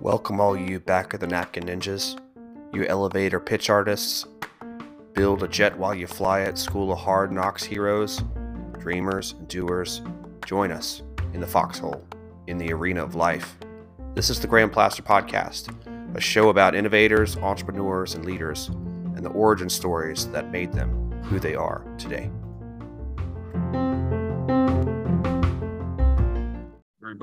Welcome, 0.00 0.38
all 0.38 0.56
you 0.56 0.78
back 0.78 1.14
of 1.14 1.20
the 1.20 1.26
napkin 1.26 1.64
ninjas, 1.64 2.16
you 2.72 2.86
elevator 2.86 3.40
pitch 3.40 3.68
artists, 3.70 4.24
build 5.14 5.42
a 5.42 5.48
jet 5.48 5.76
while 5.76 5.92
you 5.92 6.06
fly 6.06 6.42
it, 6.42 6.58
School 6.58 6.92
of 6.92 6.98
Hard 7.00 7.32
Knocks 7.32 7.64
heroes, 7.64 8.22
dreamers, 8.78 9.32
and 9.32 9.48
doers. 9.48 10.00
Join 10.46 10.70
us 10.70 11.02
in 11.32 11.40
the 11.40 11.46
foxhole, 11.48 12.06
in 12.46 12.56
the 12.56 12.72
arena 12.72 13.02
of 13.02 13.16
life. 13.16 13.56
This 14.14 14.30
is 14.30 14.38
the 14.38 14.46
Graham 14.46 14.70
Plaster 14.70 15.02
Podcast, 15.02 15.74
a 16.16 16.20
show 16.20 16.50
about 16.50 16.76
innovators, 16.76 17.36
entrepreneurs, 17.38 18.14
and 18.14 18.24
leaders, 18.24 18.68
and 18.68 19.24
the 19.24 19.30
origin 19.30 19.68
stories 19.68 20.28
that 20.28 20.52
made 20.52 20.72
them 20.72 21.10
who 21.24 21.40
they 21.40 21.56
are 21.56 21.84
today. 21.98 22.30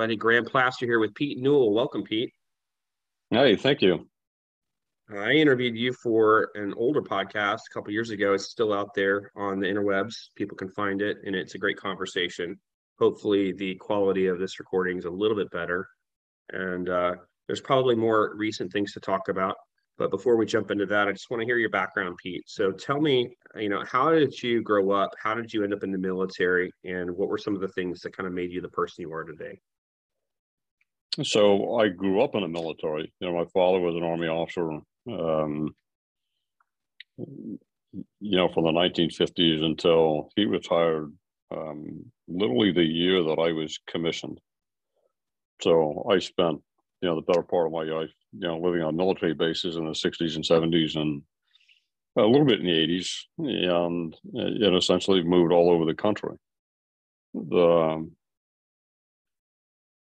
Everybody, 0.01 0.17
Graham 0.17 0.45
Plaster 0.45 0.87
here 0.87 0.97
with 0.97 1.13
Pete 1.13 1.37
Newell. 1.37 1.75
Welcome, 1.75 2.01
Pete. 2.01 2.33
Hey, 3.29 3.55
thank 3.55 3.83
you. 3.83 4.07
I 5.15 5.33
interviewed 5.33 5.77
you 5.77 5.93
for 5.93 6.49
an 6.55 6.73
older 6.75 7.03
podcast 7.03 7.59
a 7.69 7.73
couple 7.75 7.93
years 7.93 8.09
ago. 8.09 8.33
It's 8.33 8.49
still 8.49 8.73
out 8.73 8.95
there 8.95 9.31
on 9.35 9.59
the 9.59 9.67
interwebs. 9.67 10.15
People 10.35 10.57
can 10.57 10.69
find 10.71 11.03
it, 11.03 11.17
and 11.23 11.35
it's 11.35 11.53
a 11.53 11.59
great 11.59 11.77
conversation. 11.77 12.59
Hopefully, 12.97 13.51
the 13.51 13.75
quality 13.75 14.25
of 14.25 14.39
this 14.39 14.59
recording 14.59 14.97
is 14.97 15.05
a 15.05 15.09
little 15.11 15.37
bit 15.37 15.51
better. 15.51 15.87
And 16.51 16.89
uh, 16.89 17.13
there's 17.45 17.61
probably 17.61 17.93
more 17.93 18.33
recent 18.35 18.71
things 18.71 18.93
to 18.93 18.99
talk 18.99 19.29
about. 19.29 19.55
But 19.99 20.09
before 20.09 20.35
we 20.35 20.47
jump 20.47 20.71
into 20.71 20.87
that, 20.87 21.09
I 21.09 21.11
just 21.11 21.29
want 21.29 21.41
to 21.41 21.45
hear 21.45 21.59
your 21.59 21.69
background, 21.69 22.17
Pete. 22.23 22.45
So 22.47 22.71
tell 22.71 22.99
me, 22.99 23.35
you 23.55 23.69
know, 23.69 23.83
how 23.85 24.09
did 24.09 24.33
you 24.41 24.63
grow 24.63 24.89
up? 24.89 25.11
How 25.21 25.35
did 25.35 25.53
you 25.53 25.63
end 25.63 25.75
up 25.75 25.83
in 25.83 25.91
the 25.91 25.99
military? 25.99 26.71
And 26.85 27.11
what 27.11 27.29
were 27.29 27.37
some 27.37 27.53
of 27.53 27.61
the 27.61 27.67
things 27.67 27.99
that 27.99 28.17
kind 28.17 28.25
of 28.25 28.33
made 28.33 28.51
you 28.51 28.61
the 28.61 28.69
person 28.69 29.03
you 29.03 29.13
are 29.13 29.23
today? 29.23 29.59
So 31.23 31.77
I 31.77 31.89
grew 31.89 32.21
up 32.21 32.35
in 32.35 32.41
the 32.41 32.47
military. 32.47 33.11
You 33.19 33.27
know, 33.27 33.37
my 33.37 33.45
father 33.53 33.79
was 33.79 33.95
an 33.95 34.03
army 34.03 34.27
officer. 34.27 34.79
Um, 35.09 35.75
you 37.17 38.37
know, 38.37 38.47
from 38.49 38.63
the 38.63 38.71
1950s 38.71 39.63
until 39.63 40.29
he 40.35 40.45
retired, 40.45 41.11
um, 41.51 42.05
literally 42.27 42.71
the 42.71 42.83
year 42.83 43.23
that 43.23 43.39
I 43.39 43.51
was 43.51 43.77
commissioned. 43.87 44.39
So 45.61 46.07
I 46.09 46.19
spent, 46.19 46.61
you 47.01 47.09
know, 47.09 47.15
the 47.15 47.21
better 47.21 47.43
part 47.43 47.67
of 47.67 47.73
my 47.73 47.83
life, 47.83 48.13
you 48.31 48.47
know, 48.47 48.57
living 48.57 48.81
on 48.81 48.95
military 48.95 49.33
bases 49.33 49.75
in 49.75 49.85
the 49.85 49.91
60s 49.91 50.35
and 50.35 50.45
70s 50.45 50.95
and 50.95 51.21
a 52.17 52.21
little 52.21 52.45
bit 52.45 52.59
in 52.59 52.65
the 52.65 52.71
80s, 52.71 53.09
and 53.37 54.15
it 54.33 54.73
essentially 54.73 55.23
moved 55.23 55.51
all 55.51 55.71
over 55.71 55.85
the 55.85 55.93
country. 55.93 56.35
The 57.33 58.09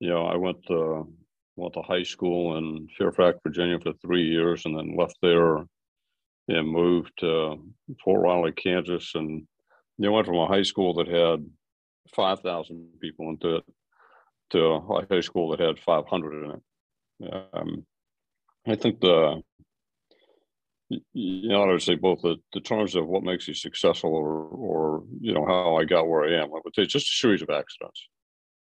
you 0.00 0.10
know, 0.10 0.26
I 0.26 0.36
went 0.36 0.64
to 0.66 1.08
went 1.56 1.74
to 1.74 1.82
high 1.82 2.02
school 2.02 2.56
in 2.56 2.88
Fairfax, 2.98 3.38
Virginia 3.44 3.78
for 3.80 3.92
three 3.92 4.24
years, 4.24 4.64
and 4.64 4.76
then 4.76 4.96
left 4.96 5.16
there 5.22 5.58
and 6.48 6.68
moved 6.68 7.12
to 7.20 7.56
Fort 8.02 8.22
Riley, 8.22 8.52
Kansas, 8.52 9.12
and 9.14 9.46
you 9.98 10.06
know, 10.06 10.12
went 10.12 10.26
from 10.26 10.38
a 10.38 10.46
high 10.46 10.62
school 10.62 10.94
that 10.94 11.08
had 11.08 11.46
five 12.14 12.40
thousand 12.40 12.88
people 13.00 13.30
into 13.30 13.56
it 13.56 13.64
to 14.50 14.58
a 14.58 15.06
high 15.10 15.20
school 15.20 15.50
that 15.50 15.60
had 15.60 15.78
five 15.78 16.06
hundred 16.06 16.44
in 16.44 16.50
it. 16.50 17.48
Um, 17.52 17.86
I 18.66 18.74
think 18.74 19.00
the 19.00 19.42
you 21.12 21.48
know, 21.48 21.62
I 21.62 21.72
would 21.72 21.82
say 21.82 21.94
both 21.94 22.22
the, 22.22 22.36
the 22.52 22.60
terms 22.60 22.94
of 22.94 23.06
what 23.06 23.22
makes 23.22 23.48
you 23.48 23.54
successful 23.54 24.14
or, 24.14 24.48
or, 24.48 25.02
you 25.18 25.32
know, 25.32 25.44
how 25.46 25.76
I 25.76 25.84
got 25.84 26.06
where 26.06 26.24
I 26.24 26.42
am. 26.42 26.48
I 26.54 26.60
would 26.62 26.74
say 26.74 26.82
it's 26.82 26.92
just 26.92 27.08
a 27.08 27.16
series 27.16 27.42
of 27.42 27.48
accidents 27.48 28.06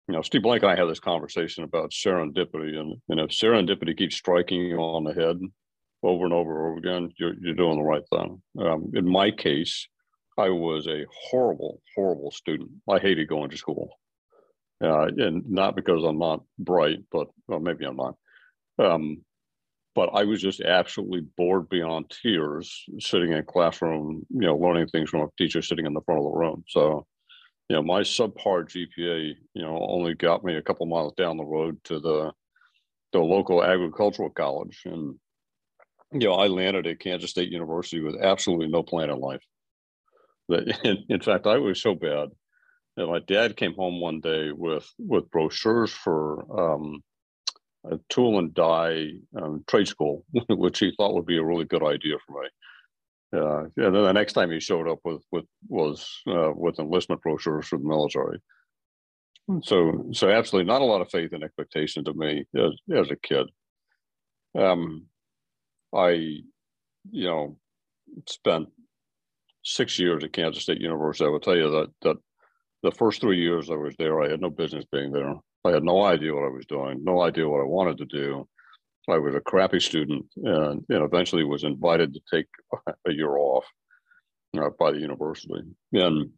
you 0.08 0.14
know, 0.14 0.22
Steve 0.22 0.42
Blank 0.42 0.62
and 0.62 0.70
I 0.70 0.76
had 0.76 0.88
this 0.88 1.00
conversation 1.00 1.64
about 1.64 1.90
serendipity, 1.90 2.78
and 2.78 2.96
and 3.08 3.20
if 3.20 3.30
serendipity 3.30 3.96
keeps 3.96 4.16
striking 4.16 4.60
you 4.62 4.78
on 4.78 5.04
the 5.04 5.12
head 5.12 5.38
over 6.02 6.24
and 6.24 6.32
over 6.32 6.50
and 6.50 6.60
over 6.60 6.76
again, 6.76 7.12
you're 7.18 7.34
you're 7.40 7.54
doing 7.54 7.78
the 7.78 7.82
right 7.82 8.04
thing. 8.10 8.40
Um, 8.60 8.92
in 8.94 9.08
my 9.08 9.30
case, 9.30 9.88
I 10.38 10.50
was 10.50 10.86
a 10.86 11.06
horrible, 11.30 11.82
horrible 11.94 12.30
student. 12.30 12.70
I 12.88 12.98
hated 12.98 13.28
going 13.28 13.50
to 13.50 13.56
school, 13.56 13.90
uh, 14.82 15.06
and 15.06 15.48
not 15.50 15.74
because 15.74 16.04
I'm 16.04 16.18
not 16.18 16.44
bright, 16.58 16.98
but 17.10 17.28
well, 17.48 17.60
maybe 17.60 17.84
I'm 17.84 17.96
not. 17.96 18.14
Um, 18.78 19.24
but 19.96 20.10
I 20.12 20.24
was 20.24 20.42
just 20.42 20.60
absolutely 20.60 21.22
bored 21.38 21.68
beyond 21.70 22.14
tears, 22.22 22.84
sitting 22.98 23.32
in 23.32 23.38
a 23.38 23.42
classroom, 23.42 24.26
you 24.28 24.42
know, 24.42 24.56
learning 24.56 24.88
things 24.88 25.08
from 25.08 25.22
a 25.22 25.28
teacher 25.38 25.62
sitting 25.62 25.86
in 25.86 25.94
the 25.94 26.02
front 26.02 26.20
of 26.20 26.24
the 26.24 26.38
room. 26.38 26.64
So 26.68 27.06
you 27.68 27.76
know, 27.76 27.82
my 27.82 28.00
subpar 28.00 28.64
GPA, 28.64 29.34
you 29.54 29.62
know, 29.62 29.78
only 29.88 30.14
got 30.14 30.44
me 30.44 30.56
a 30.56 30.62
couple 30.62 30.86
miles 30.86 31.14
down 31.14 31.36
the 31.36 31.44
road 31.44 31.82
to 31.84 31.98
the 31.98 32.32
the 33.12 33.18
local 33.20 33.62
agricultural 33.64 34.30
college, 34.30 34.82
and 34.84 35.16
you 36.12 36.28
know, 36.28 36.34
I 36.34 36.46
landed 36.46 36.86
at 36.86 37.00
Kansas 37.00 37.30
State 37.30 37.50
University 37.50 38.00
with 38.00 38.20
absolutely 38.22 38.68
no 38.68 38.82
plan 38.82 39.10
in 39.10 39.18
life. 39.18 39.42
But 40.48 40.68
in, 40.84 41.04
in 41.08 41.20
fact, 41.20 41.46
I 41.46 41.58
was 41.58 41.80
so 41.80 41.94
bad 41.94 42.28
that 42.96 43.06
my 43.06 43.18
dad 43.20 43.56
came 43.56 43.74
home 43.74 44.00
one 44.00 44.20
day 44.20 44.52
with 44.52 44.88
with 44.98 45.30
brochures 45.30 45.92
for 45.92 46.74
um, 46.74 47.02
a 47.90 47.98
tool 48.08 48.38
and 48.38 48.54
die 48.54 49.12
um, 49.40 49.64
trade 49.66 49.88
school, 49.88 50.24
which 50.48 50.78
he 50.78 50.92
thought 50.96 51.14
would 51.14 51.26
be 51.26 51.38
a 51.38 51.44
really 51.44 51.64
good 51.64 51.82
idea 51.82 52.16
for 52.26 52.42
me. 52.42 52.48
Uh, 53.36 53.64
and 53.64 53.72
then 53.76 53.92
the 53.92 54.12
next 54.12 54.32
time 54.32 54.50
he 54.50 54.60
showed 54.60 54.88
up 54.88 54.98
with 55.04 55.22
with 55.30 55.44
was 55.68 56.22
uh, 56.28 56.52
with 56.54 56.78
enlistment 56.78 57.20
brochures 57.22 57.66
for 57.66 57.78
the 57.78 57.84
military. 57.84 58.40
So 59.62 60.08
so 60.12 60.30
absolutely 60.30 60.66
not 60.66 60.82
a 60.82 60.84
lot 60.84 61.00
of 61.00 61.10
faith 61.10 61.32
and 61.32 61.44
expectation 61.44 62.04
to 62.04 62.14
me 62.14 62.44
as 62.56 62.72
as 62.94 63.10
a 63.10 63.16
kid. 63.16 63.46
Um, 64.58 65.06
I, 65.94 66.10
you 67.10 67.26
know, 67.26 67.58
spent 68.28 68.68
six 69.64 69.98
years 69.98 70.24
at 70.24 70.32
Kansas 70.32 70.62
State 70.62 70.80
University. 70.80 71.26
I 71.26 71.28
will 71.28 71.40
tell 71.40 71.56
you 71.56 71.70
that 71.70 71.90
that 72.02 72.16
the 72.82 72.90
first 72.92 73.20
three 73.20 73.40
years 73.40 73.70
I 73.70 73.74
was 73.74 73.94
there, 73.98 74.22
I 74.22 74.30
had 74.30 74.40
no 74.40 74.50
business 74.50 74.84
being 74.90 75.12
there. 75.12 75.34
I 75.64 75.70
had 75.70 75.82
no 75.82 76.02
idea 76.02 76.34
what 76.34 76.44
I 76.44 76.50
was 76.50 76.66
doing, 76.66 77.02
no 77.02 77.22
idea 77.22 77.48
what 77.48 77.60
I 77.60 77.64
wanted 77.64 77.98
to 77.98 78.04
do. 78.06 78.48
I 79.08 79.18
was 79.18 79.34
a 79.34 79.40
crappy 79.40 79.80
student 79.80 80.26
and, 80.36 80.84
eventually 80.88 81.44
was 81.44 81.64
invited 81.64 82.14
to 82.14 82.20
take 82.32 82.46
a 83.06 83.12
year 83.12 83.36
off 83.36 83.64
uh, 84.58 84.70
by 84.78 84.92
the 84.92 84.98
university. 84.98 85.62
And 85.92 86.30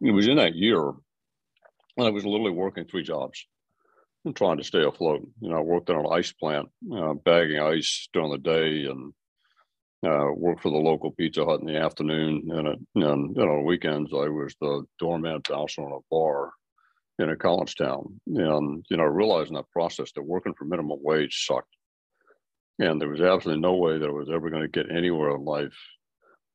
it 0.00 0.10
was 0.10 0.26
in 0.26 0.36
that 0.36 0.54
year, 0.54 0.92
I 1.98 2.10
was 2.10 2.24
literally 2.24 2.50
working 2.50 2.84
three 2.84 3.04
jobs 3.04 3.46
and 4.24 4.34
trying 4.34 4.56
to 4.56 4.64
stay 4.64 4.82
afloat. 4.82 5.26
You 5.40 5.50
know, 5.50 5.58
I 5.58 5.60
worked 5.60 5.90
in 5.90 5.96
an 5.96 6.08
ice 6.10 6.32
plant, 6.32 6.68
uh, 6.92 7.14
bagging 7.14 7.60
ice 7.60 8.08
during 8.12 8.32
the 8.32 8.38
day 8.38 8.84
and 8.86 9.12
uh, 10.04 10.32
worked 10.34 10.62
for 10.62 10.70
the 10.70 10.76
local 10.76 11.12
Pizza 11.12 11.44
Hut 11.44 11.60
in 11.60 11.66
the 11.66 11.78
afternoon. 11.78 12.48
And, 12.50 12.68
and, 12.68 12.86
and 12.94 13.38
on 13.38 13.64
weekends, 13.64 14.12
I 14.12 14.28
was 14.28 14.54
the 14.60 14.84
doorman 14.98 15.40
bouncer 15.48 15.82
on 15.82 15.92
a 15.92 16.04
bar 16.10 16.50
in 17.20 17.30
a 17.30 17.36
college 17.36 17.76
town. 17.76 18.20
And, 18.26 18.84
you 18.90 18.96
know, 18.96 19.04
realizing 19.04 19.54
that 19.54 19.70
process 19.70 20.10
that 20.12 20.22
working 20.22 20.54
for 20.54 20.64
minimum 20.64 20.98
wage 21.02 21.46
sucked. 21.46 21.68
And 22.78 23.00
there 23.00 23.08
was 23.08 23.20
absolutely 23.20 23.60
no 23.60 23.74
way 23.74 23.98
that 23.98 24.08
I 24.08 24.12
was 24.12 24.28
ever 24.30 24.50
going 24.50 24.62
to 24.62 24.68
get 24.68 24.90
anywhere 24.90 25.34
in 25.34 25.44
life 25.44 25.76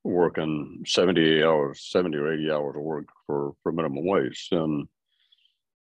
working 0.04 0.82
78 0.86 1.42
hours, 1.42 1.86
70 1.90 2.16
or 2.16 2.32
80 2.32 2.50
hours 2.50 2.76
of 2.76 2.82
work 2.82 3.06
for, 3.26 3.52
for 3.62 3.72
minimum 3.72 4.06
wage. 4.06 4.48
And, 4.50 4.88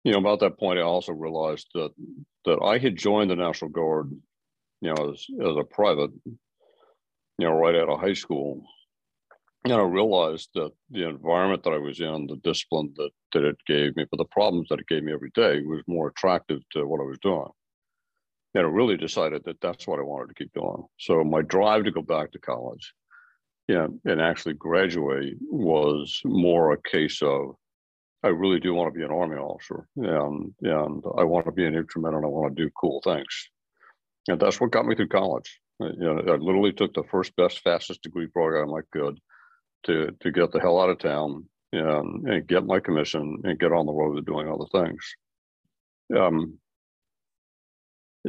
you 0.04 0.12
know, 0.12 0.18
about 0.18 0.40
that 0.40 0.58
point, 0.58 0.78
I 0.78 0.82
also 0.82 1.12
realized 1.12 1.68
that, 1.74 1.90
that 2.44 2.60
I 2.62 2.78
had 2.78 2.96
joined 2.96 3.30
the 3.30 3.36
National 3.36 3.70
Guard, 3.70 4.10
you 4.80 4.94
know, 4.94 5.12
as, 5.12 5.26
as 5.40 5.56
a 5.56 5.64
private, 5.64 6.10
you 6.24 6.36
know, 7.38 7.52
right 7.52 7.74
out 7.74 7.88
of 7.88 8.00
high 8.00 8.14
school. 8.14 8.64
And 9.64 9.74
I 9.74 9.82
realized 9.82 10.50
that 10.54 10.70
the 10.90 11.08
environment 11.08 11.64
that 11.64 11.72
I 11.72 11.78
was 11.78 12.00
in, 12.00 12.28
the 12.28 12.36
discipline 12.36 12.94
that, 12.96 13.10
that 13.32 13.44
it 13.44 13.56
gave 13.66 13.96
me, 13.96 14.06
but 14.08 14.18
the 14.18 14.24
problems 14.26 14.68
that 14.70 14.78
it 14.78 14.86
gave 14.86 15.02
me 15.02 15.12
every 15.12 15.30
day 15.34 15.60
was 15.62 15.82
more 15.88 16.08
attractive 16.08 16.60
to 16.72 16.86
what 16.86 17.00
I 17.00 17.04
was 17.04 17.18
doing 17.20 17.48
and 18.56 18.66
I 18.66 18.70
really 18.70 18.96
decided 18.96 19.44
that 19.44 19.60
that's 19.60 19.86
what 19.86 19.98
I 19.98 20.02
wanted 20.02 20.28
to 20.28 20.34
keep 20.34 20.52
doing. 20.54 20.84
So 20.98 21.22
my 21.22 21.42
drive 21.42 21.84
to 21.84 21.90
go 21.90 22.00
back 22.00 22.32
to 22.32 22.38
college, 22.38 22.94
yeah, 23.68 23.86
and 24.06 24.20
actually 24.20 24.54
graduate 24.54 25.36
was 25.50 26.20
more 26.24 26.72
a 26.72 26.82
case 26.82 27.20
of 27.22 27.56
I 28.22 28.28
really 28.28 28.58
do 28.58 28.72
want 28.72 28.92
to 28.92 28.98
be 28.98 29.04
an 29.04 29.12
army 29.12 29.36
officer, 29.36 29.86
and 29.96 30.54
and 30.62 31.04
I 31.18 31.24
want 31.24 31.44
to 31.46 31.52
be 31.52 31.66
an 31.66 31.74
infantryman, 31.74 32.14
and 32.14 32.24
I 32.24 32.28
want 32.28 32.56
to 32.56 32.62
do 32.62 32.70
cool 32.80 33.00
things, 33.04 33.50
and 34.28 34.40
that's 34.40 34.58
what 34.58 34.70
got 34.70 34.86
me 34.86 34.94
through 34.94 35.08
college. 35.08 35.60
You 35.78 35.92
know, 35.98 36.22
I 36.26 36.36
literally 36.36 36.72
took 36.72 36.94
the 36.94 37.04
first 37.10 37.36
best, 37.36 37.60
fastest 37.60 38.02
degree 38.02 38.26
program 38.26 38.72
I 38.72 38.80
could 38.90 39.20
to 39.84 40.12
to 40.20 40.32
get 40.32 40.50
the 40.52 40.60
hell 40.60 40.80
out 40.80 40.88
of 40.88 40.98
town 40.98 41.44
and, 41.72 42.26
and 42.26 42.46
get 42.46 42.64
my 42.64 42.80
commission 42.80 43.42
and 43.44 43.58
get 43.58 43.72
on 43.72 43.84
the 43.84 43.92
road 43.92 44.14
to 44.14 44.22
doing 44.22 44.48
other 44.48 44.64
things. 44.72 45.14
Um, 46.16 46.58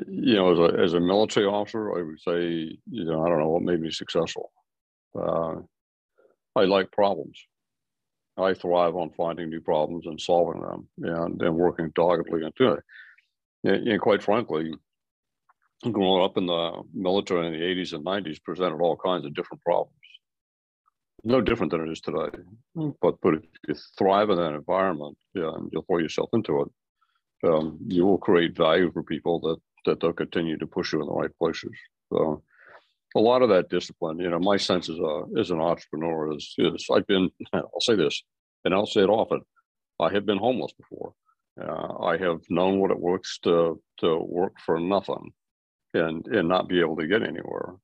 you 0.07 0.35
know, 0.35 0.51
as 0.51 0.59
a 0.59 0.79
as 0.79 0.93
a 0.93 0.99
military 0.99 1.45
officer, 1.45 1.97
I 1.97 2.03
would 2.03 2.19
say, 2.19 2.77
you 2.89 3.05
know, 3.05 3.23
I 3.23 3.29
don't 3.29 3.39
know 3.39 3.49
what 3.49 3.63
made 3.63 3.79
me 3.79 3.91
successful. 3.91 4.51
Uh, 5.17 5.55
I 6.55 6.65
like 6.65 6.91
problems. 6.91 7.39
I 8.37 8.53
thrive 8.53 8.95
on 8.95 9.11
finding 9.11 9.49
new 9.49 9.61
problems 9.61 10.05
and 10.05 10.19
solving 10.21 10.61
them 10.61 10.87
and, 11.01 11.41
and 11.41 11.55
working 11.55 11.91
doggedly 11.95 12.45
into 12.45 12.73
it. 12.73 12.83
And, 13.63 13.87
and 13.87 14.01
quite 14.01 14.21
frankly, 14.21 14.73
growing 15.91 16.23
up 16.23 16.37
in 16.37 16.45
the 16.45 16.83
military 16.93 17.47
in 17.47 17.53
the 17.53 17.59
80s 17.59 17.93
and 17.93 18.05
90s 18.05 18.43
presented 18.43 18.81
all 18.81 18.97
kinds 18.97 19.25
of 19.25 19.33
different 19.33 19.63
problems. 19.63 19.93
No 21.23 21.41
different 21.41 21.71
than 21.71 21.87
it 21.87 21.91
is 21.91 22.01
today. 22.01 22.29
But, 22.75 23.15
but 23.21 23.35
if 23.35 23.41
you 23.67 23.75
thrive 23.97 24.29
in 24.29 24.37
that 24.37 24.53
environment 24.53 25.17
yeah, 25.33 25.53
and 25.55 25.69
you'll 25.71 25.83
throw 25.83 25.97
yourself 25.97 26.29
into 26.33 26.61
it, 26.61 27.49
um, 27.49 27.79
you 27.87 28.05
will 28.05 28.17
create 28.17 28.55
value 28.55 28.91
for 28.91 29.03
people 29.03 29.39
that, 29.41 29.57
that 29.87 29.99
they'll 29.99 30.13
continue 30.13 30.57
to 30.57 30.67
push 30.67 30.93
you 30.93 31.01
in 31.01 31.07
the 31.07 31.13
right 31.13 31.35
places. 31.39 31.71
So 32.13 32.43
a 33.15 33.19
lot 33.19 33.41
of 33.41 33.49
that 33.49 33.69
discipline, 33.69 34.19
you 34.19 34.29
know, 34.29 34.39
my 34.39 34.57
sense 34.57 34.89
as 34.89 34.99
a 34.99 35.23
as 35.39 35.51
an 35.51 35.59
entrepreneur 35.59 36.35
is 36.35 36.53
is 36.57 36.87
I've 36.93 37.07
been 37.07 37.29
I'll 37.53 37.81
say 37.81 37.95
this, 37.95 38.23
and 38.63 38.73
I'll 38.73 38.85
say 38.85 39.01
it 39.01 39.09
often, 39.09 39.41
I 39.99 40.11
have 40.13 40.25
been 40.25 40.37
homeless 40.37 40.73
before. 40.73 41.13
Uh, 41.59 42.03
I 42.03 42.17
have 42.17 42.41
known 42.49 42.79
what 42.79 42.91
it 42.91 42.99
works 42.99 43.39
to 43.39 43.81
to 43.99 44.17
work 44.17 44.53
for 44.65 44.79
nothing, 44.79 45.31
and 45.93 46.25
and 46.27 46.47
not 46.47 46.69
be 46.69 46.79
able 46.79 46.97
to 46.97 47.07
get 47.07 47.23
anywhere. 47.23 47.75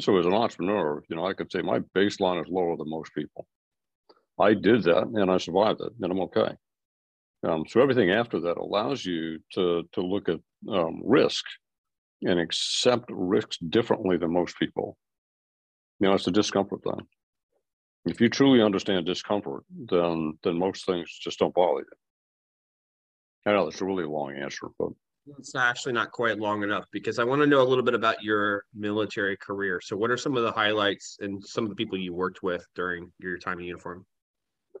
So 0.00 0.16
as 0.18 0.26
an 0.26 0.34
entrepreneur, 0.34 1.02
you 1.08 1.16
know, 1.16 1.26
I 1.26 1.32
could 1.32 1.50
say 1.50 1.62
my 1.62 1.80
baseline 1.94 2.42
is 2.42 2.50
lower 2.50 2.76
than 2.76 2.90
most 2.90 3.14
people. 3.14 3.46
I 4.38 4.52
did 4.52 4.82
that 4.84 5.06
and 5.06 5.30
I 5.30 5.38
survived 5.38 5.80
it, 5.80 5.92
and 6.00 6.12
I'm 6.12 6.20
okay. 6.20 6.54
Um, 7.46 7.64
so 7.68 7.80
everything 7.80 8.10
after 8.10 8.40
that 8.40 8.56
allows 8.56 9.04
you 9.04 9.38
to 9.52 9.84
to 9.92 10.00
look 10.00 10.28
at 10.28 10.40
um, 10.68 11.00
risk 11.04 11.44
and 12.22 12.40
accept 12.40 13.04
risks 13.10 13.58
differently 13.58 14.16
than 14.16 14.32
most 14.32 14.58
people. 14.58 14.96
You 16.00 16.08
know, 16.08 16.14
it's 16.14 16.26
a 16.26 16.32
discomfort 16.32 16.82
thing. 16.82 17.06
If 18.04 18.20
you 18.20 18.28
truly 18.28 18.62
understand 18.62 19.06
discomfort, 19.06 19.64
then 19.70 20.38
then 20.42 20.58
most 20.58 20.86
things 20.86 21.16
just 21.22 21.38
don't 21.38 21.54
bother 21.54 21.80
you. 21.80 21.86
I 23.46 23.52
know 23.52 23.64
that's 23.64 23.80
a 23.80 23.84
really 23.84 24.04
long 24.04 24.34
answer, 24.36 24.66
but 24.78 24.88
it's 25.38 25.54
actually 25.54 25.92
not 25.92 26.10
quite 26.10 26.38
long 26.38 26.64
enough 26.64 26.86
because 26.90 27.20
I 27.20 27.24
want 27.24 27.42
to 27.42 27.46
know 27.46 27.62
a 27.62 27.68
little 27.68 27.84
bit 27.84 27.94
about 27.94 28.22
your 28.22 28.64
military 28.74 29.36
career. 29.36 29.80
So, 29.80 29.96
what 29.96 30.10
are 30.10 30.16
some 30.16 30.36
of 30.36 30.42
the 30.42 30.52
highlights 30.52 31.18
and 31.20 31.44
some 31.44 31.64
of 31.64 31.70
the 31.70 31.76
people 31.76 31.96
you 31.96 32.12
worked 32.12 32.42
with 32.42 32.66
during 32.74 33.12
your 33.20 33.38
time 33.38 33.60
in 33.60 33.66
uniform? 33.66 34.04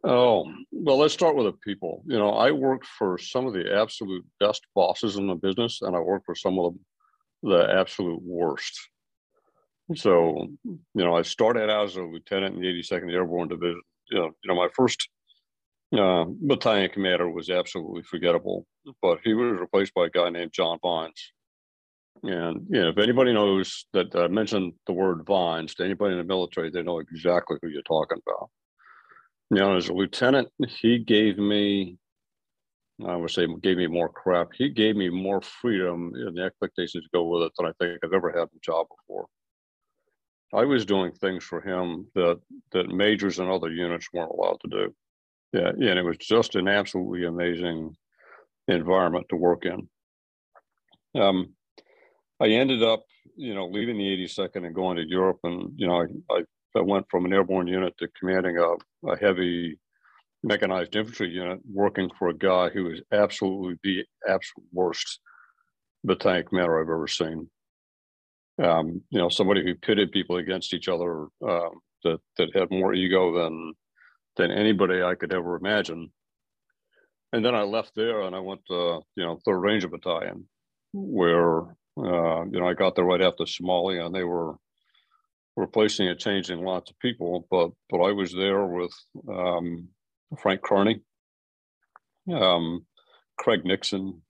Oh, 0.04 0.52
well, 0.70 0.98
let's 0.98 1.14
start 1.14 1.36
with 1.36 1.46
the 1.46 1.52
people. 1.52 2.02
You 2.06 2.18
know, 2.18 2.30
I 2.30 2.50
worked 2.50 2.86
for 2.86 3.18
some 3.18 3.46
of 3.46 3.54
the 3.54 3.74
absolute 3.74 4.24
best 4.40 4.62
bosses 4.74 5.16
in 5.16 5.26
the 5.26 5.34
business, 5.34 5.80
and 5.82 5.96
I 5.96 6.00
worked 6.00 6.26
for 6.26 6.34
some 6.34 6.58
of 6.58 6.74
the 6.74 6.78
the 7.42 7.70
absolute 7.70 8.20
worst. 8.22 8.78
So, 9.94 10.48
you 10.64 10.78
know, 10.94 11.14
I 11.14 11.22
started 11.22 11.70
out 11.70 11.86
as 11.86 11.96
a 11.96 12.02
lieutenant 12.02 12.56
in 12.56 12.60
the 12.60 12.82
82nd 12.82 13.12
Airborne 13.12 13.48
Division. 13.48 13.80
You 14.10 14.18
know, 14.18 14.30
you 14.42 14.48
know 14.48 14.54
my 14.56 14.68
first 14.74 15.08
uh, 15.96 16.24
battalion 16.28 16.90
commander 16.90 17.30
was 17.30 17.50
absolutely 17.50 18.02
forgettable, 18.02 18.66
but 19.00 19.20
he 19.22 19.34
was 19.34 19.60
replaced 19.60 19.94
by 19.94 20.06
a 20.06 20.10
guy 20.10 20.28
named 20.30 20.52
John 20.52 20.78
Vines. 20.82 21.32
And 22.22 22.66
you 22.70 22.80
know, 22.80 22.88
if 22.88 22.98
anybody 22.98 23.32
knows 23.32 23.86
that 23.92 24.16
I 24.16 24.26
mentioned 24.26 24.72
the 24.86 24.92
word 24.92 25.24
Vines 25.26 25.74
to 25.76 25.84
anybody 25.84 26.12
in 26.12 26.18
the 26.18 26.24
military, 26.24 26.70
they 26.70 26.82
know 26.82 26.98
exactly 26.98 27.58
who 27.62 27.68
you're 27.68 27.82
talking 27.82 28.18
about. 28.26 28.50
You 29.50 29.58
know, 29.58 29.76
as 29.76 29.88
a 29.88 29.92
lieutenant, 29.92 30.48
he 30.66 30.98
gave 30.98 31.38
me 31.38 31.98
I 33.04 33.14
would 33.14 33.30
say 33.30 33.46
gave 33.60 33.76
me 33.76 33.86
more 33.86 34.08
crap. 34.08 34.48
He 34.54 34.70
gave 34.70 34.96
me 34.96 35.10
more 35.10 35.42
freedom 35.42 36.12
and 36.14 36.36
the 36.36 36.42
expectations 36.42 37.04
to 37.04 37.10
go 37.12 37.24
with 37.24 37.42
it 37.42 37.52
than 37.58 37.66
I 37.66 37.72
think 37.78 37.98
I've 38.02 38.12
ever 38.12 38.30
had 38.30 38.48
in 38.52 38.56
a 38.56 38.60
job 38.62 38.86
before. 38.88 39.26
I 40.54 40.64
was 40.64 40.86
doing 40.86 41.12
things 41.12 41.44
for 41.44 41.60
him 41.60 42.06
that 42.14 42.40
that 42.72 42.88
majors 42.88 43.38
and 43.38 43.50
other 43.50 43.70
units 43.70 44.08
weren't 44.12 44.30
allowed 44.30 44.60
to 44.62 44.70
do. 44.70 44.94
Yeah, 45.52 45.68
and 45.68 45.98
it 45.98 46.04
was 46.04 46.16
just 46.18 46.54
an 46.54 46.68
absolutely 46.68 47.24
amazing 47.26 47.94
environment 48.68 49.26
to 49.30 49.36
work 49.36 49.64
in. 49.66 49.88
Um, 51.20 51.54
I 52.40 52.48
ended 52.48 52.82
up, 52.82 53.04
you 53.36 53.54
know, 53.54 53.66
leaving 53.66 53.98
the 53.98 54.26
82nd 54.26 54.66
and 54.66 54.74
going 54.74 54.96
to 54.96 55.08
Europe, 55.08 55.40
and 55.44 55.72
you 55.76 55.86
know, 55.86 56.02
I, 56.02 56.34
I, 56.34 56.42
I 56.76 56.82
went 56.82 57.06
from 57.10 57.24
an 57.24 57.32
airborne 57.32 57.66
unit 57.66 57.96
to 57.98 58.08
commanding 58.18 58.58
a, 58.58 59.08
a 59.08 59.18
heavy 59.18 59.78
mechanized 60.42 60.94
infantry 60.94 61.28
unit 61.28 61.60
working 61.72 62.10
for 62.18 62.28
a 62.28 62.36
guy 62.36 62.68
who 62.68 62.84
was 62.84 63.00
absolutely 63.12 63.76
the 63.82 64.04
absolute 64.28 64.68
worst 64.72 65.20
battalion 66.04 66.44
commander 66.46 66.80
I've 66.80 66.88
ever 66.88 67.08
seen. 67.08 67.50
Um, 68.62 69.02
you 69.10 69.18
know, 69.18 69.28
somebody 69.28 69.62
who 69.62 69.74
pitted 69.74 70.12
people 70.12 70.36
against 70.36 70.72
each 70.72 70.88
other 70.88 71.26
um, 71.46 71.80
that 72.04 72.20
that 72.38 72.54
had 72.54 72.70
more 72.70 72.94
ego 72.94 73.38
than 73.38 73.74
than 74.36 74.50
anybody 74.50 75.02
I 75.02 75.14
could 75.14 75.32
ever 75.32 75.56
imagine. 75.56 76.12
And 77.32 77.44
then 77.44 77.54
I 77.54 77.62
left 77.62 77.92
there 77.96 78.22
and 78.22 78.34
I 78.34 78.40
went 78.40 78.60
to 78.68 79.00
you 79.16 79.24
know 79.24 79.38
Third 79.44 79.58
Ranger 79.58 79.88
Battalion, 79.88 80.48
where 80.92 81.62
uh, 81.98 82.44
you 82.44 82.60
know 82.60 82.68
I 82.68 82.74
got 82.74 82.94
there 82.94 83.04
right 83.04 83.20
after 83.20 83.44
Somalia, 83.44 84.06
and 84.06 84.14
they 84.14 84.24
were 84.24 84.54
replacing 85.56 86.08
and 86.08 86.18
changing 86.18 86.64
lots 86.64 86.90
of 86.90 86.98
people, 86.98 87.46
but 87.50 87.70
but 87.90 88.02
I 88.02 88.12
was 88.12 88.32
there 88.32 88.64
with 88.66 88.92
um, 89.28 89.88
Frank 90.38 90.62
Kearney, 90.62 91.00
um, 92.32 92.84
Craig 93.38 93.64
Nixon, 93.64 94.22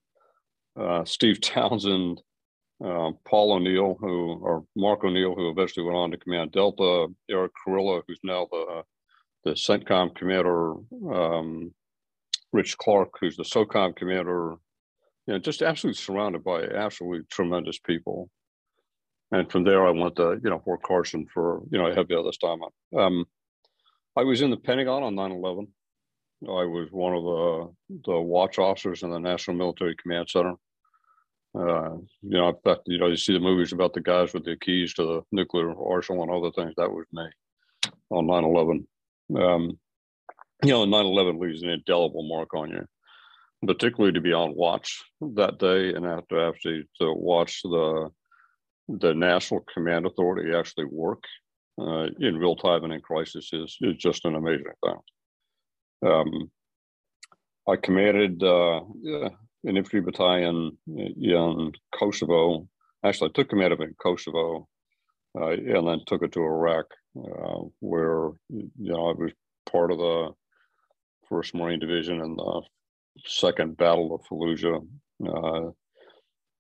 uh, 0.79 1.05
Steve 1.05 1.41
Townsend, 1.41 2.23
uh, 2.85 3.11
Paul 3.25 3.53
O'Neill, 3.53 3.97
who 3.99 4.39
or 4.41 4.65
Mark 4.77 5.05
O'Neill, 5.05 5.35
who 5.35 5.51
eventually 5.51 5.85
went 5.85 5.97
on 5.97 6.11
to 6.13 6.17
command 6.17 6.53
Delta, 6.53 7.09
Eric 7.31 7.53
Kurilla, 7.67 8.03
who's 8.07 8.21
now 8.23 8.47
the 8.51 8.83
the 9.45 9.53
CENTCOM 9.53 10.15
commander, 10.17 10.75
um, 11.13 11.73
Rich 12.53 12.79
Clark, 12.79 13.11
who's 13.21 13.37
the 13.37 13.45
SOCOM 13.45 13.95
commander. 13.95 14.57
You 15.27 15.35
know, 15.35 15.39
just 15.39 15.63
absolutely 15.63 15.99
surrounded 15.99 16.45
by 16.45 16.65
absolutely 16.65 17.27
tremendous 17.31 17.79
people. 17.79 18.29
And 19.33 19.51
from 19.51 19.65
there, 19.65 19.87
I 19.87 19.91
went 19.91 20.17
to 20.17 20.41
you 20.43 20.51
know 20.51 20.61
Fort 20.65 20.83
Carson 20.83 21.27
for 21.33 21.63
you 21.71 21.79
know 21.79 21.87
a 21.87 21.95
heavy 21.95 22.15
other 22.15 22.31
time. 22.41 22.61
Um, 22.97 23.25
I 24.17 24.23
was 24.23 24.41
in 24.41 24.51
the 24.51 24.57
Pentagon 24.57 25.03
on 25.03 25.15
9 25.15 25.33
11. 25.33 25.69
I 26.43 26.65
was 26.65 26.89
one 26.91 27.15
of 27.15 27.25
the 27.25 28.11
the 28.13 28.21
watch 28.21 28.59
officers 28.59 29.03
in 29.03 29.11
the 29.11 29.19
National 29.19 29.57
Military 29.57 29.97
Command 29.97 30.29
Center. 30.29 30.55
Uh, 31.55 31.97
you 32.23 32.37
know, 32.39 32.51
in 32.51 32.57
fact, 32.63 32.83
you 32.87 32.99
know, 32.99 33.07
you 33.07 33.17
see 33.17 33.33
the 33.33 33.41
movies 33.41 33.73
about 33.73 33.95
the 33.95 34.01
guys 34.01 34.35
with 34.35 34.45
the 34.45 34.57
keys 34.57 34.93
to 34.95 35.03
the 35.03 35.23
nuclear 35.33 35.73
arsenal 35.75 36.23
and 36.23 36.31
other 36.31 36.53
things. 36.53 36.75
That 36.77 36.91
was 36.91 37.07
me 37.13 37.27
on 38.11 38.27
9/11. 38.27 38.87
Um, 39.43 39.79
you 40.63 40.71
know, 40.71 40.85
9/11 40.85 41.41
leaves 41.41 41.63
an 41.63 41.71
indelible 41.71 42.29
mark 42.29 42.55
on 42.55 42.71
you, 42.71 42.87
particularly 43.67 44.13
to 44.13 44.21
be 44.21 44.33
on 44.33 44.55
watch 44.55 45.03
that 45.21 45.59
day 45.59 45.95
and 45.95 46.07
after 46.07 46.49
actually 46.49 46.85
to 47.01 47.13
watch 47.13 47.63
the 47.63 48.11
the 48.89 49.15
National 49.15 49.65
Command 49.73 50.07
Authority 50.07 50.55
actually 50.55 50.87
work 50.87 51.23
uh, 51.81 52.07
in 52.21 52.39
real 52.39 52.57
time 52.57 52.85
and 52.85 52.93
in 52.93 53.01
crisis 53.01 53.51
is 53.53 53.77
is 53.81 53.97
just 53.97 54.25
an 54.25 54.35
amazing 54.35 54.65
thing. 54.85 56.11
Um, 56.11 56.51
I 57.69 57.77
commanded 57.77 58.43
uh, 58.43 58.81
an 59.65 59.77
infantry 59.77 60.01
battalion 60.01 60.77
in 60.87 61.73
Kosovo. 61.95 62.69
Actually, 63.05 63.31
I 63.31 63.33
took 63.33 63.51
command 63.51 63.73
of 63.73 63.81
it 63.81 63.89
in 63.89 63.95
Kosovo 64.01 64.69
uh, 65.39 65.49
and 65.49 65.87
then 65.87 66.01
took 66.07 66.23
it 66.23 66.33
to 66.33 66.43
Iraq, 66.43 66.87
uh, 67.19 67.63
where 67.81 68.31
you 68.49 68.71
know 68.79 69.09
I 69.09 69.13
was 69.13 69.33
part 69.71 69.91
of 69.91 69.99
the 69.99 70.31
First 71.29 71.55
Marine 71.55 71.81
Division 71.81 72.21
in 72.21 72.37
the 72.37 72.63
Second 73.25 73.77
Battle 73.77 74.15
of 74.15 74.23
Fallujah. 74.27 74.81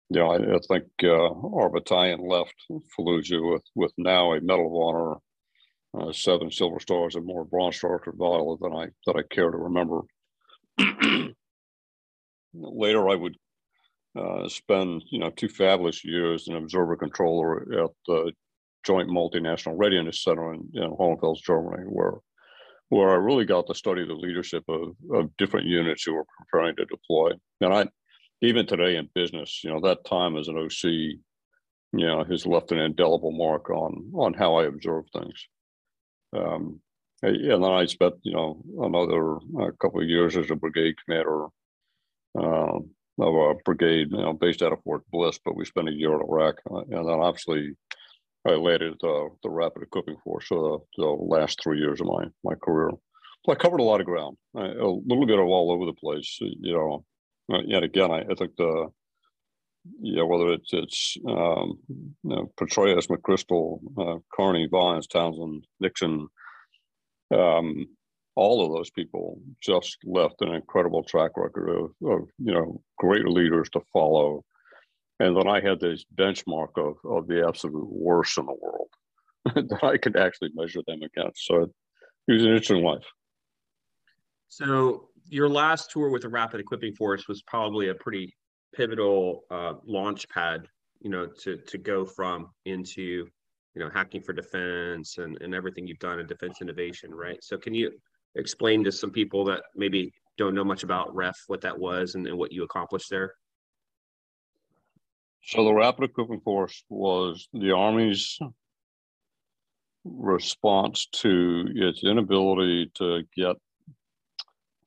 Know, 0.08 0.30
I, 0.30 0.36
I 0.36 0.58
think 0.68 0.84
uh, 1.02 1.32
our 1.32 1.68
battalion 1.68 2.20
left 2.26 2.54
Fallujah 2.70 3.52
with 3.52 3.64
with 3.74 3.92
now 3.98 4.32
a 4.32 4.40
Medal 4.40 4.66
of 4.66 4.72
Honor 4.72 5.16
uh, 5.98 6.12
seven 6.12 6.50
silver 6.50 6.78
stars 6.78 7.16
and 7.16 7.24
more 7.24 7.44
bronze 7.44 7.76
stars 7.76 8.02
or 8.06 8.12
violet 8.16 8.60
than 8.60 8.72
I 8.72 8.86
that 9.06 9.16
I 9.16 9.34
care 9.34 9.50
to 9.50 9.56
remember. 9.56 10.02
Later, 12.54 13.08
I 13.08 13.14
would 13.16 13.36
uh, 14.16 14.48
spend 14.48 15.02
you 15.10 15.18
know 15.18 15.30
two 15.30 15.48
fabulous 15.48 16.04
years 16.04 16.46
an 16.48 16.56
observer 16.56 16.96
controller 16.96 17.84
at 17.84 17.90
the 18.06 18.32
Joint 18.84 19.08
Multinational 19.08 19.74
Readiness 19.76 20.22
Center 20.22 20.54
in, 20.54 20.70
in 20.74 20.90
Hohenfels, 20.90 21.42
Germany, 21.42 21.82
where 21.88 22.14
where 22.88 23.10
I 23.10 23.14
really 23.14 23.44
got 23.44 23.66
to 23.66 23.74
study 23.74 24.06
the 24.06 24.14
leadership 24.14 24.62
of, 24.68 24.94
of 25.12 25.36
different 25.38 25.66
units 25.66 26.04
who 26.04 26.14
were 26.14 26.24
preparing 26.38 26.76
to 26.76 26.84
deploy. 26.84 27.32
And 27.60 27.74
I, 27.74 27.88
even 28.42 28.66
today 28.66 28.96
in 28.96 29.08
business, 29.14 29.62
you 29.64 29.70
know, 29.70 29.80
that 29.80 30.04
time 30.04 30.36
as 30.36 30.48
an 30.48 30.58
OC, 30.58 30.84
you 30.84 32.06
know, 32.06 32.24
has 32.24 32.46
left 32.46 32.72
an 32.72 32.78
indelible 32.78 33.32
mark 33.32 33.70
on 33.70 34.10
on 34.14 34.34
how 34.34 34.56
I 34.56 34.66
observe 34.66 35.04
things. 35.12 35.48
Um, 36.36 36.80
and 37.22 37.50
then 37.50 37.64
I 37.64 37.86
spent, 37.86 38.14
you 38.22 38.34
know, 38.34 38.62
another 38.78 39.36
uh, 39.36 39.70
couple 39.80 40.02
of 40.02 40.08
years 40.08 40.36
as 40.36 40.50
a 40.50 40.56
brigade 40.56 40.96
commander 41.04 41.46
uh, 42.38 42.78
of 43.18 43.34
a 43.34 43.54
brigade, 43.64 44.08
you 44.10 44.18
know, 44.18 44.34
based 44.34 44.62
out 44.62 44.72
of 44.72 44.82
Fort 44.82 45.02
Bliss. 45.10 45.38
But 45.42 45.56
we 45.56 45.64
spent 45.64 45.88
a 45.88 45.92
year 45.92 46.14
in 46.14 46.20
Iraq, 46.20 46.56
uh, 46.70 46.80
and 46.80 47.08
then 47.08 47.20
obviously 47.20 47.74
I 48.46 48.52
it, 48.52 48.92
uh, 49.02 49.28
the 49.42 49.50
Rapid 49.50 49.82
Equipping 49.82 50.16
Force 50.22 50.46
for 50.46 50.84
the, 50.96 51.02
the, 51.02 51.08
last 51.08 51.60
three 51.62 51.78
years 51.78 52.00
of 52.00 52.06
my 52.06 52.26
my 52.44 52.54
career. 52.54 52.90
So 53.44 53.52
I 53.52 53.54
covered 53.54 53.80
a 53.80 53.84
lot 53.84 54.00
of 54.00 54.06
ground, 54.06 54.36
a 54.54 54.60
little 54.60 55.26
bit 55.26 55.38
of 55.38 55.46
all 55.46 55.72
over 55.72 55.86
the 55.86 55.92
place. 55.92 56.38
You 56.40 56.74
know, 56.74 57.04
uh, 57.52 57.62
yet 57.64 57.82
again, 57.82 58.10
I, 58.10 58.20
I 58.20 58.34
think 58.34 58.56
the 58.56 58.88
yeah, 60.00 60.22
whether 60.22 60.52
it's 60.52 60.72
it's 60.72 61.16
um, 61.28 61.78
you 61.88 62.14
know, 62.24 62.50
Petraeus, 62.56 63.06
McChrystal, 63.06 63.80
uh, 63.98 64.18
Kearney, 64.32 64.66
Vines, 64.70 65.06
Townsend, 65.06 65.64
Nixon, 65.80 66.28
um, 67.32 67.86
all 68.34 68.64
of 68.64 68.72
those 68.72 68.90
people 68.90 69.40
just 69.60 69.96
left 70.04 70.42
an 70.42 70.54
incredible 70.54 71.02
track 71.02 71.32
record 71.36 71.70
of, 71.70 71.84
of 72.08 72.28
you 72.38 72.52
know 72.52 72.80
great 72.98 73.26
leaders 73.26 73.68
to 73.70 73.80
follow. 73.92 74.44
And 75.18 75.34
then 75.34 75.48
I 75.48 75.60
had 75.60 75.80
this 75.80 76.04
benchmark 76.14 76.76
of 76.76 76.96
of 77.04 77.26
the 77.26 77.46
absolute 77.46 77.88
worst 77.88 78.38
in 78.38 78.46
the 78.46 78.54
world 78.60 78.88
that 79.54 79.84
I 79.84 79.96
could 79.96 80.16
actually 80.16 80.50
measure 80.54 80.82
them 80.86 81.00
against. 81.02 81.46
So 81.46 81.62
it, 81.62 81.70
was 82.32 82.42
an 82.42 82.50
interesting 82.50 82.84
life. 82.84 83.06
So 84.48 85.08
your 85.28 85.48
last 85.48 85.90
tour 85.90 86.10
with 86.10 86.22
the 86.22 86.28
Rapid 86.28 86.60
Equipping 86.60 86.94
Force 86.94 87.28
was 87.28 87.42
probably 87.42 87.88
a 87.88 87.94
pretty 87.94 88.34
pivotal 88.74 89.44
uh, 89.50 89.74
launch 89.84 90.28
pad, 90.28 90.66
you 91.00 91.10
know, 91.10 91.26
to 91.26 91.56
to 91.56 91.78
go 91.78 92.04
from 92.04 92.50
into 92.64 93.26
you 93.74 93.82
know 93.82 93.90
hacking 93.92 94.22
for 94.22 94.32
defense 94.32 95.18
and 95.18 95.40
and 95.40 95.54
everything 95.54 95.86
you've 95.86 95.98
done 95.98 96.18
in 96.18 96.26
defense 96.26 96.60
innovation, 96.60 97.14
right? 97.14 97.42
So 97.42 97.56
can 97.56 97.74
you 97.74 97.92
explain 98.34 98.84
to 98.84 98.92
some 98.92 99.10
people 99.10 99.44
that 99.46 99.62
maybe 99.74 100.12
don't 100.36 100.54
know 100.54 100.64
much 100.64 100.82
about 100.82 101.14
REF 101.14 101.36
what 101.46 101.62
that 101.62 101.78
was 101.78 102.14
and, 102.14 102.26
and 102.26 102.36
what 102.36 102.52
you 102.52 102.62
accomplished 102.64 103.10
there? 103.10 103.32
So 105.42 105.64
the 105.64 105.72
Rapid 105.72 106.10
Equipping 106.10 106.40
Force 106.40 106.84
was 106.88 107.48
the 107.52 107.72
Army's 107.72 108.38
response 110.04 111.06
to 111.12 111.68
its 111.74 112.04
inability 112.04 112.90
to 112.94 113.22
get 113.36 113.56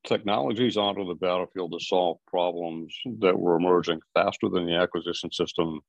technologies 0.06 0.78
onto 0.78 1.08
the 1.08 1.16
battlefield 1.16 1.72
to 1.72 1.86
solve 1.86 2.18
problems 2.28 2.96
that 3.20 3.38
were 3.38 3.56
emerging 3.56 4.00
faster 4.14 4.50
than 4.50 4.66
the 4.66 4.76
acquisition 4.76 5.32
system 5.32 5.80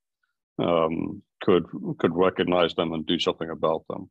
um, 0.59 1.23
could 1.43 1.64
could 1.99 2.14
recognize 2.14 2.75
them 2.75 2.93
and 2.93 3.07
do 3.07 3.19
something 3.19 3.50
about 3.50 3.85
them. 3.88 4.11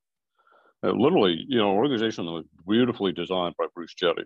Uh, 0.84 0.91
literally, 0.91 1.46
you 1.48 1.58
know, 1.58 1.72
an 1.72 1.77
organization 1.77 2.25
that 2.25 2.32
was 2.32 2.46
beautifully 2.68 3.12
designed 3.12 3.53
by 3.58 3.65
Bruce 3.75 3.94
Jette 3.94 4.25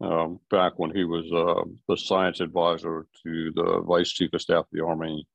um, 0.00 0.40
back 0.50 0.72
when 0.76 0.94
he 0.94 1.04
was 1.04 1.30
uh, 1.32 1.62
the 1.88 1.96
science 1.96 2.40
advisor 2.40 3.06
to 3.22 3.52
the 3.54 3.82
vice 3.86 4.10
chief 4.10 4.30
of 4.32 4.40
staff 4.40 4.60
of 4.60 4.66
the 4.72 4.84
army 4.84 5.26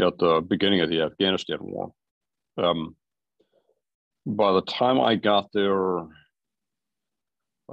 at 0.00 0.18
the 0.18 0.40
beginning 0.40 0.80
of 0.80 0.90
the 0.90 1.02
Afghanistan 1.02 1.58
war. 1.60 1.92
Um, 2.58 2.96
by 4.26 4.52
the 4.52 4.62
time 4.62 5.00
I 5.00 5.16
got 5.16 5.50
there, 5.52 6.06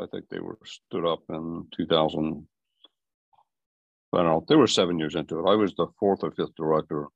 I 0.01 0.05
think 0.07 0.29
they 0.29 0.39
were 0.39 0.57
stood 0.65 1.05
up 1.05 1.23
in 1.29 1.67
2000. 1.75 2.47
I 4.13 4.17
don't 4.17 4.25
know. 4.25 4.45
They 4.47 4.55
were 4.55 4.67
seven 4.67 4.97
years 4.97 5.15
into 5.15 5.39
it. 5.39 5.49
I 5.49 5.55
was 5.55 5.73
the 5.75 5.87
fourth 5.99 6.23
or 6.23 6.31
fifth 6.31 6.55
director. 6.55 7.07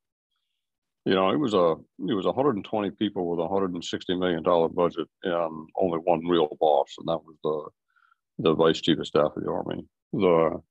You 1.06 1.16
know, 1.16 1.32
it 1.32 1.38
was 1.38 1.54
a 1.54 1.76
it 2.08 2.14
was 2.14 2.26
120 2.26 2.92
people 2.92 3.30
with 3.30 3.40
a 3.40 3.44
160 3.44 4.16
million 4.16 4.44
dollar 4.44 4.70
budget 4.70 5.08
and 5.24 5.70
only 5.76 5.98
one 5.98 6.26
real 6.28 6.56
boss, 6.60 6.96
and 6.98 7.08
that 7.08 7.20
was 7.26 7.36
the 7.44 8.50
the 8.50 8.56
vice 8.56 8.82
chief 8.82 9.00
of 9.00 9.08
staff 9.08 9.32
of 9.36 9.44
the 9.44 9.50
army. 9.50 9.86
The 10.14 10.62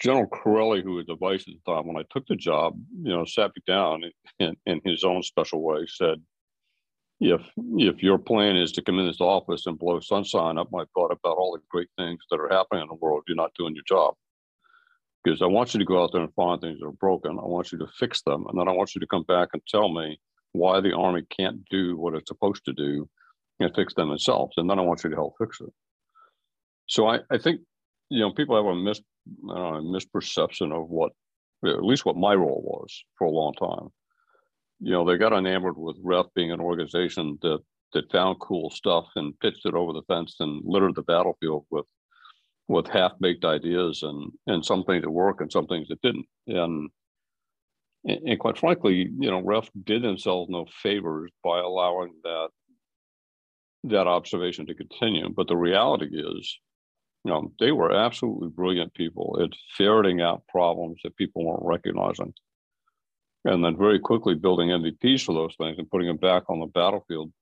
General 0.00 0.26
Chiarelli, 0.26 0.82
who 0.82 0.94
was 0.94 1.06
the 1.06 1.16
vice 1.16 1.44
at 1.48 1.54
the 1.54 1.72
time, 1.72 1.86
when 1.86 1.96
I 1.96 2.04
took 2.10 2.26
the 2.26 2.36
job, 2.36 2.78
you 3.02 3.10
know, 3.10 3.24
sat 3.24 3.50
me 3.56 3.62
down 3.66 4.02
in, 4.38 4.56
in 4.66 4.80
his 4.84 5.02
own 5.02 5.22
special 5.22 5.62
way, 5.62 5.86
said, 5.86 6.22
if 7.20 7.42
if 7.76 8.02
your 8.02 8.18
plan 8.18 8.56
is 8.56 8.72
to 8.72 8.82
come 8.82 8.98
in 8.98 9.06
this 9.06 9.20
office 9.20 9.66
and 9.66 9.78
blow 9.78 10.00
sunshine 10.00 10.58
up 10.58 10.70
my 10.70 10.84
butt 10.94 11.10
about 11.10 11.36
all 11.36 11.52
the 11.52 11.62
great 11.68 11.88
things 11.96 12.20
that 12.30 12.38
are 12.38 12.48
happening 12.48 12.82
in 12.82 12.88
the 12.88 12.94
world, 12.94 13.24
you're 13.26 13.36
not 13.36 13.54
doing 13.58 13.74
your 13.74 13.84
job. 13.88 14.14
Because 15.24 15.42
I 15.42 15.46
want 15.46 15.74
you 15.74 15.80
to 15.80 15.84
go 15.84 16.02
out 16.02 16.12
there 16.12 16.22
and 16.22 16.32
find 16.34 16.60
things 16.60 16.78
that 16.78 16.86
are 16.86 16.92
broken. 16.92 17.38
I 17.38 17.46
want 17.46 17.72
you 17.72 17.78
to 17.78 17.88
fix 17.98 18.22
them, 18.22 18.46
and 18.48 18.58
then 18.58 18.68
I 18.68 18.72
want 18.72 18.94
you 18.94 19.00
to 19.00 19.06
come 19.06 19.24
back 19.24 19.48
and 19.52 19.62
tell 19.66 19.92
me 19.92 20.20
why 20.52 20.80
the 20.80 20.94
army 20.94 21.22
can't 21.36 21.64
do 21.68 21.96
what 21.96 22.14
it's 22.14 22.28
supposed 22.28 22.64
to 22.66 22.72
do 22.72 23.08
and 23.60 23.74
fix 23.74 23.94
them 23.94 24.08
themselves, 24.10 24.54
and 24.56 24.70
then 24.70 24.78
I 24.78 24.82
want 24.82 25.02
you 25.02 25.10
to 25.10 25.16
help 25.16 25.34
fix 25.38 25.60
it. 25.60 25.72
So 26.86 27.08
I, 27.08 27.18
I 27.30 27.38
think 27.38 27.60
you 28.10 28.20
know 28.20 28.32
people 28.32 28.56
have 28.56 28.66
a 28.66 28.76
mis 28.76 29.00
know, 29.42 29.82
misperception 29.82 30.72
of 30.72 30.88
what 30.88 31.12
at 31.66 31.84
least 31.84 32.06
what 32.06 32.16
my 32.16 32.34
role 32.34 32.62
was 32.64 33.02
for 33.18 33.26
a 33.26 33.30
long 33.30 33.52
time 33.54 33.88
you 34.80 34.92
know, 34.92 35.04
they 35.04 35.16
got 35.16 35.32
enamored 35.32 35.76
with 35.76 35.96
REF 36.02 36.26
being 36.34 36.52
an 36.52 36.60
organization 36.60 37.38
that 37.42 37.58
that 37.94 38.10
found 38.12 38.38
cool 38.40 38.70
stuff 38.70 39.06
and 39.16 39.38
pitched 39.40 39.64
it 39.64 39.74
over 39.74 39.92
the 39.92 40.02
fence 40.02 40.36
and 40.40 40.62
littered 40.64 40.94
the 40.94 41.02
battlefield 41.02 41.66
with 41.70 41.86
with 42.68 42.86
half-baked 42.86 43.44
ideas 43.44 44.02
and 44.02 44.30
and 44.46 44.64
some 44.64 44.84
things 44.84 45.02
that 45.02 45.10
work 45.10 45.40
and 45.40 45.50
some 45.50 45.66
things 45.66 45.88
that 45.88 46.02
didn't. 46.02 46.26
And 46.46 46.90
and 48.04 48.38
quite 48.38 48.58
frankly, 48.58 49.10
you 49.18 49.30
know, 49.30 49.40
REF 49.40 49.68
did 49.84 50.02
themselves 50.02 50.50
no 50.50 50.66
favors 50.82 51.30
by 51.42 51.58
allowing 51.58 52.12
that 52.22 52.48
that 53.84 54.06
observation 54.06 54.66
to 54.66 54.74
continue. 54.74 55.28
But 55.28 55.48
the 55.48 55.56
reality 55.56 56.06
is, 56.06 56.58
you 57.24 57.32
know, 57.32 57.52
they 57.58 57.72
were 57.72 57.92
absolutely 57.92 58.48
brilliant 58.48 58.94
people 58.94 59.38
at 59.42 59.50
ferreting 59.76 60.20
out 60.20 60.46
problems 60.48 61.00
that 61.02 61.16
people 61.16 61.44
weren't 61.44 61.62
recognizing 61.64 62.32
and 63.44 63.64
then 63.64 63.76
very 63.76 63.98
quickly 63.98 64.34
building 64.34 64.68
MVPs 64.68 65.24
for 65.24 65.34
those 65.34 65.54
things 65.56 65.78
and 65.78 65.90
putting 65.90 66.08
them 66.08 66.16
back 66.16 66.44
on 66.48 66.60
the 66.60 66.66
battlefield. 66.66 67.32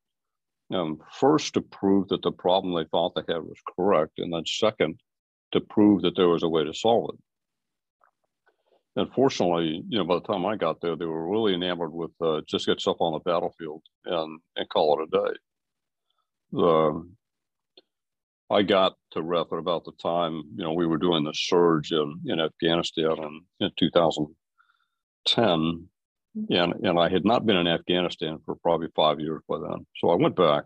Um, 0.73 1.01
first, 1.13 1.55
to 1.55 1.61
prove 1.61 2.09
that 2.09 2.23
the 2.23 2.33
problem 2.33 2.75
they 2.75 2.89
thought 2.91 3.15
they 3.15 3.33
had 3.33 3.43
was 3.43 3.59
correct, 3.77 4.19
and 4.19 4.33
then 4.33 4.45
second, 4.47 5.01
to 5.53 5.61
prove 5.61 6.03
that 6.03 6.17
there 6.17 6.29
was 6.29 6.43
a 6.43 6.49
way 6.49 6.65
to 6.65 6.75
solve 6.75 7.11
it. 7.15 7.21
Unfortunately, 8.97 9.85
you 9.89 9.99
know, 9.99 10.05
by 10.05 10.15
the 10.15 10.23
time 10.23 10.45
I 10.45 10.57
got 10.57 10.81
there, 10.81 10.97
they 10.97 11.05
were 11.05 11.31
really 11.31 11.55
enamored 11.55 11.93
with 11.93 12.11
uh, 12.21 12.41
just 12.49 12.67
get 12.67 12.81
stuff 12.81 12.97
on 13.01 13.13
the 13.13 13.19
battlefield 13.21 13.83
and 14.07 14.41
and 14.57 14.69
call 14.69 15.01
it 15.01 15.09
a 15.09 15.19
day. 15.19 15.35
The 16.53 17.07
I 18.51 18.63
got 18.63 18.95
to 19.13 19.23
REF 19.23 19.49
at 19.53 19.59
about 19.59 19.85
the 19.85 19.93
time, 20.01 20.43
you 20.55 20.63
know, 20.63 20.73
we 20.73 20.87
were 20.87 20.99
doing 20.99 21.25
the 21.25 21.35
surge 21.35 21.91
in, 21.91 22.21
in 22.27 22.39
Afghanistan 22.39 23.17
in, 23.19 23.41
in 23.61 23.71
2010 25.27 25.89
mm-hmm. 26.37 26.53
and 26.53 26.87
and 26.87 26.99
I 26.99 27.09
had 27.09 27.25
not 27.25 27.47
been 27.47 27.57
in 27.57 27.67
Afghanistan 27.67 28.39
for 28.45 28.55
probably 28.57 28.89
five 28.95 29.21
years 29.21 29.43
by 29.49 29.59
then. 29.59 29.87
So 30.01 30.11
I 30.11 30.15
went 30.15 30.37
back, 30.37 30.65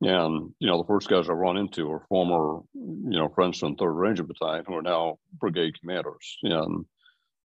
and 0.00 0.54
you 0.58 0.66
know 0.66 0.78
the 0.78 0.86
first 0.86 1.08
guys 1.08 1.28
I 1.28 1.32
run 1.32 1.56
into 1.56 1.90
are 1.90 2.06
former 2.08 2.60
you 2.74 3.18
know 3.18 3.28
friends 3.34 3.58
from 3.58 3.76
Third 3.76 3.92
Ranger 3.92 4.24
Battalion 4.24 4.64
who 4.66 4.74
are 4.74 4.82
now 4.82 5.18
brigade 5.38 5.78
commanders, 5.80 6.38
and 6.42 6.84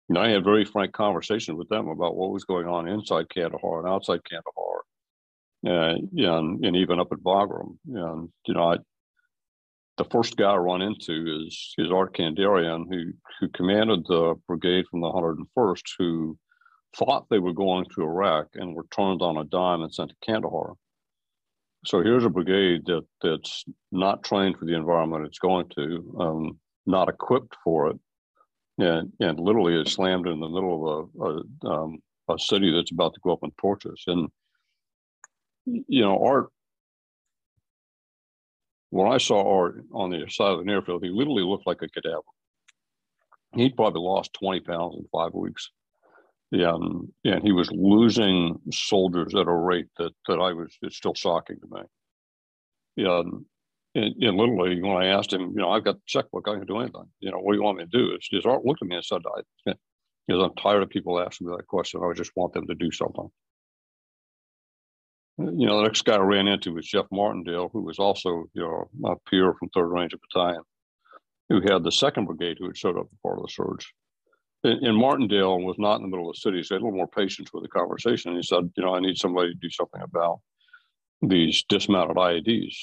you 0.10 0.14
know 0.14 0.22
I 0.22 0.30
had 0.30 0.44
very 0.44 0.66
frank 0.66 0.94
conversations 0.94 1.58
with 1.58 1.70
them 1.70 1.88
about 1.88 2.16
what 2.16 2.32
was 2.32 2.46
going 2.46 2.68
on 2.68 2.88
inside 2.88 3.30
Kandahar 3.30 3.80
and 3.80 3.88
outside 3.88 4.22
Kandahar, 4.30 4.84
and 5.64 6.10
and, 6.18 6.66
and 6.66 6.76
even 6.76 7.00
up 7.00 7.12
at 7.12 7.20
Bagram, 7.20 7.78
and 7.88 8.30
you 8.46 8.54
know 8.54 8.74
I. 8.74 8.78
The 9.98 10.06
first 10.06 10.38
guy 10.38 10.52
I 10.52 10.58
run 10.58 10.82
into 10.82 11.44
is 11.46 11.74
is 11.78 11.92
Art 11.92 12.16
Kandarian, 12.16 12.86
who 12.90 13.14
who 13.40 13.48
commanded 13.50 14.06
the 14.08 14.36
brigade 14.48 14.86
from 14.90 15.02
the 15.02 15.08
101st, 15.08 15.84
who 15.98 16.38
thought 16.96 17.28
they 17.30 17.40
were 17.40 17.54
going 17.54 17.86
to 17.96 18.04
Iraq 18.04 18.48
and 18.56 18.76
were 18.76 18.86
turned 18.96 19.22
on 19.22 19.38
a 19.38 19.44
dime 19.44 19.82
and 19.82 19.94
sent 19.94 20.10
to 20.10 20.16
Kandahar. 20.24 20.74
So 21.86 22.02
here's 22.02 22.26
a 22.26 22.30
brigade 22.30 22.86
that 22.86 23.06
that's 23.22 23.64
not 23.92 24.24
trained 24.24 24.58
for 24.58 24.66
the 24.66 24.76
environment 24.76 25.26
it's 25.26 25.40
going 25.40 25.70
to, 25.76 26.16
um, 26.20 26.60
not 26.86 27.10
equipped 27.10 27.56
for 27.64 27.90
it, 27.90 28.00
and 28.78 29.12
and 29.20 29.40
literally 29.40 29.80
is 29.80 29.94
slammed 29.94 30.28
in 30.28 30.40
the 30.40 30.50
middle 30.50 31.00
of 31.00 31.10
a 31.20 31.68
a, 31.68 31.72
um, 31.72 31.98
a 32.30 32.38
city 32.38 32.72
that's 32.72 32.92
about 32.92 33.14
to 33.14 33.20
go 33.24 33.32
up 33.32 33.44
in 33.44 33.52
torches. 33.60 34.04
And 34.08 34.30
you 35.66 36.02
know, 36.02 36.24
Art. 36.24 36.50
When 38.90 39.12
I 39.12 39.18
saw 39.18 39.60
Art 39.60 39.84
on 39.94 40.12
the 40.12 40.30
side 40.30 40.54
of 40.54 40.60
an 40.60 40.70
airfield, 40.70 41.04
he 41.04 41.10
literally 41.10 41.44
looked 41.44 41.68
like 41.68 41.82
a 41.82 41.90
cadaver. 41.90 42.22
He'd 43.54 43.76
probably 43.76 44.02
lost 44.02 44.34
20 44.34 44.62
pounds 44.62 44.96
in 44.98 45.08
five 45.12 45.34
weeks 45.34 45.70
yeah, 46.52 46.72
um, 46.72 47.12
and, 47.26 47.44
he 47.44 47.52
was 47.52 47.70
losing 47.72 48.60
soldiers 48.72 49.36
at 49.36 49.48
a 49.48 49.54
rate 49.54 49.88
that 49.98 50.14
that 50.28 50.40
I 50.40 50.54
was 50.54 50.76
it's 50.82 50.96
still 50.96 51.14
shocking 51.14 51.58
to 51.60 51.68
me. 51.70 51.82
Yeah, 52.96 53.18
um, 53.18 53.46
and, 53.96 54.16
and, 54.22 54.38
literally 54.38 54.82
when 54.82 54.96
I 54.96 55.08
asked 55.08 55.34
him, 55.34 55.42
you 55.42 55.62
know, 55.62 55.72
I've 55.72 55.84
got 55.84 55.96
the 55.96 56.02
checkbook, 56.06 56.48
I 56.48 56.58
can 56.58 56.66
do 56.66 56.80
anything. 56.80 57.06
You 57.20 57.32
know, 57.32 57.40
what 57.40 57.52
do 57.52 57.58
you 57.58 57.64
want 57.64 57.80
me 57.80 57.86
to 57.86 57.90
do? 57.90 58.12
His, 58.12 58.28
his 58.32 58.46
art 58.46 58.64
looked 58.64 58.82
at 58.82 58.88
me 58.88 58.96
and 58.96 59.04
said, 59.04 59.22
I, 59.36 59.74
because 60.28 60.44
I'm 60.44 60.56
tired 60.56 60.84
of 60.84 60.90
people 60.90 61.20
asking 61.20 61.48
me 61.48 61.56
that 61.58 61.68
question. 61.68 62.02
I 62.02 62.14
just 62.14 62.32
want 62.36 62.54
them 62.54 62.68
to 62.68 62.76
do 62.76 62.92
something. 62.92 63.30
You 65.40 65.68
know, 65.68 65.78
the 65.78 65.84
next 65.84 66.04
guy 66.04 66.16
I 66.16 66.20
ran 66.20 66.48
into 66.48 66.74
was 66.74 66.88
Jeff 66.88 67.06
Martindale, 67.12 67.70
who 67.72 67.84
was 67.84 68.00
also, 68.00 68.46
you 68.54 68.64
know, 68.64 68.90
a 69.12 69.16
peer 69.30 69.54
from 69.54 69.70
Third 69.70 69.90
Ranger 69.90 70.18
Battalion, 70.18 70.64
who 71.50 71.62
had 71.62 71.84
the 71.84 71.92
second 71.92 72.26
brigade 72.26 72.58
who 72.60 72.66
had 72.66 72.78
showed 72.78 72.98
up 72.98 73.08
as 73.12 73.20
part 73.22 73.38
of 73.38 73.44
the 73.46 73.52
surge 73.52 73.94
And 74.64 74.98
Martindale 74.98 75.60
was 75.60 75.78
not 75.78 75.98
in 75.98 76.02
the 76.04 76.08
middle 76.08 76.30
of 76.30 76.36
the 76.36 76.40
city. 76.42 76.64
So 76.64 76.76
he 76.76 76.76
had 76.76 76.82
a 76.82 76.86
little 76.86 76.98
more 76.98 77.08
patience 77.08 77.54
with 77.54 77.64
the 77.64 77.70
conversation. 77.70 78.32
And 78.32 78.38
he 78.40 78.44
said, 78.44 78.72
you 78.76 78.84
know, 78.84 78.96
I 78.96 79.00
need 79.00 79.18
somebody 79.18 79.54
to 79.54 79.60
do 79.60 79.70
something 79.70 80.02
about 80.02 80.40
these 81.22 81.64
dismounted 81.70 82.18
IEDs. 82.18 82.76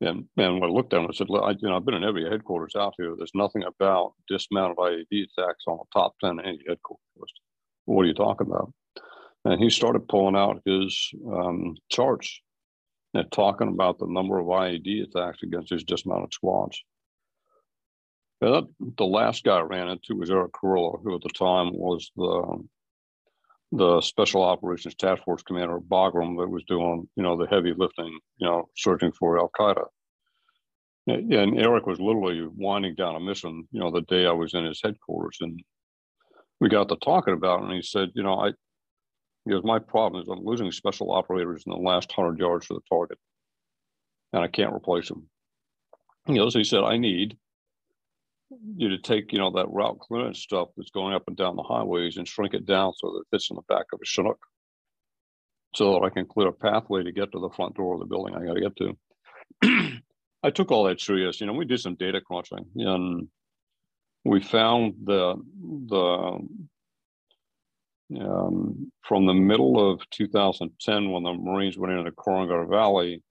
And 0.00 0.26
and 0.36 0.60
when 0.60 0.70
I 0.70 0.72
looked 0.72 0.94
at 0.94 1.00
him, 1.00 1.08
I 1.10 1.14
said, 1.14 1.26
I, 1.30 1.50
you 1.50 1.68
know, 1.68 1.76
I've 1.76 1.84
been 1.84 1.94
in 1.94 2.04
every 2.04 2.28
headquarters 2.28 2.74
out 2.76 2.94
here. 2.98 3.14
There's 3.16 3.32
nothing 3.34 3.64
about 3.64 4.14
dismounted 4.28 4.78
IED 4.78 5.26
attacks 5.38 5.64
on 5.66 5.78
the 5.78 5.84
top 5.92 6.14
10 6.20 6.40
any 6.40 6.60
headquarters. 6.68 7.32
What 7.86 8.02
are 8.04 8.06
you 8.06 8.14
talking 8.14 8.46
about? 8.46 8.72
And 9.44 9.62
he 9.62 9.70
started 9.70 10.08
pulling 10.08 10.36
out 10.36 10.62
his 10.64 11.10
um, 11.26 11.76
charts 11.88 12.40
and 13.14 13.30
talking 13.32 13.68
about 13.68 13.98
the 13.98 14.06
number 14.06 14.38
of 14.38 14.46
IED 14.46 15.04
attacks 15.04 15.42
against 15.42 15.70
his 15.70 15.84
dismounted 15.84 16.32
squads. 16.32 16.82
And 18.42 18.68
the 18.96 19.04
last 19.04 19.44
guy 19.44 19.58
I 19.58 19.62
ran 19.62 19.88
into 19.88 20.16
was 20.16 20.30
Eric 20.30 20.52
Kurilla, 20.52 21.02
who 21.02 21.14
at 21.14 21.22
the 21.22 21.30
time 21.30 21.72
was 21.72 22.10
the 22.16 22.64
the 23.72 24.00
Special 24.00 24.42
Operations 24.42 24.96
Task 24.96 25.22
Force 25.22 25.42
Commander 25.42 25.78
Bagram 25.78 26.36
that 26.38 26.50
was 26.50 26.64
doing, 26.64 27.08
you 27.14 27.22
know, 27.22 27.36
the 27.36 27.46
heavy 27.46 27.72
lifting, 27.76 28.18
you 28.38 28.46
know, 28.46 28.68
searching 28.76 29.12
for 29.12 29.38
Al 29.38 29.50
Qaeda. 29.56 29.84
And 31.06 31.58
Eric 31.58 31.86
was 31.86 32.00
literally 32.00 32.46
winding 32.46 32.96
down 32.96 33.14
a 33.14 33.20
mission, 33.20 33.68
you 33.70 33.80
know, 33.80 33.92
the 33.92 34.02
day 34.02 34.26
I 34.26 34.32
was 34.32 34.54
in 34.54 34.64
his 34.64 34.80
headquarters. 34.82 35.38
And 35.40 35.62
we 36.60 36.68
got 36.68 36.88
to 36.88 36.96
talking 36.96 37.34
about 37.34 37.60
it, 37.60 37.66
and 37.66 37.74
he 37.74 37.82
said, 37.82 38.10
you 38.14 38.22
know, 38.22 38.34
I, 38.34 38.52
because 39.46 39.64
my 39.64 39.78
problem 39.78 40.22
is 40.22 40.28
I'm 40.28 40.44
losing 40.44 40.70
special 40.72 41.12
operators 41.12 41.64
in 41.66 41.72
the 41.72 41.78
last 41.78 42.12
100 42.16 42.38
yards 42.38 42.66
to 42.68 42.74
the 42.74 42.80
target, 42.88 43.18
and 44.32 44.42
I 44.42 44.48
can't 44.48 44.74
replace 44.74 45.08
them. 45.08 45.28
You 46.26 46.34
know, 46.34 46.48
so 46.50 46.58
he 46.58 46.64
said, 46.64 46.84
I 46.84 46.98
need 46.98 47.36
you 48.76 48.88
to 48.90 48.98
take, 48.98 49.32
you 49.32 49.38
know, 49.38 49.50
that 49.52 49.70
route 49.70 49.98
clearance 50.00 50.40
stuff 50.40 50.68
that's 50.76 50.90
going 50.90 51.14
up 51.14 51.24
and 51.28 51.36
down 51.36 51.56
the 51.56 51.62
highways 51.62 52.16
and 52.16 52.26
shrink 52.26 52.54
it 52.54 52.66
down 52.66 52.92
so 52.96 53.12
that 53.12 53.20
it 53.20 53.26
fits 53.30 53.50
in 53.50 53.56
the 53.56 53.62
back 53.74 53.86
of 53.92 54.00
a 54.02 54.06
Chinook 54.06 54.38
so 55.74 55.92
that 55.92 56.04
I 56.04 56.10
can 56.10 56.26
clear 56.26 56.48
a 56.48 56.52
pathway 56.52 57.04
to 57.04 57.12
get 57.12 57.32
to 57.32 57.38
the 57.38 57.50
front 57.50 57.76
door 57.76 57.94
of 57.94 58.00
the 58.00 58.06
building 58.06 58.34
I 58.34 58.44
got 58.44 58.54
to 58.54 58.60
get 58.60 58.76
to. 58.76 59.98
I 60.42 60.50
took 60.50 60.70
all 60.70 60.84
that 60.84 61.00
serious. 61.00 61.40
You 61.40 61.46
know, 61.46 61.52
we 61.52 61.64
did 61.64 61.80
some 61.80 61.94
data 61.94 62.20
crunching 62.20 62.66
and 62.76 63.28
we 64.24 64.40
found 64.40 64.94
the 65.04 65.36
the 65.88 66.38
um, 68.18 68.90
from 69.02 69.26
the 69.26 69.34
middle 69.34 69.92
of 69.92 70.00
2010 70.10 71.10
when 71.10 71.22
the 71.22 71.34
Marines 71.34 71.78
went 71.78 71.92
into 71.92 72.10
the 72.10 72.16
Korengal 72.16 72.68
Valley 72.68 73.22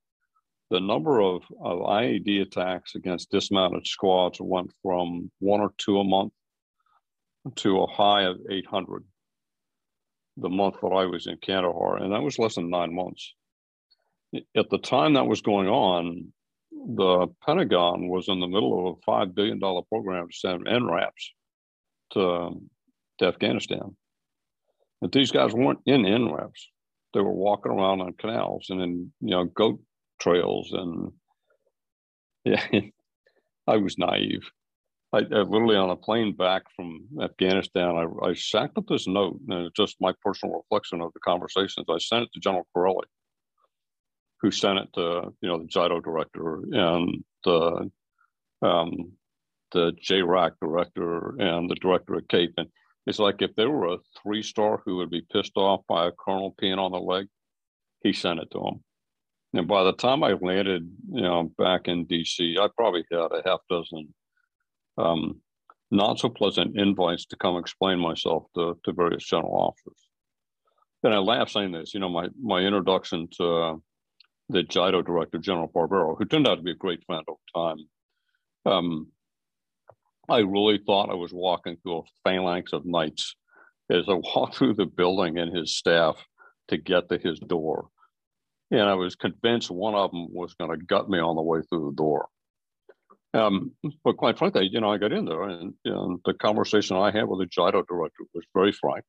the 0.69 0.79
number 0.79 1.19
of, 1.19 1.43
of 1.61 1.79
IED 1.79 2.41
attacks 2.43 2.95
against 2.95 3.31
dismounted 3.31 3.87
squads 3.87 4.39
went 4.39 4.71
from 4.83 5.31
one 5.39 5.61
or 5.61 5.73
two 5.77 5.99
a 5.99 6.03
month 6.03 6.33
to 7.55 7.81
a 7.81 7.87
high 7.87 8.23
of 8.23 8.37
800 8.49 9.03
the 10.37 10.49
month 10.49 10.75
that 10.81 10.87
I 10.87 11.05
was 11.05 11.27
in 11.27 11.37
Kandahar, 11.37 11.97
and 11.97 12.13
that 12.13 12.21
was 12.21 12.39
less 12.39 12.55
than 12.55 12.69
nine 12.69 12.93
months. 12.93 13.33
At 14.55 14.69
the 14.69 14.77
time 14.77 15.13
that 15.13 15.27
was 15.27 15.41
going 15.41 15.67
on, 15.67 16.31
the 16.71 17.27
Pentagon 17.45 18.07
was 18.07 18.29
in 18.29 18.39
the 18.39 18.47
middle 18.47 18.87
of 18.87 18.97
a 18.97 19.11
$5 19.11 19.35
billion 19.35 19.59
program 19.59 20.29
to 20.29 20.37
send 20.37 20.65
MRAPs 20.65 21.31
to, 22.11 22.51
to 23.17 23.25
Afghanistan. 23.25 23.97
But 25.01 25.11
these 25.11 25.31
guys 25.31 25.53
weren't 25.53 25.79
in 25.85 26.01
MRAPs. 26.01 26.67
They 27.13 27.21
were 27.21 27.31
walking 27.31 27.71
around 27.71 28.01
on 28.01 28.13
canals 28.13 28.67
and 28.69 28.81
in, 28.81 29.11
you 29.21 29.31
know, 29.31 29.45
goat 29.45 29.79
trails 30.19 30.71
and 30.73 31.11
yeah 32.45 32.63
i 33.67 33.77
was 33.77 33.97
naive 33.97 34.49
I, 35.11 35.19
I, 35.19 35.21
literally 35.21 35.75
on 35.75 35.89
a 35.89 35.95
plane 35.95 36.35
back 36.35 36.63
from 36.75 37.07
afghanistan 37.21 37.95
i, 37.95 38.27
I 38.27 38.33
sacked 38.33 38.77
up 38.77 38.85
this 38.87 39.07
note 39.07 39.39
and 39.47 39.67
it's 39.67 39.75
just 39.75 39.97
my 39.99 40.13
personal 40.21 40.55
reflection 40.55 41.01
of 41.01 41.11
the 41.13 41.19
conversations 41.19 41.85
i 41.89 41.97
sent 41.97 42.23
it 42.23 42.29
to 42.33 42.39
general 42.39 42.67
chiarelli 42.75 43.05
who 44.41 44.51
sent 44.51 44.79
it 44.79 44.89
to 44.95 45.33
you 45.41 45.49
know 45.49 45.59
the 45.59 45.67
JIDO 45.67 46.03
director 46.03 46.61
and 46.71 47.23
the 47.43 47.89
um, 48.61 49.13
the 49.71 49.91
JRAC 50.03 50.51
director 50.61 51.35
and 51.39 51.69
the 51.69 51.75
director 51.75 52.15
of 52.15 52.27
CAPE. 52.27 52.53
And 52.57 52.67
it's 53.09 53.17
like 53.17 53.41
if 53.41 53.55
there 53.55 53.71
were 53.71 53.95
a 53.95 53.97
three 54.21 54.43
star 54.43 54.83
who 54.85 54.97
would 54.97 55.09
be 55.09 55.25
pissed 55.33 55.57
off 55.57 55.81
by 55.89 56.07
a 56.07 56.11
colonel 56.11 56.55
peeing 56.61 56.77
on 56.77 56.91
the 56.91 56.99
leg, 56.99 57.27
he 58.03 58.13
sent 58.13 58.39
it 58.39 58.49
to 58.51 58.59
him. 58.59 58.83
And 59.53 59.67
by 59.67 59.83
the 59.83 59.93
time 59.93 60.23
I 60.23 60.33
landed, 60.33 60.87
you 61.11 61.21
know, 61.23 61.51
back 61.57 61.87
in 61.87 62.05
DC, 62.05 62.59
I 62.59 62.67
probably 62.77 63.03
had 63.11 63.31
a 63.31 63.41
half 63.43 63.61
dozen 63.67 64.13
um, 64.99 65.41
not 65.89 66.19
so 66.19 66.29
pleasant 66.29 66.77
invites 66.77 67.25
to 67.27 67.35
come 67.35 67.57
explain 67.57 67.97
myself 67.97 68.43
to, 68.55 68.77
to 68.85 68.93
various 68.93 69.25
general 69.25 69.55
officers. 69.55 70.07
And 71.01 71.11
I 71.11 71.17
laugh 71.17 71.49
saying 71.49 71.71
this, 71.71 71.95
you 71.95 71.99
know, 71.99 72.09
my, 72.09 72.27
my 72.39 72.59
introduction 72.59 73.27
to 73.37 73.55
uh, 73.55 73.75
the 74.49 74.61
JIDO 74.61 75.03
director, 75.03 75.39
General 75.39 75.67
Barbero, 75.67 76.15
who 76.15 76.25
turned 76.25 76.47
out 76.47 76.55
to 76.55 76.61
be 76.61 76.71
a 76.71 76.75
great 76.75 77.03
friend 77.05 77.23
over 77.27 77.39
time. 77.55 78.71
Um, 78.71 79.07
I 80.29 80.39
really 80.39 80.79
thought 80.85 81.09
I 81.09 81.15
was 81.15 81.33
walking 81.33 81.77
through 81.77 81.99
a 81.99 82.03
phalanx 82.23 82.73
of 82.73 82.85
knights 82.85 83.35
as 83.89 84.05
I 84.07 84.13
walked 84.35 84.55
through 84.55 84.75
the 84.75 84.85
building 84.85 85.37
and 85.37 85.55
his 85.55 85.75
staff 85.75 86.23
to 86.67 86.77
get 86.77 87.09
to 87.09 87.17
his 87.17 87.39
door 87.39 87.89
and 88.71 88.81
I 88.81 88.93
was 88.93 89.15
convinced 89.15 89.71
one 89.71 89.95
of 89.95 90.11
them 90.11 90.27
was 90.31 90.53
going 90.53 90.71
to 90.71 90.85
gut 90.85 91.09
me 91.09 91.19
on 91.19 91.35
the 91.35 91.41
way 91.41 91.61
through 91.61 91.85
the 91.89 91.95
door. 91.95 92.27
Um, 93.33 93.71
but 94.03 94.17
quite 94.17 94.37
frankly, 94.37 94.69
you 94.71 94.81
know, 94.81 94.91
I 94.91 94.97
got 94.97 95.11
in 95.11 95.25
there, 95.25 95.43
and, 95.43 95.73
and 95.85 96.19
the 96.25 96.33
conversation 96.33 96.97
I 96.97 97.11
had 97.11 97.27
with 97.27 97.39
the 97.39 97.45
JIDO 97.45 97.83
director 97.87 98.23
was 98.33 98.45
very 98.53 98.71
frank. 98.71 99.05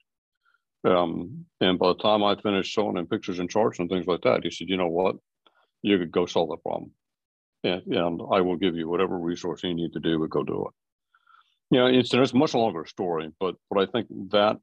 Um, 0.85 1.47
and 1.61 1.79
by 1.79 1.89
the 1.89 2.03
time 2.03 2.23
I 2.23 2.37
finished 2.37 2.73
showing 2.73 2.97
him 2.97 3.07
pictures 3.07 3.39
and 3.39 3.51
charts 3.51 3.79
and 3.79 3.89
things 3.89 4.07
like 4.07 4.23
that, 4.23 4.45
he 4.45 4.51
said, 4.51 4.69
"You 4.69 4.77
know 4.77 4.89
what? 4.89 5.17
You 5.83 5.99
could 5.99 6.11
go 6.11 6.27
solve 6.27 6.51
the 6.51 6.57
problem, 6.57 6.93
and, 7.65 7.83
and 7.87 8.21
I 8.33 8.41
will 8.41 8.57
give 8.57 8.77
you 8.77 8.89
whatever 8.89 9.19
resource 9.19 9.63
you 9.63 9.75
need 9.75 9.93
to 9.93 10.01
do, 10.01 10.19
but 10.19 10.31
go 10.31 10.43
do 10.43 10.67
it." 10.69 10.75
You 11.71 11.79
know, 11.79 11.87
it's, 11.87 12.13
it's 12.13 12.33
a 12.33 12.37
much 12.37 12.55
longer 12.55 12.85
story, 12.87 13.31
but 13.39 13.55
but 13.71 13.83
I 13.83 13.91
think 13.91 14.09
that 14.31 14.57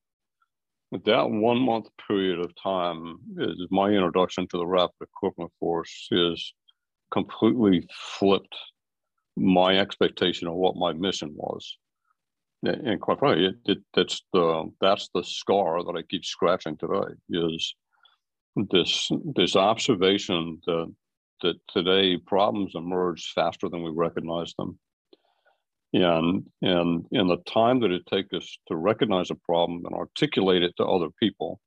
that 1.06 1.30
one 1.30 1.60
month 1.60 1.88
period 2.08 2.40
of 2.40 2.52
time 2.62 3.18
is 3.38 3.68
my 3.72 3.90
introduction 3.90 4.48
to 4.48 4.58
the 4.58 4.66
rapid 4.66 4.96
equipment 5.02 5.52
force 5.60 6.08
is 6.12 6.54
completely 7.12 7.88
flipped 8.20 8.56
my 9.36 9.78
expectation 9.78 10.48
of 10.48 10.56
what 10.56 10.76
my 10.76 10.94
mission 10.94 11.32
was. 11.36 11.78
And 12.64 13.00
quite 13.00 13.20
frankly 13.20 13.46
it, 13.46 13.56
it, 13.66 13.78
that's 13.94 14.24
the 14.34 14.72
that's 14.82 15.10
the 15.14 15.24
scar 15.24 15.84
that 15.84 15.96
i 15.96 16.02
keep 16.02 16.26
scratching 16.26 16.76
today 16.76 17.14
is 17.30 17.76
this 18.72 19.12
this 19.36 19.56
observation 19.56 20.60
that 20.66 20.92
that 21.44 21.56
today 21.72 22.18
problems 22.18 22.72
emerge 22.74 23.32
faster 23.36 23.70
than 23.70 23.84
we 23.84 23.92
recognize 23.94 24.56
them 24.58 24.80
and 26.04 26.46
and 26.62 27.06
in 27.12 27.28
the 27.28 27.38
time 27.46 27.80
that 27.80 27.92
it 27.92 28.06
takes 28.06 28.34
us 28.34 28.58
to 28.68 28.76
recognize 28.76 29.30
a 29.32 29.36
problem 29.36 29.84
and 29.86 29.96
articulate 29.96 30.64
it 30.64 30.74
to 30.78 30.86
other 30.86 31.10
people 31.20 31.60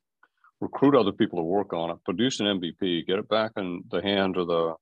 recruit 0.61 0.95
other 0.95 1.12
people 1.12 1.38
to 1.38 1.45
work 1.45 1.73
on 1.73 1.90
it 1.90 2.05
produce 2.05 2.40
an 2.40 2.47
mvp 2.47 3.07
get 3.07 3.19
it 3.19 3.29
back 3.29 3.53
in 3.57 3.83
the 3.90 4.03
hands 4.03 4.37
of 4.37 4.47
the 4.47 4.75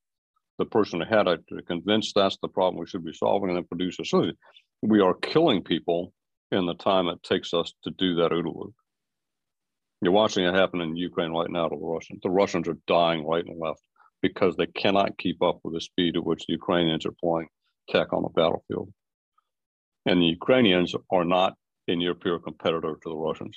the 0.58 0.64
person 0.64 0.98
that 0.98 1.08
had 1.08 1.28
it 1.28 1.40
to 1.48 1.62
convince 1.62 2.12
that's 2.12 2.36
the 2.42 2.48
problem 2.48 2.80
we 2.80 2.86
should 2.86 3.04
be 3.04 3.12
solving 3.12 3.50
and 3.50 3.56
then 3.56 3.64
produce 3.64 3.96
a 4.00 4.04
solution. 4.04 4.36
We 4.82 5.00
are 5.00 5.14
killing 5.14 5.62
people 5.62 6.12
in 6.50 6.66
the 6.66 6.74
time 6.74 7.06
it 7.06 7.22
takes 7.22 7.54
us 7.54 7.72
to 7.84 7.90
do 7.92 8.16
that 8.16 8.32
OODA 8.32 8.52
loop 8.54 8.74
you're 10.00 10.12
watching 10.12 10.44
it 10.44 10.54
happen 10.54 10.80
in 10.80 10.96
ukraine 10.96 11.32
right 11.32 11.50
now 11.50 11.68
to 11.68 11.76
the 11.76 11.84
russians. 11.84 12.20
The 12.22 12.30
russians 12.30 12.68
are 12.68 12.78
dying 12.86 13.26
right 13.26 13.44
and 13.44 13.58
left 13.58 13.82
because 14.20 14.56
they 14.56 14.66
cannot 14.66 15.18
keep 15.18 15.42
up 15.42 15.60
with 15.62 15.74
the 15.74 15.80
speed 15.80 16.16
at 16.16 16.24
which 16.24 16.44
the 16.46 16.54
ukrainians 16.54 17.06
are 17.06 17.14
pulling 17.20 17.46
tech 17.88 18.12
on 18.12 18.22
the 18.22 18.28
battlefield 18.28 18.92
and 20.08 20.22
the 20.22 20.26
Ukrainians 20.26 20.94
are 21.10 21.24
not 21.24 21.54
a 21.86 21.94
near 21.94 22.14
peer 22.14 22.38
competitor 22.38 22.94
to 23.02 23.08
the 23.08 23.16
Russians. 23.16 23.56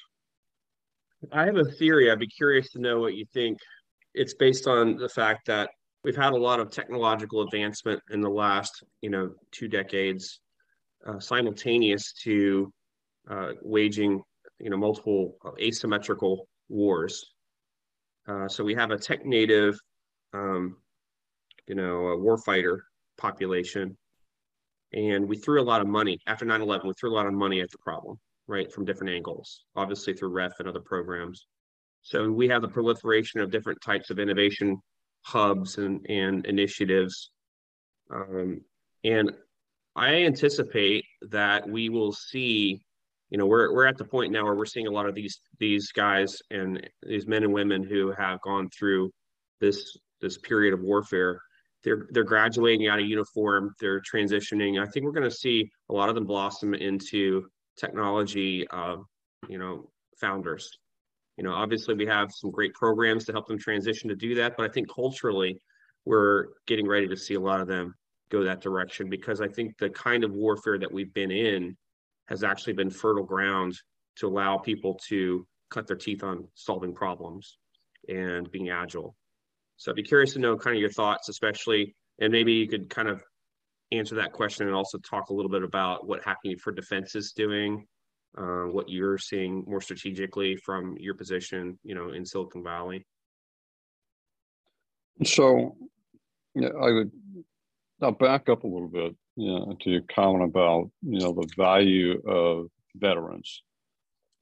I 1.31 1.45
have 1.45 1.55
a 1.55 1.63
theory. 1.63 2.11
I'd 2.11 2.19
be 2.19 2.27
curious 2.27 2.71
to 2.71 2.79
know 2.79 2.99
what 2.99 3.13
you 3.15 3.25
think. 3.33 3.57
It's 4.13 4.33
based 4.33 4.67
on 4.67 4.97
the 4.97 5.07
fact 5.07 5.47
that 5.47 5.69
we've 6.03 6.15
had 6.15 6.33
a 6.33 6.37
lot 6.37 6.59
of 6.59 6.69
technological 6.69 7.41
advancement 7.43 8.01
in 8.09 8.19
the 8.19 8.29
last, 8.29 8.83
you 9.01 9.09
know, 9.09 9.29
two 9.51 9.69
decades, 9.69 10.41
uh, 11.07 11.19
simultaneous 11.19 12.11
to 12.23 12.71
uh, 13.29 13.51
waging, 13.61 14.21
you 14.59 14.69
know, 14.69 14.77
multiple 14.77 15.37
asymmetrical 15.59 16.47
wars. 16.67 17.33
Uh, 18.27 18.47
so 18.47 18.63
we 18.63 18.75
have 18.75 18.91
a 18.91 18.97
tech 18.97 19.25
native, 19.25 19.79
um, 20.33 20.75
you 21.67 21.75
know, 21.75 22.17
warfighter 22.19 22.79
population 23.17 23.95
and 24.93 25.27
we 25.27 25.37
threw 25.37 25.61
a 25.61 25.63
lot 25.63 25.81
of 25.81 25.87
money. 25.87 26.17
After 26.27 26.45
9-11 26.45 26.85
we 26.85 26.93
threw 26.99 27.11
a 27.11 27.15
lot 27.15 27.27
of 27.27 27.33
money 27.33 27.61
at 27.61 27.71
the 27.71 27.77
problem 27.79 28.17
right 28.47 28.71
from 28.71 28.85
different 28.85 29.13
angles 29.13 29.63
obviously 29.75 30.13
through 30.13 30.29
ref 30.29 30.53
and 30.59 30.67
other 30.67 30.81
programs. 30.81 31.47
So 32.01 32.29
we 32.31 32.47
have 32.47 32.61
the 32.61 32.67
proliferation 32.67 33.39
of 33.39 33.51
different 33.51 33.79
types 33.81 34.09
of 34.09 34.19
innovation 34.19 34.81
hubs 35.23 35.77
and, 35.77 36.03
and 36.09 36.45
initiatives. 36.45 37.31
Um, 38.09 38.61
and 39.03 39.31
i 39.95 40.23
anticipate 40.23 41.05
that 41.29 41.67
we 41.67 41.89
will 41.89 42.11
see 42.11 42.81
you 43.29 43.37
know 43.37 43.45
we're, 43.45 43.73
we're 43.73 43.85
at 43.85 43.97
the 43.97 44.05
point 44.05 44.31
now 44.31 44.43
where 44.43 44.55
we're 44.55 44.65
seeing 44.65 44.87
a 44.87 44.91
lot 44.91 45.07
of 45.07 45.15
these 45.15 45.41
these 45.59 45.91
guys 45.91 46.37
and 46.49 46.87
these 47.03 47.27
men 47.27 47.43
and 47.43 47.53
women 47.53 47.83
who 47.83 48.11
have 48.11 48.41
gone 48.41 48.69
through 48.69 49.11
this 49.59 49.97
this 50.21 50.37
period 50.37 50.73
of 50.73 50.81
warfare 50.81 51.41
they're 51.83 52.07
they're 52.11 52.23
graduating 52.23 52.87
out 52.87 52.99
of 52.99 53.05
uniform, 53.05 53.73
they're 53.79 54.01
transitioning. 54.01 54.81
I 54.81 54.89
think 54.89 55.05
we're 55.05 55.11
going 55.11 55.29
to 55.29 55.35
see 55.35 55.69
a 55.89 55.93
lot 55.93 56.09
of 56.09 56.15
them 56.15 56.25
blossom 56.25 56.73
into 56.73 57.47
technology, 57.77 58.67
uh, 58.69 58.97
you 59.49 59.57
know, 59.57 59.89
founders. 60.19 60.69
You 61.37 61.43
know, 61.43 61.53
obviously 61.53 61.95
we 61.95 62.05
have 62.05 62.29
some 62.31 62.51
great 62.51 62.73
programs 62.73 63.25
to 63.25 63.31
help 63.31 63.47
them 63.47 63.57
transition 63.57 64.09
to 64.09 64.15
do 64.15 64.35
that, 64.35 64.55
but 64.57 64.69
I 64.69 64.73
think 64.73 64.93
culturally 64.93 65.57
we're 66.05 66.47
getting 66.67 66.87
ready 66.87 67.07
to 67.07 67.17
see 67.17 67.35
a 67.35 67.39
lot 67.39 67.61
of 67.61 67.67
them 67.67 67.95
go 68.29 68.43
that 68.43 68.61
direction 68.61 69.09
because 69.09 69.41
I 69.41 69.47
think 69.47 69.77
the 69.77 69.89
kind 69.89 70.23
of 70.23 70.31
warfare 70.31 70.77
that 70.79 70.91
we've 70.91 71.13
been 71.13 71.31
in 71.31 71.75
has 72.27 72.43
actually 72.43 72.73
been 72.73 72.89
fertile 72.89 73.23
ground 73.23 73.73
to 74.17 74.27
allow 74.27 74.57
people 74.57 74.99
to 75.07 75.45
cut 75.69 75.87
their 75.87 75.97
teeth 75.97 76.23
on 76.23 76.47
solving 76.55 76.93
problems 76.93 77.57
and 78.07 78.49
being 78.51 78.69
agile. 78.69 79.15
So 79.81 79.91
I'd 79.91 79.95
be 79.95 80.03
curious 80.03 80.33
to 80.33 80.39
know 80.39 80.55
kind 80.55 80.75
of 80.75 80.79
your 80.79 80.91
thoughts, 80.91 81.27
especially, 81.27 81.95
and 82.19 82.31
maybe 82.31 82.53
you 82.53 82.67
could 82.67 82.87
kind 82.87 83.07
of 83.07 83.23
answer 83.91 84.13
that 84.13 84.31
question 84.31 84.67
and 84.67 84.75
also 84.75 84.99
talk 84.99 85.29
a 85.29 85.33
little 85.33 85.49
bit 85.49 85.63
about 85.63 86.05
what 86.05 86.23
Hacking 86.23 86.55
for 86.59 86.71
Defense 86.71 87.15
is 87.15 87.31
doing, 87.31 87.87
uh, 88.37 88.65
what 88.65 88.89
you're 88.89 89.17
seeing 89.17 89.63
more 89.65 89.81
strategically 89.81 90.55
from 90.57 90.95
your 90.99 91.15
position, 91.15 91.79
you 91.83 91.95
know, 91.95 92.11
in 92.11 92.23
Silicon 92.27 92.63
Valley. 92.63 93.07
So, 95.23 95.75
yeah, 96.53 96.69
I 96.79 96.91
would. 96.91 97.11
I'll 98.03 98.11
back 98.11 98.49
up 98.49 98.63
a 98.63 98.67
little 98.67 98.87
bit, 98.87 99.15
you 99.35 99.47
know, 99.51 99.75
to 99.81 99.89
your 99.89 100.03
comment 100.13 100.43
about 100.43 100.91
you 101.01 101.21
know 101.21 101.33
the 101.33 101.49
value 101.57 102.21
of 102.27 102.67
veterans 102.97 103.63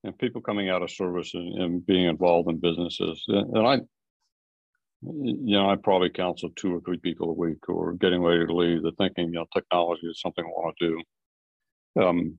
and 0.04 0.18
people 0.18 0.42
coming 0.42 0.70
out 0.70 0.82
of 0.82 0.92
service 0.92 1.34
and, 1.34 1.62
and 1.62 1.86
being 1.86 2.08
involved 2.08 2.50
in 2.50 2.58
businesses. 2.60 3.24
And, 3.30 3.56
and, 3.56 3.68
I, 3.68 3.80
you 5.02 5.58
know, 5.58 5.70
I 5.70 5.76
probably 5.76 6.10
counsel 6.10 6.50
two 6.56 6.76
or 6.76 6.82
three 6.82 6.98
people 6.98 7.30
a 7.30 7.34
week 7.34 7.58
who 7.66 7.80
are 7.82 7.94
getting 7.94 8.22
ready 8.22 8.46
to 8.46 8.56
leave. 8.56 8.84
They're 8.84 8.92
thinking, 8.98 9.28
you 9.28 9.40
know, 9.40 9.46
technology 9.54 10.08
is 10.08 10.20
something 10.20 10.44
I 10.44 10.48
want 10.48 10.76
to 10.80 10.88
do. 10.88 12.04
Um, 12.04 12.38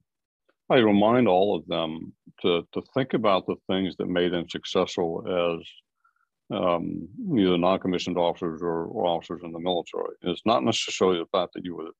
I 0.68 0.76
remind 0.76 1.26
all 1.26 1.56
of 1.56 1.66
them 1.66 2.12
to 2.42 2.62
to 2.72 2.82
think 2.94 3.14
about 3.14 3.46
the 3.46 3.56
things 3.66 3.96
that 3.96 4.06
made 4.06 4.32
them 4.32 4.48
successful 4.48 5.24
as 5.26 6.56
um, 6.56 7.08
either 7.36 7.56
non-commissioned 7.56 8.18
officers 8.18 8.60
or, 8.60 8.86
or, 8.86 9.06
officers 9.06 9.40
in 9.44 9.52
the 9.52 9.60
military. 9.60 10.16
It's 10.22 10.42
not 10.44 10.64
necessarily 10.64 11.18
the 11.18 11.38
fact 11.38 11.52
that 11.54 11.64
you 11.64 11.76
were 11.76 11.90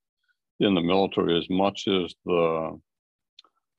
in 0.59 0.75
the 0.75 0.81
military 0.81 1.39
as 1.39 1.49
much 1.49 1.87
as 1.89 2.15
the 2.25 2.79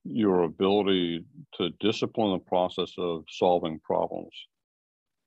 your 0.04 0.44
ability 0.44 1.24
to 1.58 1.70
discipline 1.80 2.32
the 2.32 2.50
process 2.50 2.92
of 2.98 3.24
solving 3.30 3.80
problems 3.84 4.32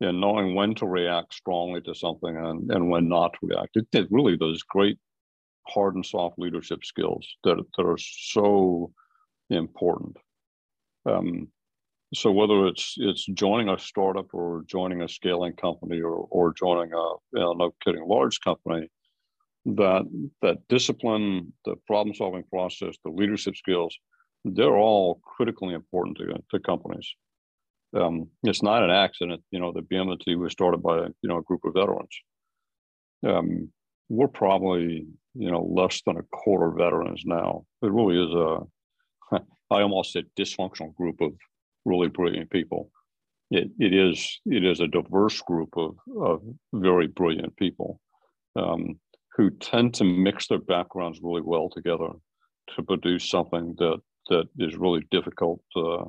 and 0.04 0.20
knowing 0.20 0.54
when 0.54 0.74
to 0.76 0.86
react 0.86 1.34
strongly 1.34 1.80
to 1.82 1.94
something 1.94 2.36
and, 2.36 2.70
and 2.70 2.88
when 2.88 3.08
not 3.08 3.32
to 3.34 3.46
react. 3.46 3.76
It, 3.76 3.86
it 3.92 4.08
really 4.10 4.36
those 4.36 4.62
great 4.62 4.98
hard 5.66 5.94
and 5.94 6.04
soft 6.04 6.38
leadership 6.38 6.84
skills 6.84 7.26
that, 7.44 7.56
that 7.76 7.84
are 7.84 7.98
so 7.98 8.92
important. 9.50 10.16
Um, 11.06 11.48
so 12.14 12.30
whether 12.30 12.66
it's 12.66 12.94
it's 12.98 13.26
joining 13.26 13.68
a 13.68 13.78
startup 13.78 14.32
or 14.32 14.64
joining 14.66 15.02
a 15.02 15.08
scaling 15.08 15.54
company 15.54 16.00
or 16.00 16.26
or 16.30 16.54
joining 16.54 16.92
a 16.92 16.96
you 17.32 17.40
know, 17.40 17.52
no 17.52 17.74
kidding 17.82 18.06
large 18.06 18.40
company, 18.40 18.88
that 19.66 20.04
that 20.42 20.58
discipline, 20.68 21.52
the 21.64 21.76
problem 21.86 22.14
solving 22.14 22.44
process, 22.44 22.96
the 23.04 23.10
leadership 23.10 23.56
skills, 23.56 23.96
they're 24.44 24.76
all 24.76 25.20
critically 25.24 25.74
important 25.74 26.16
to, 26.18 26.34
to 26.50 26.60
companies. 26.60 27.12
Um, 27.94 28.28
it's 28.42 28.62
not 28.62 28.82
an 28.82 28.90
accident, 28.90 29.42
you 29.50 29.60
know, 29.60 29.72
that 29.72 29.88
BMNT 29.88 30.36
was 30.38 30.52
started 30.52 30.82
by 30.82 30.98
you 30.98 31.28
know 31.28 31.38
a 31.38 31.42
group 31.42 31.60
of 31.64 31.74
veterans. 31.74 32.08
Um, 33.26 33.70
we're 34.08 34.28
probably 34.28 35.06
you 35.34 35.50
know 35.50 35.62
less 35.62 36.00
than 36.06 36.16
a 36.16 36.22
quarter 36.32 36.70
veterans 36.76 37.22
now. 37.24 37.64
It 37.82 37.92
really 37.92 38.22
is 38.22 38.34
a 38.34 39.38
I 39.70 39.82
almost 39.82 40.12
said 40.12 40.24
dysfunctional 40.38 40.94
group 40.94 41.20
of 41.20 41.32
really 41.84 42.08
brilliant 42.08 42.50
people. 42.50 42.90
It, 43.50 43.70
it 43.78 43.94
is 43.94 44.40
it 44.46 44.64
is 44.64 44.80
a 44.80 44.88
diverse 44.88 45.40
group 45.42 45.70
of, 45.76 45.96
of 46.20 46.42
very 46.72 47.06
brilliant 47.06 47.56
people 47.56 48.00
um, 48.56 48.98
who 49.36 49.50
tend 49.50 49.94
to 49.94 50.04
mix 50.04 50.48
their 50.48 50.58
backgrounds 50.58 51.20
really 51.22 51.42
well 51.42 51.68
together 51.68 52.08
to 52.74 52.82
produce 52.82 53.28
something 53.28 53.74
that 53.78 54.00
that 54.30 54.46
is 54.58 54.76
really 54.76 55.06
difficult 55.10 55.60
uh, 55.76 56.04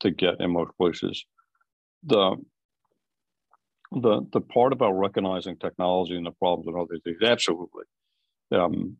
to 0.00 0.10
get 0.10 0.40
in 0.40 0.52
most 0.52 0.76
places. 0.76 1.24
The 2.04 2.36
the 3.92 4.20
the 4.32 4.40
part 4.40 4.72
about 4.72 4.92
recognizing 4.92 5.56
technology 5.56 6.16
and 6.16 6.26
the 6.26 6.32
problems 6.32 6.66
and 6.66 6.76
other 6.76 6.98
things, 7.02 7.22
absolutely. 7.22 7.84
Um, 8.52 8.96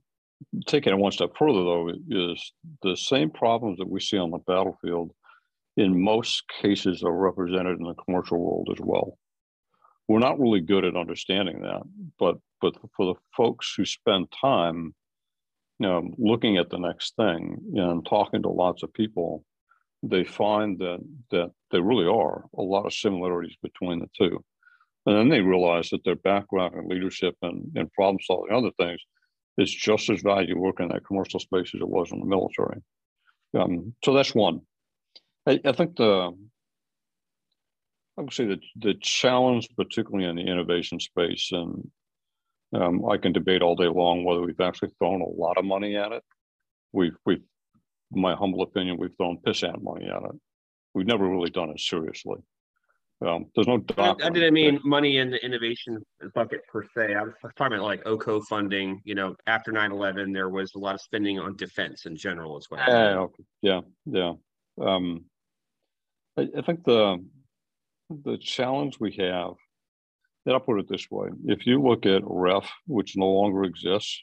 taking 0.67 0.93
it 0.93 0.99
one 0.99 1.13
step 1.13 1.31
further, 1.39 1.63
though, 1.65 1.91
is 2.11 2.53
the 2.83 2.97
same 2.97 3.31
problems 3.31 3.79
that 3.79 3.89
we 3.89 4.01
see 4.01 4.19
on 4.19 4.31
the 4.31 4.39
battlefield 4.39 5.13
in 5.77 6.01
most 6.01 6.43
cases 6.61 7.03
are 7.03 7.13
represented 7.13 7.79
in 7.79 7.85
the 7.85 7.95
commercial 7.95 8.39
world 8.39 8.69
as 8.73 8.81
well. 8.81 9.19
We're 10.09 10.19
not 10.19 10.41
really 10.41 10.61
good 10.61 10.85
at 10.85 10.97
understanding 10.97 11.63
that, 11.63 11.83
but 12.19 12.37
but 12.61 12.75
for 12.97 13.15
the 13.15 13.21
folks 13.37 13.75
who 13.77 13.85
spend 13.85 14.29
time 14.41 14.95
you 15.79 15.87
know, 15.87 16.11
looking 16.19 16.57
at 16.57 16.71
the 16.71 16.79
next 16.79 17.15
thing 17.17 17.57
and 17.75 18.05
talking 18.05 18.43
to 18.43 18.49
lots 18.49 18.83
of 18.83 18.93
people, 18.93 19.45
they 20.03 20.25
find 20.25 20.79
that 20.79 20.99
that 21.31 21.51
there 21.71 21.83
really 21.83 22.07
are 22.07 22.45
a 22.57 22.63
lot 22.63 22.87
of 22.87 22.93
similarities 22.93 23.57
between 23.63 24.01
the 24.01 24.09
two. 24.17 24.45
And 25.07 25.17
then 25.17 25.29
they 25.29 25.41
realize 25.41 25.91
that 25.91 26.05
their 26.05 26.17
background 26.17 26.75
in 26.75 26.89
leadership 26.89 27.35
and, 27.43 27.73
and 27.75 27.93
problem 27.93 28.19
solving 28.23 28.55
other 28.55 28.71
things 28.79 29.01
is 29.57 29.75
just 29.75 30.11
as 30.11 30.21
valuable 30.23 30.63
working 30.63 30.85
in 30.85 30.93
that 30.93 31.07
commercial 31.07 31.41
space 31.41 31.73
as 31.75 31.81
it 31.81 31.89
was 31.89 32.13
in 32.13 32.21
the 32.21 32.27
military. 32.27 32.81
Um, 33.59 33.95
so 34.05 34.13
that's 34.13 34.35
one. 34.35 34.61
I, 35.47 35.59
I 35.65 35.73
think 35.73 35.97
the 35.97 36.33
I 38.19 38.21
would 38.21 38.33
say 38.33 38.47
that 38.47 38.61
the 38.75 38.95
challenge, 39.01 39.69
particularly 39.77 40.29
in 40.29 40.35
the 40.35 40.43
innovation 40.43 40.99
space, 40.99 41.51
and 41.53 41.89
um, 42.75 43.09
I 43.09 43.17
can 43.17 43.33
debate 43.33 43.63
all 43.63 43.77
day 43.77 43.87
long 43.87 44.25
whether 44.25 44.41
we've 44.41 44.61
actually 44.61 44.91
thrown 44.99 45.23
a 45.23 45.29
lot 45.29 45.57
of 45.57 45.65
money 45.65 45.97
at 45.97 46.11
it. 46.11 46.25
We've, 46.93 47.17
we've, 47.25 47.45
my 48.11 48.35
humble 48.35 48.63
opinion, 48.63 48.97
we've 48.99 49.17
thrown 49.17 49.39
pissant 49.47 49.83
money 49.83 50.07
at 50.07 50.23
it. 50.23 50.41
We've 50.95 51.07
never 51.07 51.29
really 51.29 51.51
done 51.51 51.71
it 51.71 51.81
seriously. 51.81 52.39
Um, 53.27 53.47
there's 53.55 53.67
no. 53.67 53.83
I, 53.97 54.15
I 54.23 54.31
didn't 54.31 54.55
mean 54.55 54.79
money 54.85 55.19
in 55.19 55.31
the 55.31 55.45
innovation 55.45 56.01
bucket 56.35 56.61
per 56.73 56.85
se. 56.85 57.15
I 57.15 57.23
was 57.23 57.35
talking 57.57 57.77
about 57.77 57.85
like 57.85 58.05
OCO 58.05 58.41
funding. 58.43 59.01
You 59.05 59.17
know, 59.17 59.35
after 59.49 59.73
9/11, 59.73 60.33
there 60.33 60.49
was 60.49 60.73
a 60.77 60.79
lot 60.79 60.95
of 60.95 61.01
spending 61.01 61.39
on 61.39 61.57
defense 61.57 62.07
in 62.07 62.17
general 62.17 62.57
as 62.57 62.67
well. 62.71 62.85
Yeah, 62.87 63.19
okay. 63.19 63.45
yeah, 63.61 63.81
yeah. 64.07 64.33
Um, 64.81 65.25
I, 66.37 66.49
I 66.57 66.63
think 66.63 66.85
the 66.85 67.25
the 68.25 68.39
challenge 68.39 68.99
we 69.01 69.13
have 69.19 69.55
and 70.49 70.55
I'll 70.55 70.61
put 70.61 70.81
it 70.81 70.89
this 70.89 71.11
way: 71.11 71.29
if 71.45 71.67
you 71.67 71.83
look 71.83 72.07
at 72.07 72.23
REF, 72.25 72.67
which 72.87 73.17
no 73.17 73.27
longer 73.27 73.65
exists, 73.65 74.23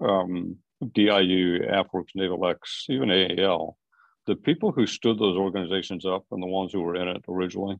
um, 0.00 0.56
DIU, 0.92 1.60
AFWERX, 1.68 2.06
Naval 2.14 2.46
X, 2.46 2.86
even 2.88 3.10
AAL, 3.10 3.76
the 4.26 4.36
people 4.36 4.72
who 4.72 4.86
stood 4.86 5.18
those 5.18 5.36
organizations 5.36 6.04
up 6.04 6.24
and 6.30 6.42
the 6.42 6.46
ones 6.46 6.72
who 6.72 6.82
were 6.82 6.96
in 6.96 7.08
it 7.08 7.24
originally 7.28 7.76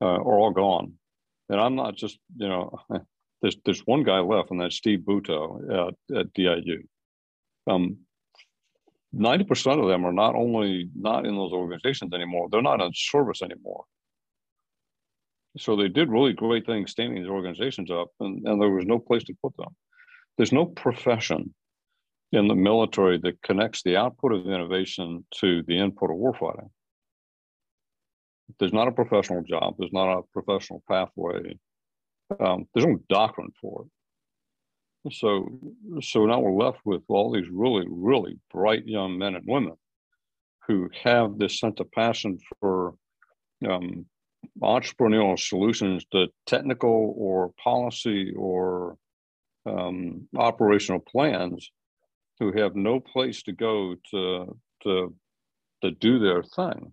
uh, 0.00 0.04
are 0.06 0.38
all 0.38 0.52
gone. 0.52 0.94
And 1.48 1.60
I'm 1.60 1.74
not 1.74 1.96
just, 1.96 2.18
you 2.36 2.48
know, 2.48 2.78
there's 3.42 3.56
there's 3.64 3.86
one 3.86 4.02
guy 4.02 4.18
left, 4.20 4.50
and 4.50 4.60
that's 4.60 4.76
Steve 4.76 5.00
Butow 5.00 5.88
at, 5.88 6.16
at 6.16 6.32
DIU. 6.32 6.82
Um, 7.68 7.98
90% 9.14 9.82
of 9.82 9.88
them 9.88 10.04
are 10.04 10.12
not 10.12 10.34
only 10.34 10.90
not 10.94 11.26
in 11.26 11.34
those 11.36 11.52
organizations 11.52 12.12
anymore, 12.12 12.48
they're 12.50 12.62
not 12.62 12.82
in 12.82 12.92
service 12.94 13.42
anymore. 13.42 13.84
So 15.58 15.74
they 15.74 15.88
did 15.88 16.10
really 16.10 16.34
great 16.34 16.66
things 16.66 16.90
standing 16.90 17.22
these 17.22 17.30
organizations 17.30 17.90
up, 17.90 18.08
and, 18.20 18.46
and 18.46 18.60
there 18.60 18.70
was 18.70 18.84
no 18.84 18.98
place 18.98 19.24
to 19.24 19.34
put 19.42 19.56
them. 19.56 19.74
There's 20.36 20.52
no 20.52 20.66
profession 20.66 21.54
in 22.32 22.48
the 22.48 22.54
military 22.54 23.18
that 23.18 23.42
connects 23.42 23.82
the 23.82 23.96
output 23.96 24.32
of 24.32 24.46
innovation 24.46 25.24
to 25.32 25.62
the 25.66 25.78
input 25.78 26.10
of 26.10 26.16
warfighting. 26.16 26.70
There's 28.58 28.72
not 28.72 28.88
a 28.88 28.92
professional 28.92 29.42
job. 29.42 29.76
There's 29.78 29.92
not 29.92 30.18
a 30.18 30.22
professional 30.32 30.82
pathway. 30.88 31.58
Um, 32.40 32.66
there's 32.74 32.86
no 32.86 32.98
doctrine 33.08 33.52
for 33.60 33.86
it. 33.86 35.12
So, 35.12 35.60
so 36.00 36.26
now 36.26 36.40
we're 36.40 36.64
left 36.64 36.78
with 36.84 37.02
all 37.08 37.32
these 37.32 37.48
really, 37.50 37.86
really 37.88 38.38
bright 38.52 38.86
young 38.86 39.18
men 39.18 39.36
and 39.36 39.44
women 39.46 39.74
who 40.66 40.90
have 41.04 41.38
this 41.38 41.60
sense 41.60 41.78
of 41.78 41.90
passion 41.92 42.38
for 42.60 42.94
um, 43.68 44.06
entrepreneurial 44.60 45.38
solutions 45.38 46.04
to 46.12 46.26
technical 46.46 47.14
or 47.16 47.52
policy 47.62 48.32
or 48.36 48.96
um, 49.64 50.28
operational 50.36 51.00
plans 51.00 51.70
who 52.38 52.52
have 52.52 52.74
no 52.76 53.00
place 53.00 53.42
to 53.44 53.52
go 53.52 53.94
to 54.10 54.56
to 54.82 55.14
to 55.82 55.90
do 55.90 56.18
their 56.18 56.42
thing, 56.42 56.92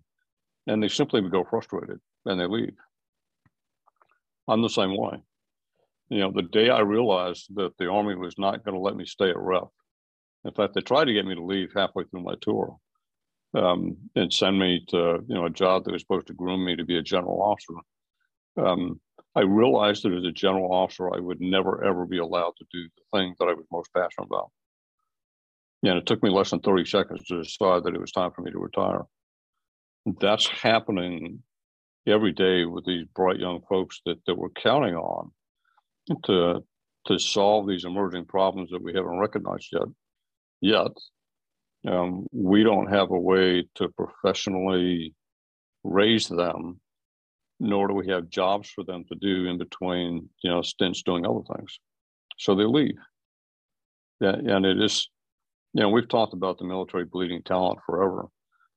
and 0.66 0.82
they 0.82 0.88
simply 0.88 1.20
go 1.28 1.44
frustrated 1.44 2.00
and 2.26 2.40
they 2.40 2.46
leave. 2.46 2.76
I'm 4.48 4.62
the 4.62 4.68
same 4.68 4.96
way. 4.96 5.22
you 6.10 6.20
know, 6.20 6.30
the 6.30 6.42
day 6.42 6.68
I 6.70 6.80
realized 6.80 7.54
that 7.56 7.76
the 7.78 7.88
Army 7.90 8.14
was 8.14 8.38
not 8.38 8.64
going 8.64 8.74
to 8.74 8.80
let 8.80 8.96
me 8.96 9.04
stay 9.06 9.30
at 9.30 9.38
REF. 9.38 9.68
In 10.44 10.52
fact, 10.52 10.74
they 10.74 10.82
tried 10.82 11.06
to 11.06 11.14
get 11.14 11.24
me 11.24 11.34
to 11.34 11.42
leave 11.44 11.72
halfway 11.74 12.04
through 12.04 12.22
my 12.22 12.34
tour 12.42 12.76
um, 13.54 13.96
and 14.14 14.32
send 14.32 14.58
me 14.58 14.84
to, 14.88 15.24
you 15.26 15.34
know, 15.34 15.46
a 15.46 15.50
job 15.50 15.84
that 15.84 15.92
was 15.92 16.02
supposed 16.02 16.26
to 16.26 16.34
groom 16.34 16.64
me 16.64 16.76
to 16.76 16.84
be 16.84 16.98
a 16.98 17.02
general 17.02 17.42
officer. 17.42 17.74
Um, 18.56 19.00
I 19.34 19.40
realized 19.40 20.04
that 20.04 20.12
as 20.12 20.24
a 20.24 20.32
general 20.32 20.72
officer, 20.72 21.12
I 21.14 21.20
would 21.20 21.40
never, 21.40 21.82
ever 21.82 22.04
be 22.06 22.18
allowed 22.18 22.52
to 22.58 22.66
do 22.70 22.88
the 22.96 23.18
thing 23.18 23.34
that 23.38 23.46
I 23.46 23.54
was 23.54 23.64
most 23.72 23.92
passionate 23.94 24.26
about. 24.26 24.50
And 25.84 25.98
it 25.98 26.06
took 26.06 26.22
me 26.22 26.30
less 26.30 26.50
than 26.50 26.60
30 26.60 26.86
seconds 26.86 27.24
to 27.26 27.42
decide 27.42 27.84
that 27.84 27.94
it 27.94 28.00
was 28.00 28.12
time 28.12 28.30
for 28.34 28.42
me 28.42 28.50
to 28.50 28.58
retire. 28.58 29.02
That's 30.20 30.46
happening 30.46 31.42
every 32.06 32.32
day 32.32 32.64
with 32.64 32.84
these 32.84 33.06
bright 33.14 33.38
young 33.38 33.60
folks 33.68 34.00
that, 34.06 34.18
that 34.26 34.36
we're 34.36 34.50
counting 34.50 34.94
on 34.94 35.30
to 36.24 36.64
to 37.06 37.18
solve 37.18 37.68
these 37.68 37.84
emerging 37.84 38.24
problems 38.24 38.70
that 38.70 38.82
we 38.82 38.94
haven't 38.94 39.18
recognized 39.18 39.68
yet. 39.72 39.88
Yet, 40.62 40.92
um, 41.86 42.26
we 42.32 42.62
don't 42.62 42.90
have 42.90 43.10
a 43.10 43.18
way 43.18 43.66
to 43.74 43.88
professionally 43.90 45.14
raise 45.82 46.28
them, 46.28 46.80
nor 47.60 47.88
do 47.88 47.94
we 47.94 48.08
have 48.08 48.30
jobs 48.30 48.70
for 48.70 48.84
them 48.84 49.04
to 49.10 49.14
do 49.16 49.48
in 49.48 49.58
between, 49.58 50.30
you 50.42 50.50
know, 50.50 50.62
stints 50.62 51.02
doing 51.02 51.26
other 51.26 51.42
things. 51.54 51.78
So 52.38 52.54
they 52.54 52.64
leave. 52.64 52.96
Yeah, 54.20 54.36
and 54.36 54.64
it 54.64 54.80
is, 54.80 55.10
you 55.74 55.82
know, 55.82 55.90
we've 55.90 56.08
talked 56.08 56.32
about 56.32 56.58
the 56.58 56.64
military 56.64 57.04
bleeding 57.04 57.42
talent 57.42 57.80
forever. 57.84 58.28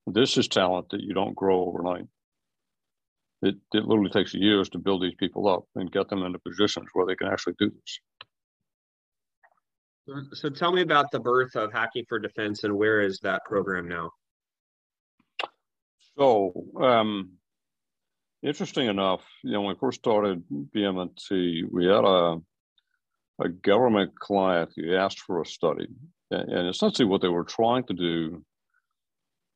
This 0.05 0.37
is 0.37 0.47
talent 0.47 0.89
that 0.89 1.01
you 1.01 1.13
don't 1.13 1.35
grow 1.35 1.65
overnight 1.65 2.07
it, 3.41 3.55
it 3.73 3.85
literally 3.85 4.09
takes 4.09 4.33
years 4.33 4.69
to 4.69 4.79
build 4.79 5.03
these 5.03 5.15
people 5.15 5.47
up 5.47 5.65
and 5.75 5.91
get 5.91 6.09
them 6.09 6.23
into 6.23 6.39
positions 6.39 6.87
where 6.93 7.05
they 7.05 7.15
can 7.15 7.27
actually 7.27 7.55
do 7.59 7.69
this. 7.69 7.99
So 10.33 10.49
tell 10.49 10.71
me 10.71 10.81
about 10.81 11.11
the 11.11 11.19
birth 11.19 11.55
of 11.55 11.73
Hacking 11.73 12.05
for 12.07 12.17
Defense 12.17 12.63
and 12.63 12.73
where 12.73 13.01
is 13.01 13.19
that 13.23 13.43
program 13.45 13.89
now? 13.89 14.11
So, 16.17 16.53
um, 16.81 17.33
interesting 18.41 18.87
enough, 18.87 19.21
you 19.43 19.51
know, 19.51 19.61
when 19.61 19.75
we 19.75 19.79
first 19.79 19.99
started 19.99 20.43
BMNT, 20.49 21.63
we 21.69 21.85
had 21.85 22.05
a, 22.05 22.37
a 23.43 23.49
government 23.49 24.17
client 24.17 24.71
who 24.75 24.95
asked 24.95 25.19
for 25.19 25.41
a 25.41 25.45
study. 25.45 25.87
And 26.31 26.67
essentially, 26.67 27.07
what 27.07 27.21
they 27.21 27.29
were 27.29 27.45
trying 27.45 27.83
to 27.85 27.93
do, 27.93 28.43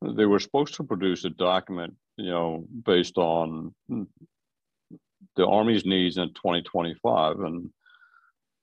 they 0.02 0.26
were 0.26 0.38
supposed 0.38 0.74
to 0.74 0.84
produce 0.84 1.24
a 1.24 1.30
document 1.30 1.94
you 2.16 2.30
know, 2.30 2.66
based 2.84 3.16
on 3.18 3.74
the 5.36 5.46
Army's 5.46 5.84
needs 5.84 6.18
in 6.18 6.28
2025. 6.28 7.40
And 7.40 7.70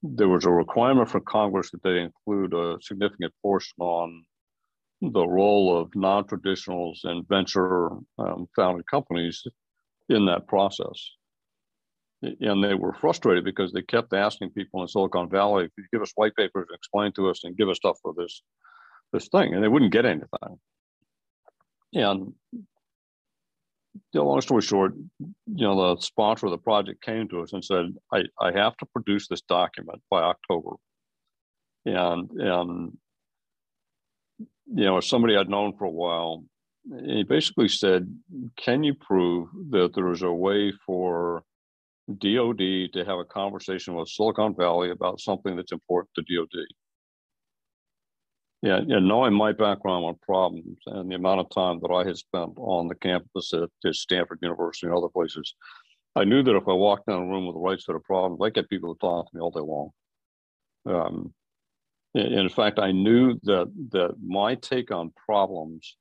there 0.04 0.30
was 0.30 0.46
a 0.46 0.52
requirement 0.52 1.10
from 1.10 1.26
Congress 1.26 1.72
that 1.72 1.84
they 1.84 2.00
include 2.00 2.54
a 2.54 2.78
significant 2.82 3.34
portion 3.42 3.76
on 3.80 4.24
the 5.02 5.28
role 5.28 5.78
of 5.78 5.94
non 5.96 6.26
traditionals 6.26 7.00
and 7.04 7.28
venture 7.28 7.90
um, 8.18 8.48
founded 8.56 8.86
companies 8.88 9.44
in 10.10 10.26
that 10.26 10.48
process. 10.48 11.12
And 12.22 12.64
they 12.64 12.74
were 12.74 12.94
frustrated 12.94 13.46
because 13.46 13.72
they 13.72 13.82
kept 13.82 14.14
asking 14.14 14.50
people 14.50 14.82
in 14.82 14.88
Silicon 14.90 15.30
Valley, 15.30 15.66
if 15.66 15.72
you 15.78 15.86
give 15.94 16.02
us 16.02 16.12
white 16.16 16.36
papers, 16.36 16.68
and 16.70 16.76
explain 16.76 17.14
to 17.14 17.30
us, 17.30 17.44
and 17.44 17.56
give 17.56 17.70
us 17.70 17.78
stuff 17.78 17.98
for 18.02 18.14
this 18.18 18.42
this 19.14 19.28
thing, 19.30 19.54
and 19.54 19.64
they 19.64 19.68
wouldn't 19.68 19.94
get 19.94 20.06
anything. 20.06 20.60
And 21.94 22.34
you 24.14 24.20
know, 24.20 24.26
long 24.26 24.42
story 24.42 24.62
short, 24.62 24.94
you 25.20 25.36
know, 25.48 25.96
the 25.96 26.02
sponsor 26.02 26.48
of 26.48 26.52
the 26.52 26.58
project 26.58 27.02
came 27.02 27.28
to 27.30 27.42
us 27.42 27.54
and 27.54 27.64
said, 27.64 27.96
I, 28.14 28.24
I 28.40 28.52
have 28.52 28.76
to 28.78 28.86
produce 28.86 29.28
this 29.28 29.42
document 29.42 30.02
by 30.10 30.22
October. 30.22 30.72
And, 31.86 32.30
and, 32.32 32.98
you 34.40 34.86
know, 34.86 35.00
somebody 35.00 35.36
I'd 35.36 35.50
known 35.50 35.76
for 35.78 35.86
a 35.86 35.92
while, 35.92 36.44
he 37.04 37.24
basically 37.24 37.68
said, 37.68 38.14
can 38.58 38.84
you 38.84 38.94
prove 38.94 39.50
that 39.72 39.94
there 39.94 40.12
is 40.12 40.22
a 40.22 40.32
way 40.32 40.72
for 40.86 41.44
DOD 42.18 42.94
to 42.94 43.06
have 43.06 43.20
a 43.20 43.26
conversation 43.26 43.94
with 43.96 44.10
Silicon 44.10 44.56
Valley 44.56 44.92
about 44.92 45.20
something 45.20 45.56
that's 45.56 45.72
important 45.72 46.10
to 46.16 46.24
DOD? 46.24 46.66
Yeah, 48.62 48.78
and 48.78 49.08
knowing 49.08 49.34
my 49.34 49.54
background 49.54 50.06
on 50.06 50.16
problems 50.22 50.80
and 50.88 51.10
the 51.10 51.16
amount 51.16 51.40
of 51.40 51.50
time 51.50 51.80
that 51.82 51.94
I 51.94 52.06
had 52.06 52.18
spent 52.18 52.52
on 52.58 52.88
the 52.88 52.96
campus 52.96 53.54
at, 53.54 53.70
at 53.86 53.96
Stanford 53.96 54.40
University 54.42 54.88
and 54.88 54.96
other 54.96 55.08
places, 55.08 55.54
I 56.16 56.26
knew 56.26 56.44
that 56.44 56.56
if 56.56 56.68
I 56.68 56.74
walked 56.74 57.08
down 57.08 57.24
a 57.24 57.28
room 57.28 57.46
with 57.46 57.56
the 57.56 57.62
right 57.62 57.80
set 57.80 57.96
of 57.96 58.04
problems, 58.04 58.42
I 58.44 58.50
get 58.50 58.70
people 58.70 58.94
to 58.94 59.00
talk 59.00 59.30
to 59.30 59.38
me 59.38 59.42
all 59.42 59.52
day 59.52 59.62
long. 59.62 59.92
Um, 60.86 61.34
in 62.16 62.50
fact, 62.50 62.80
I 62.80 62.92
knew 62.92 63.40
that 63.44 63.72
that 63.92 64.16
my 64.22 64.56
take 64.56 64.92
on 64.92 65.14
problems 65.26 65.96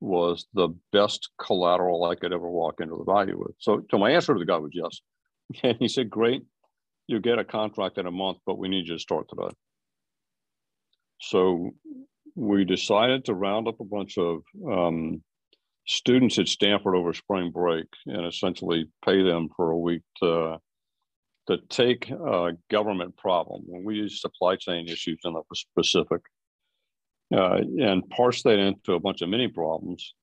was 0.00 0.46
the 0.54 0.70
best 0.90 1.30
collateral 1.40 2.04
I 2.04 2.16
could 2.16 2.32
ever 2.32 2.48
walk 2.50 2.80
into 2.80 2.96
the 2.96 3.04
value 3.04 3.38
with. 3.38 3.54
So, 3.58 3.84
so 3.90 3.98
my 3.98 4.10
answer 4.10 4.32
to 4.32 4.38
the 4.38 4.44
guy 4.44 4.56
was 4.56 4.72
yes. 4.72 5.00
And 5.62 5.76
he 5.78 5.88
said, 5.88 6.08
"Great, 6.08 6.42
you 7.06 7.20
get 7.20 7.38
a 7.38 7.44
contract 7.44 7.98
in 7.98 8.06
a 8.06 8.10
month, 8.10 8.38
but 8.46 8.58
we 8.58 8.68
need 8.68 8.88
you 8.88 8.94
to 8.94 8.98
start 8.98 9.28
today." 9.28 9.54
So 11.20 11.70
we 12.34 12.64
decided 12.64 13.24
to 13.26 13.34
round 13.34 13.68
up 13.68 13.80
a 13.80 13.84
bunch 13.84 14.18
of 14.18 14.42
um, 14.70 15.22
students 15.86 16.38
at 16.38 16.48
Stanford 16.48 16.94
over 16.94 17.12
spring 17.12 17.50
break 17.50 17.86
and 18.06 18.26
essentially 18.26 18.88
pay 19.04 19.22
them 19.22 19.48
for 19.56 19.70
a 19.70 19.78
week 19.78 20.02
to, 20.22 20.58
to 21.48 21.58
take 21.68 22.10
a 22.10 22.52
government 22.70 23.16
problem, 23.16 23.62
when 23.66 23.84
we 23.84 23.96
use 23.96 24.20
supply 24.20 24.56
chain 24.56 24.88
issues 24.88 25.20
in 25.24 25.32
the 25.32 25.42
specific, 25.54 26.22
uh, 27.34 27.58
and 27.78 28.08
parse 28.10 28.42
that 28.42 28.58
into 28.58 28.94
a 28.94 29.00
bunch 29.00 29.22
of 29.22 29.28
mini 29.28 29.48
problems 29.48 30.14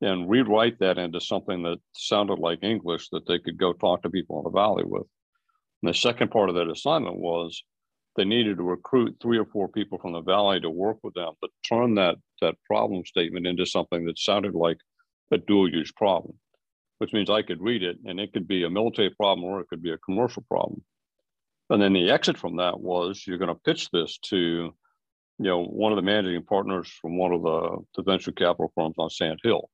and 0.00 0.28
rewrite 0.28 0.78
that 0.78 0.98
into 0.98 1.20
something 1.20 1.62
that 1.62 1.78
sounded 1.92 2.38
like 2.38 2.62
English 2.62 3.08
that 3.10 3.26
they 3.26 3.38
could 3.38 3.56
go 3.56 3.72
talk 3.72 4.02
to 4.02 4.10
people 4.10 4.38
in 4.38 4.44
the 4.44 4.50
valley 4.50 4.84
with. 4.84 5.06
And 5.82 5.90
the 5.90 5.94
second 5.94 6.30
part 6.30 6.48
of 6.48 6.54
that 6.56 6.70
assignment 6.70 7.16
was 7.16 7.62
they 8.16 8.24
needed 8.24 8.56
to 8.56 8.62
recruit 8.62 9.16
three 9.20 9.38
or 9.38 9.46
four 9.46 9.68
people 9.68 9.98
from 9.98 10.12
the 10.12 10.22
valley 10.22 10.60
to 10.60 10.70
work 10.70 10.98
with 11.02 11.14
them 11.14 11.32
to 11.42 11.48
turn 11.68 11.94
that 11.94 12.16
that 12.40 12.56
problem 12.66 13.04
statement 13.04 13.46
into 13.46 13.64
something 13.64 14.04
that 14.06 14.18
sounded 14.18 14.54
like 14.54 14.78
a 15.32 15.38
dual 15.38 15.70
use 15.70 15.92
problem, 15.92 16.34
which 16.98 17.12
means 17.12 17.30
I 17.30 17.42
could 17.42 17.60
read 17.60 17.82
it 17.82 17.98
and 18.04 18.20
it 18.20 18.32
could 18.32 18.46
be 18.46 18.64
a 18.64 18.70
military 18.70 19.10
problem 19.10 19.44
or 19.44 19.60
it 19.60 19.68
could 19.68 19.82
be 19.82 19.92
a 19.92 19.98
commercial 19.98 20.44
problem. 20.48 20.82
And 21.70 21.82
then 21.82 21.92
the 21.92 22.10
exit 22.10 22.38
from 22.38 22.56
that 22.56 22.78
was 22.78 23.24
you're 23.26 23.38
going 23.38 23.54
to 23.54 23.60
pitch 23.60 23.90
this 23.90 24.18
to, 24.26 24.36
you 24.36 24.72
know, 25.38 25.64
one 25.64 25.92
of 25.92 25.96
the 25.96 26.02
managing 26.02 26.44
partners 26.44 26.88
from 27.00 27.18
one 27.18 27.32
of 27.32 27.42
the, 27.42 27.78
the 27.96 28.02
venture 28.02 28.32
capital 28.32 28.72
firms 28.74 28.94
on 28.98 29.10
Sand 29.10 29.40
Hill. 29.42 29.68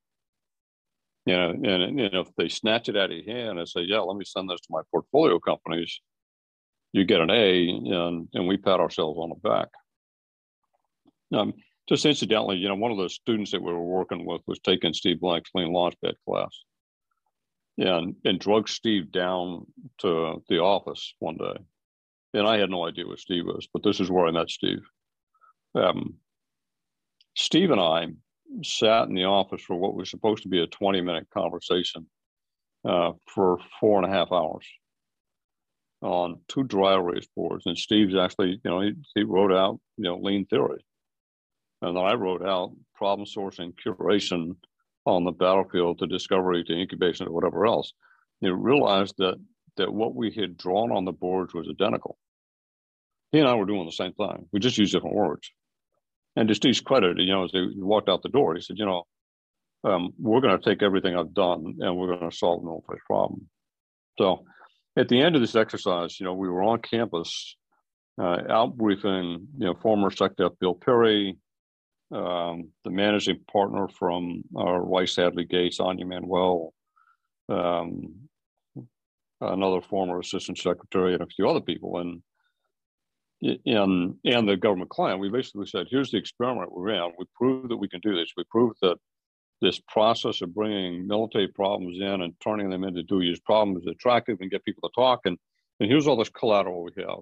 You 1.25 1.37
know, 1.37 1.51
and, 1.51 2.01
and 2.01 2.01
if 2.01 2.29
they 2.37 2.49
snatch 2.49 2.89
it 2.89 2.97
out 2.97 3.13
of 3.13 3.17
your 3.17 3.37
hand 3.37 3.59
and 3.59 3.69
say, 3.69 3.83
yeah, 3.83 4.01
let 4.01 4.17
me 4.17 4.25
send 4.25 4.51
this 4.51 4.61
to 4.61 4.69
my 4.71 4.81
portfolio 4.91 5.39
companies, 5.39 6.01
you 6.93 7.05
get 7.05 7.21
an 7.21 7.31
A, 7.31 7.69
and, 7.69 8.29
and 8.35 8.49
we 8.49 8.57
pat 8.57 8.81
ourselves 8.81 9.19
on 9.19 9.29
the 9.31 9.49
back. 9.49 9.69
Um, 11.33 11.55
just 11.89 12.05
incidentally, 12.07 12.57
you 12.57 12.69
know, 12.69 12.75
one 12.75 12.91
of 12.91 12.99
the 12.99 13.09
students 13.09 13.53
that 13.53 13.63
we 13.63 13.73
were 13.73 13.83
working 13.83 14.27
with 14.27 14.43
was 14.47 14.59
taking 14.61 14.93
Steve 14.93 15.21
Blank's 15.21 15.51
lean 15.55 15.73
launchpad 15.73 16.15
class, 16.29 16.65
and 17.79 18.15
and 18.25 18.39
drug 18.39 18.69
Steve 18.69 19.11
down 19.11 19.67
to 19.99 20.43
the 20.49 20.59
office 20.59 21.15
one 21.19 21.37
day, 21.39 21.57
and 22.35 22.47
I 22.47 22.59
had 22.59 22.71
no 22.71 22.87
idea 22.87 23.07
what 23.07 23.19
Steve 23.19 23.47
was, 23.47 23.67
but 23.73 23.83
this 23.83 24.01
is 24.01 24.11
where 24.11 24.27
I 24.27 24.31
met 24.31 24.51
Steve. 24.51 24.83
Um, 25.75 26.15
Steve 27.35 27.71
and 27.71 27.81
I 27.81 28.09
sat 28.63 29.09
in 29.09 29.15
the 29.15 29.25
office 29.25 29.63
for 29.63 29.77
what 29.77 29.95
was 29.95 30.11
supposed 30.11 30.43
to 30.43 30.49
be 30.49 30.63
a 30.63 30.67
20 30.67 31.01
minute 31.01 31.27
conversation 31.33 32.07
uh, 32.85 33.13
for 33.27 33.59
four 33.81 34.03
and 34.03 34.11
a 34.11 34.15
half 34.15 34.33
hours 34.33 34.67
on 36.03 36.41
two 36.49 36.65
dry 36.65 36.95
erase 36.95 37.29
boards. 37.37 37.65
And 37.67 37.79
Steve's 37.79 38.17
actually, 38.17 38.61
you 38.65 38.71
know, 38.71 38.81
he, 38.81 38.93
he 39.15 39.23
wrote 39.23 39.53
out, 39.53 39.81
you 39.97 40.05
know, 40.05 40.19
lean 40.19 40.47
theory. 40.47 40.85
And 41.81 41.97
then 41.97 42.05
I 42.05 42.15
wrote 42.15 42.45
out 42.45 42.73
problem 42.95 43.27
sourcing 43.27 43.73
curation 43.85 44.57
on 45.05 45.25
the 45.25 45.33
battlefield 45.33 45.99
to 45.99 46.07
discovery 46.07 46.65
to 46.65 46.73
incubation 46.73 47.27
or 47.27 47.33
whatever 47.33 47.67
else. 47.67 47.93
You 48.41 48.55
realized 48.55 49.15
that 49.19 49.37
that 49.77 49.93
what 49.93 50.15
we 50.15 50.31
had 50.31 50.57
drawn 50.57 50.93
on 50.93 51.05
the 51.05 51.13
boards 51.13 51.55
was 51.55 51.69
identical. 51.69 52.19
He 53.31 53.39
and 53.39 53.49
I 53.49 53.55
were 53.55 53.65
doing 53.65 53.87
the 53.87 53.93
same 53.93 54.13
thing. 54.13 54.47
We 54.53 54.61
just 54.61 54.77
used 54.77 54.93
different 54.93 55.17
words. 55.17 55.51
And 56.37 56.49
to 56.49 56.55
Steve's 56.55 56.81
credit, 56.81 57.19
you 57.19 57.33
know, 57.33 57.45
as 57.45 57.51
he 57.53 57.73
walked 57.77 58.09
out 58.09 58.23
the 58.23 58.29
door, 58.29 58.55
he 58.55 58.63
said, 58.63 58.79
you 58.79 58.87
know, 58.87 59.05
um, 59.85 60.13
we're 60.19 60.41
going 60.41 60.59
to 60.59 60.65
take 60.65 60.83
everything 60.83 61.17
I've 61.17 61.35
done 61.35 61.77
and 61.81 61.97
we're 61.97 62.17
going 62.17 62.31
to 62.31 62.37
solve 62.37 62.61
the 62.61 62.67
military 62.67 63.01
problem. 63.07 63.49
So 64.19 64.45
at 64.97 65.09
the 65.09 65.21
end 65.21 65.35
of 65.35 65.41
this 65.41 65.57
exercise, 65.57 66.19
you 66.19 66.25
know, 66.25 66.35
we 66.35 66.49
were 66.49 66.63
on 66.63 66.81
campus 66.81 67.57
uh, 68.21 68.39
out 68.49 68.77
briefing, 68.77 69.49
you 69.59 69.67
know, 69.67 69.75
former 69.75 70.11
SecDef 70.11 70.59
Bill 70.59 70.75
Perry, 70.75 71.37
um, 72.13 72.71
the 72.85 72.91
managing 72.91 73.41
partner 73.51 73.89
from 73.89 74.43
uh, 74.57 74.79
Rice 74.79 75.17
Hadley 75.17 75.45
Gates, 75.45 75.79
Anja 75.79 76.07
Manuel, 76.07 76.75
um, 77.49 78.15
another 79.41 79.81
former 79.81 80.21
assistant 80.21 80.59
secretary, 80.59 81.15
and 81.15 81.23
a 81.23 81.27
few 81.27 81.49
other 81.49 81.61
people. 81.61 81.99
And 81.99 82.23
and 83.43 84.15
and 84.25 84.49
the 84.49 84.57
government 84.57 84.91
client, 84.91 85.21
we 85.21 85.29
basically 85.29 85.67
said, 85.67 85.87
here's 85.91 86.11
the 86.11 86.19
experiment 86.19 86.75
we 86.75 86.83
ran. 86.83 87.13
We 87.19 87.25
proved 87.35 87.71
that 87.71 87.77
we 87.77 87.89
can 87.89 88.01
do 88.01 88.15
this. 88.15 88.33
We 88.37 88.45
proved 88.51 88.77
that 88.83 88.97
this 89.61 89.81
process 89.89 90.43
of 90.43 90.55
bringing 90.55 91.07
military 91.07 91.49
problems 91.49 91.99
in 92.01 92.23
and 92.23 92.35
turning 92.43 92.69
them 92.69 92.85
into 92.85 93.03
dual 93.05 93.23
use 93.23 93.41
problems 93.41 93.83
is 93.83 93.93
attractive 93.93 94.39
and 94.41 94.51
get 94.51 94.65
people 94.65 94.89
to 94.89 94.95
talk. 94.95 95.21
And, 95.25 95.39
and 95.81 95.89
here's 95.89 96.07
all 96.07 96.17
this 96.17 96.29
collateral 96.29 96.83
we 96.83 97.03
have. 97.03 97.21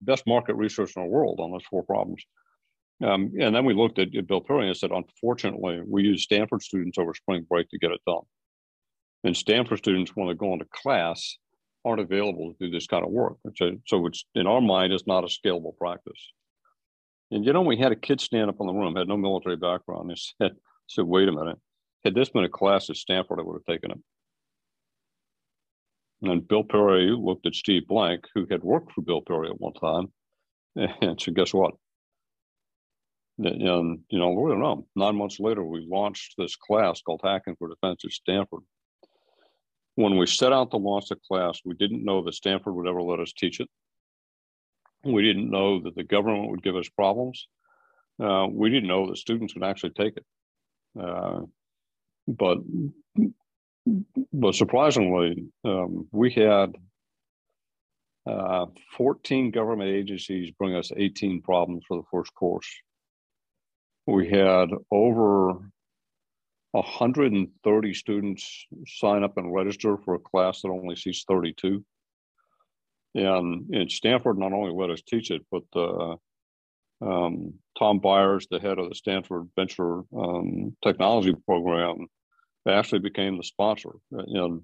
Best 0.00 0.26
market 0.26 0.54
research 0.54 0.92
in 0.96 1.02
the 1.02 1.08
world 1.08 1.38
on 1.40 1.52
those 1.52 1.64
four 1.70 1.84
problems. 1.84 2.24
Um, 3.04 3.32
and 3.40 3.54
then 3.54 3.64
we 3.64 3.74
looked 3.74 3.98
at, 3.98 4.10
Bill 4.26 4.40
Perry 4.40 4.68
and 4.68 4.76
said, 4.76 4.90
unfortunately, 4.90 5.80
we 5.86 6.02
used 6.02 6.24
Stanford 6.24 6.62
students 6.62 6.98
over 6.98 7.14
spring 7.14 7.46
break 7.48 7.68
to 7.70 7.78
get 7.78 7.92
it 7.92 8.00
done. 8.06 8.22
And 9.24 9.36
Stanford 9.36 9.78
students, 9.78 10.12
when 10.14 10.28
they 10.28 10.34
go 10.34 10.52
into 10.52 10.66
class, 10.72 11.38
aren't 11.84 12.00
available 12.00 12.52
to 12.52 12.66
do 12.66 12.70
this 12.70 12.86
kind 12.86 13.04
of 13.04 13.10
work. 13.10 13.36
So, 13.56 13.72
so 13.86 14.06
it's 14.06 14.24
in 14.34 14.46
our 14.46 14.60
mind, 14.60 14.92
it's 14.92 15.06
not 15.06 15.24
a 15.24 15.26
scalable 15.26 15.76
practice. 15.76 16.32
And 17.30 17.44
you 17.44 17.52
know, 17.52 17.62
we 17.62 17.78
had 17.78 17.92
a 17.92 17.96
kid 17.96 18.20
stand 18.20 18.50
up 18.50 18.56
in 18.60 18.66
the 18.66 18.72
room, 18.72 18.94
had 18.94 19.08
no 19.08 19.16
military 19.16 19.56
background. 19.56 20.10
and 20.10 20.18
said, 20.40 20.52
said, 20.88 21.04
wait 21.04 21.28
a 21.28 21.32
minute, 21.32 21.58
had 22.04 22.14
this 22.14 22.30
been 22.30 22.44
a 22.44 22.48
class 22.48 22.90
at 22.90 22.96
Stanford, 22.96 23.40
I 23.40 23.42
would 23.42 23.60
have 23.66 23.74
taken 23.74 23.90
it. 23.90 23.98
And 26.22 26.46
Bill 26.46 26.62
Perry 26.62 27.10
looked 27.10 27.46
at 27.46 27.54
Steve 27.54 27.88
Blank, 27.88 28.26
who 28.34 28.46
had 28.48 28.62
worked 28.62 28.92
for 28.92 29.02
Bill 29.02 29.22
Perry 29.22 29.48
at 29.48 29.60
one 29.60 29.72
time, 29.72 30.12
and 31.00 31.20
said, 31.20 31.34
guess 31.34 31.52
what? 31.52 31.74
And, 33.38 33.68
um, 33.68 34.00
you 34.08 34.20
know, 34.20 34.30
we 34.30 34.50
don't 34.50 34.60
know. 34.60 34.86
Nine 34.94 35.16
months 35.16 35.40
later, 35.40 35.64
we 35.64 35.84
launched 35.90 36.34
this 36.38 36.54
class 36.54 37.00
called 37.00 37.22
Hacking 37.24 37.56
for 37.58 37.68
Defense 37.68 38.04
at 38.04 38.12
Stanford 38.12 38.60
when 39.94 40.16
we 40.16 40.26
set 40.26 40.52
out 40.52 40.70
to 40.70 40.76
launch 40.76 41.08
the 41.08 41.16
class, 41.28 41.60
we 41.64 41.74
didn't 41.74 42.04
know 42.04 42.22
that 42.22 42.34
Stanford 42.34 42.74
would 42.74 42.88
ever 42.88 43.02
let 43.02 43.20
us 43.20 43.32
teach 43.32 43.60
it. 43.60 43.68
We 45.04 45.22
didn't 45.22 45.50
know 45.50 45.80
that 45.82 45.94
the 45.94 46.04
government 46.04 46.50
would 46.50 46.62
give 46.62 46.76
us 46.76 46.88
problems. 46.88 47.46
Uh, 48.22 48.46
we 48.50 48.70
didn't 48.70 48.88
know 48.88 49.08
that 49.08 49.18
students 49.18 49.54
would 49.54 49.64
actually 49.64 49.90
take 49.90 50.16
it. 50.16 50.24
Uh, 50.98 51.40
but 52.28 52.58
but 54.32 54.54
surprisingly, 54.54 55.46
um, 55.64 56.06
we 56.12 56.30
had 56.30 56.72
uh, 58.26 58.66
14 58.96 59.50
government 59.50 59.90
agencies 59.90 60.52
bring 60.56 60.76
us 60.76 60.92
18 60.96 61.42
problems 61.42 61.82
for 61.88 61.96
the 61.96 62.06
first 62.10 62.32
course. 62.34 62.68
We 64.06 64.28
had 64.28 64.68
over 64.90 65.72
130 66.72 67.94
students 67.94 68.66
sign 68.86 69.22
up 69.22 69.36
and 69.36 69.54
register 69.54 69.96
for 69.98 70.14
a 70.14 70.18
class 70.18 70.62
that 70.62 70.68
only 70.68 70.96
seats 70.96 71.24
32. 71.28 71.84
And, 73.14 73.74
in 73.74 73.88
Stanford 73.88 74.38
not 74.38 74.52
only 74.52 74.72
let 74.72 74.90
us 74.90 75.02
teach 75.02 75.30
it, 75.30 75.42
but 75.50 75.64
uh, 75.76 76.16
um, 77.02 77.54
Tom 77.78 77.98
Byers, 77.98 78.46
the 78.50 78.58
head 78.58 78.78
of 78.78 78.88
the 78.88 78.94
Stanford 78.94 79.48
Venture 79.54 80.02
um, 80.16 80.74
Technology 80.82 81.34
Program, 81.46 82.06
actually 82.66 83.00
became 83.00 83.36
the 83.36 83.44
sponsor. 83.44 83.90
And 84.10 84.62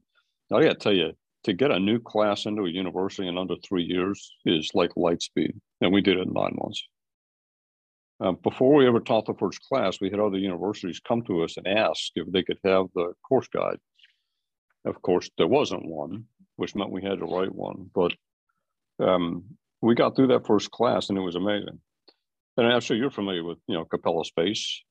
I 0.53 0.63
got 0.63 0.69
to 0.69 0.75
tell 0.77 0.95
you, 0.95 1.13
to 1.45 1.53
get 1.53 1.71
a 1.71 1.79
new 1.79 1.99
class 1.99 2.47
into 2.47 2.65
a 2.65 2.71
university 2.71 3.29
in 3.29 3.39
under 3.39 3.55
three 3.57 3.85
years 3.85 4.35
is 4.45 4.71
like 4.75 4.91
light 4.97 5.23
speed. 5.23 5.55
And 5.81 5.93
we 5.93 6.01
did 6.01 6.19
it 6.19 6.27
in 6.27 6.33
nine 6.33 6.57
months. 6.61 6.83
Um, 8.21 8.37
before 8.43 8.75
we 8.75 8.87
ever 8.87 9.01
taught 9.01 9.27
the 9.27 9.35
first 9.35 9.63
class, 9.63 10.01
we 10.01 10.11
had 10.11 10.19
other 10.19 10.39
universities 10.39 11.01
come 11.01 11.23
to 11.23 11.45
us 11.45 11.57
and 11.57 11.69
ask 11.69 12.11
if 12.17 12.31
they 12.33 12.43
could 12.43 12.59
have 12.65 12.87
the 12.95 13.13
course 13.27 13.49
guide. 13.49 13.79
Of 14.85 15.01
course, 15.03 15.31
there 15.39 15.47
wasn't 15.47 15.87
one, 15.87 16.25
which 16.57 16.75
meant 16.75 16.91
we 16.91 17.03
had 17.03 17.21
to 17.21 17.27
write 17.27 17.55
one. 17.55 17.91
But 17.95 18.13
um, 18.99 19.45
we 19.81 19.95
got 19.95 20.17
through 20.17 20.29
that 20.29 20.47
first 20.47 20.71
class, 20.71 21.09
and 21.09 21.19
it 21.19 21.23
was 21.23 21.37
amazing. 21.37 21.81
And 22.57 22.67
I'm 22.67 22.81
sure 22.81 22.97
you're 22.97 23.11
familiar 23.11 23.45
with, 23.45 23.59
you 23.69 23.75
know, 23.77 23.85
Capella 23.85 24.25
Space 24.25 24.83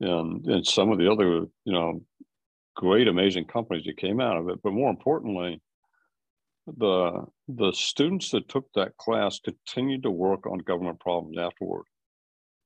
and 0.00 0.44
and 0.46 0.66
some 0.66 0.90
of 0.90 0.98
the 0.98 1.10
other, 1.10 1.46
you 1.64 1.72
know, 1.72 2.02
great, 2.74 3.06
amazing 3.06 3.44
companies 3.44 3.84
that 3.84 3.96
came 3.96 4.20
out 4.20 4.36
of 4.36 4.48
it. 4.48 4.60
But 4.62 4.72
more 4.72 4.90
importantly, 4.90 5.60
the 6.66 7.24
the 7.46 7.72
students 7.72 8.30
that 8.32 8.48
took 8.48 8.66
that 8.74 8.96
class 8.96 9.38
continued 9.38 10.02
to 10.02 10.10
work 10.10 10.46
on 10.46 10.58
government 10.58 10.98
problems 10.98 11.38
afterward. 11.38 11.84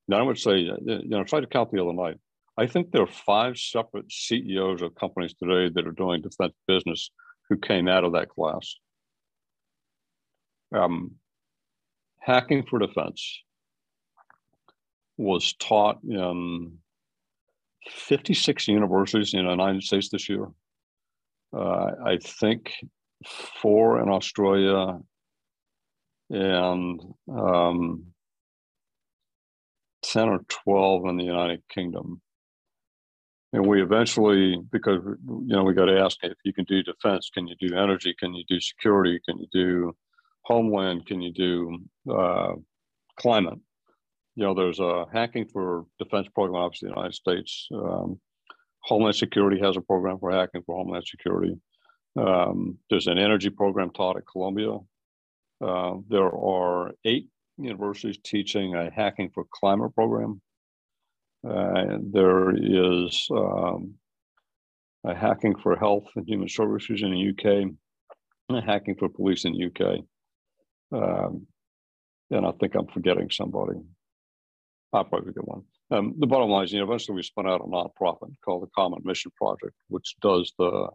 Now 0.09 0.17
I 0.17 0.23
would 0.23 0.39
say, 0.39 0.67
uh, 0.67 0.75
you 0.85 1.09
know, 1.09 1.19
I 1.19 1.23
tried 1.23 1.41
to 1.41 1.47
count 1.47 1.71
the 1.71 1.81
other 1.81 1.93
night. 1.93 2.17
I 2.57 2.65
think 2.65 2.91
there 2.91 3.03
are 3.03 3.07
five 3.07 3.59
separate 3.59 4.11
CEOs 4.11 4.81
of 4.81 4.95
companies 4.95 5.35
today 5.35 5.71
that 5.73 5.87
are 5.87 5.91
doing 5.91 6.23
defense 6.23 6.53
business 6.67 7.11
who 7.47 7.57
came 7.57 7.87
out 7.87 8.03
of 8.03 8.13
that 8.13 8.29
class. 8.29 8.75
Um, 10.75 11.11
hacking 12.19 12.63
for 12.63 12.79
defense 12.79 13.43
was 15.17 15.53
taught 15.53 15.99
in 16.03 16.79
56 17.87 18.67
universities 18.67 19.35
in 19.35 19.45
the 19.45 19.51
United 19.51 19.83
States 19.83 20.09
this 20.09 20.27
year. 20.27 20.47
Uh, 21.55 21.91
I 22.03 22.17
think 22.17 22.73
four 23.61 24.01
in 24.01 24.09
Australia 24.09 24.99
and 26.31 27.01
um, 27.31 28.05
10 30.09 30.29
or 30.29 30.39
12 30.49 31.05
in 31.05 31.17
the 31.17 31.23
United 31.23 31.61
Kingdom. 31.69 32.21
And 33.53 33.65
we 33.65 33.81
eventually, 33.81 34.57
because 34.71 34.99
you 35.03 35.55
know, 35.55 35.63
we 35.63 35.73
got 35.73 35.85
to 35.85 35.99
ask 35.99 36.17
if 36.21 36.37
you 36.43 36.53
can 36.53 36.65
do 36.65 36.83
defense, 36.83 37.31
can 37.33 37.47
you 37.47 37.55
do 37.59 37.75
energy, 37.75 38.15
can 38.19 38.33
you 38.33 38.43
do 38.47 38.59
security, 38.59 39.19
can 39.27 39.39
you 39.39 39.47
do 39.51 39.95
homeland, 40.43 41.05
can 41.07 41.21
you 41.21 41.33
do 41.33 41.79
uh, 42.13 42.53
climate? 43.17 43.59
You 44.35 44.43
know, 44.43 44.53
there's 44.53 44.79
a 44.79 45.05
hacking 45.11 45.47
for 45.47 45.85
defense 45.97 46.27
program, 46.33 46.61
obviously, 46.61 46.89
in 46.89 46.93
the 46.93 46.99
United 46.99 47.15
States. 47.15 47.67
Um, 47.73 48.19
Homeland 48.83 49.15
Security 49.15 49.59
has 49.59 49.77
a 49.77 49.81
program 49.81 50.19
for 50.19 50.31
hacking 50.31 50.61
for 50.65 50.77
Homeland 50.77 51.05
Security. 51.07 51.57
Um, 52.15 52.77
there's 52.89 53.07
an 53.07 53.17
energy 53.17 53.49
program 53.49 53.89
taught 53.91 54.17
at 54.17 54.27
Columbia. 54.31 54.77
Uh, 55.61 55.95
there 56.07 56.33
are 56.33 56.91
eight 57.03 57.27
universities 57.59 58.17
teaching 58.23 58.75
a 58.75 58.89
hacking 58.91 59.29
for 59.33 59.45
climate 59.51 59.93
program. 59.93 60.41
Uh, 61.47 61.97
there 62.01 62.53
is 62.55 63.27
um, 63.31 63.93
a 65.05 65.15
hacking 65.15 65.55
for 65.55 65.75
health 65.75 66.07
and 66.15 66.27
human 66.27 66.49
services 66.49 67.01
in 67.01 67.11
the 67.11 67.29
UK, 67.29 67.69
and 68.49 68.57
a 68.57 68.61
hacking 68.61 68.95
for 68.95 69.09
police 69.09 69.45
in 69.45 69.53
the 69.53 69.65
UK. 69.65 69.99
Um, 70.91 71.47
and 72.31 72.45
I 72.45 72.51
think 72.59 72.75
I'm 72.75 72.87
forgetting 72.87 73.29
somebody. 73.31 73.79
I'll 74.93 75.03
probably 75.03 75.33
get 75.33 75.47
one. 75.47 75.63
Um, 75.91 76.15
the 76.19 76.27
bottom 76.27 76.49
line 76.49 76.65
is, 76.65 76.71
you 76.71 76.79
know, 76.79 76.85
eventually 76.85 77.15
we 77.15 77.23
spun 77.23 77.47
out 77.47 77.61
a 77.61 77.63
nonprofit 77.63 78.33
called 78.43 78.63
the 78.63 78.69
Common 78.75 79.01
Mission 79.03 79.31
Project, 79.37 79.75
which 79.87 80.15
does 80.21 80.53
the 80.57 80.89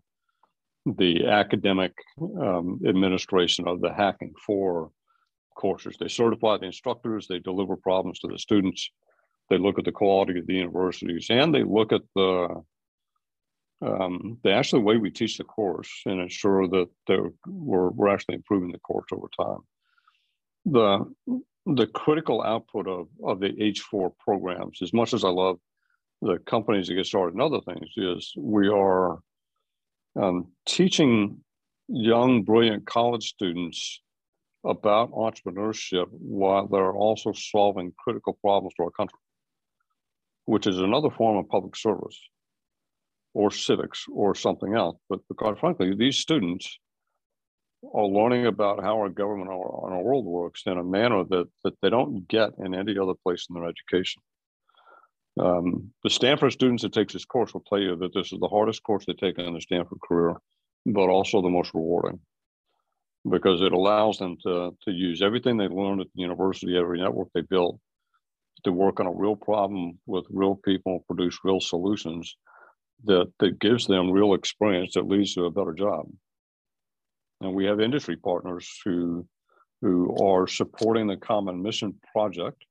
the 0.99 1.27
academic 1.27 1.93
um, 2.39 2.79
administration 2.87 3.67
of 3.67 3.81
the 3.81 3.91
hacking 3.91 4.35
for 4.47 4.91
courses. 5.55 5.97
They 5.99 6.09
certify 6.09 6.59
the 6.59 6.67
instructors, 6.67 7.27
they 7.27 7.39
deliver 7.39 7.77
problems 7.77 8.21
to 8.21 8.29
the 8.29 8.39
students, 8.39 8.91
they 9.51 9.59
look 9.59 9.79
at 9.79 9.85
the 9.85 9.93
quality 9.93 10.39
of 10.39 10.47
the 10.47 10.55
universities, 10.55 11.27
and 11.31 11.55
they 11.55 11.63
look 11.63 11.93
at 11.93 12.03
the 12.15 12.63
um, 13.83 14.39
the 14.43 14.53
actual 14.53 14.81
way 14.81 14.97
we 14.97 15.11
teach 15.11 15.37
the 15.37 15.45
course 15.45 15.91
and 16.07 16.21
ensure 16.21 16.67
that 16.69 16.89
we're, 17.47 17.91
we're 17.91 18.09
actually 18.09 18.37
improving 18.37 18.73
the 18.73 18.79
course 18.79 19.07
over 19.13 19.29
time. 19.37 19.59
The 20.65 21.45
the 21.67 21.87
critical 21.87 22.43
output 22.43 22.87
of, 22.87 23.09
of 23.23 23.41
the 23.41 23.49
H4 23.51 24.13
programs, 24.19 24.83
as 24.83 24.93
much 24.93 25.15
as 25.15 25.25
I 25.25 25.31
love 25.31 25.59
the 26.21 26.39
companies 26.39 26.89
that 26.89 26.95
get 26.95 27.07
started 27.07 27.35
and 27.35 27.43
other 27.43 27.61
things, 27.61 27.91
is 27.97 28.33
we 28.37 28.69
are 28.69 29.19
um, 30.17 30.49
teaching 30.67 31.39
young, 31.89 32.43
brilliant 32.43 32.87
college 32.87 33.29
students 33.29 34.01
about 34.65 35.13
entrepreneurship 35.13 36.07
while 36.11 36.67
they're 36.67 36.93
also 36.93 37.33
solving 37.33 37.93
critical 37.99 38.39
problems 38.41 38.73
for 38.77 38.87
our 38.87 38.91
country, 38.91 39.19
which 40.47 40.67
is 40.67 40.79
another 40.79 41.11
form 41.11 41.37
of 41.37 41.49
public 41.49 41.77
service 41.77 42.19
or 43.35 43.51
civics 43.51 44.07
or 44.13 44.35
something 44.35 44.75
else. 44.75 44.97
But, 45.09 45.21
quite 45.37 45.59
frankly, 45.59 45.95
these 45.95 46.17
students 46.17 46.79
are 47.95 48.07
learning 48.07 48.47
about 48.47 48.83
how 48.83 48.97
our 48.97 49.11
government 49.11 49.51
and 49.51 49.93
our 49.93 50.03
world 50.03 50.25
works 50.25 50.63
in 50.67 50.79
a 50.79 50.85
manner 50.85 51.25
that, 51.25 51.47
that 51.65 51.75
they 51.83 51.91
don't 51.91 52.27
get 52.29 52.51
in 52.59 52.75
any 52.75 52.99
other 52.99 53.13
place 53.23 53.47
in 53.51 53.55
their 53.55 53.69
education. 53.69 54.23
Um, 55.39 55.91
the 56.03 56.11
Stanford 56.11 56.53
students 56.53 56.85
that 56.85 56.93
take 56.93 57.09
this 57.09 57.25
course 57.25 57.53
will 57.53 57.65
tell 57.69 57.81
you 57.81 57.97
that 57.97 58.15
this 58.15 58.33
is 58.33 58.39
the 58.39 58.49
hardest 58.49 58.83
course 58.85 59.05
they 59.05 59.15
take 59.15 59.39
in 59.39 59.53
their 59.53 59.61
Stanford 59.61 59.99
career, 60.01 60.37
but 60.87 61.09
also 61.09 61.43
the 61.43 61.51
most 61.51 61.75
rewarding 61.75 62.21
because 63.29 63.63
it 63.63 63.73
allows 63.73 64.19
them 64.19 64.37
to, 64.43 64.77
to 64.83 64.91
use 64.91 65.23
everything 65.23 65.57
they 65.57 65.69
learned 65.69 66.01
at 66.01 66.09
the 66.15 66.23
university, 66.23 66.77
every 66.77 67.01
network 67.01 67.29
they 67.35 67.41
built, 67.41 67.79
to 68.65 68.73
work 68.73 69.01
on 69.01 69.07
a 69.07 69.13
real 69.13 69.37
problem 69.37 69.99
with 70.07 70.25
real 70.31 70.57
people, 70.57 71.05
produce 71.07 71.39
real 71.45 71.61
solutions 71.61 72.37
that, 73.05 73.31
that 73.39 73.59
gives 73.59 73.87
them 73.87 74.11
real 74.11 74.35
experience 74.35 74.95
that 74.95 75.09
leads 75.09 75.35
to 75.35 75.45
a 75.45 75.51
better 75.51 75.73
job. 75.73 76.07
And 77.41 77.55
we 77.55 77.65
have 77.67 77.81
industry 77.81 78.17
partners 78.17 78.69
who, 78.85 79.27
who 79.83 80.17
are 80.23 80.47
supporting 80.47 81.07
the 81.07 81.17
Common 81.17 81.63
Mission 81.63 81.95
Project 82.13 82.65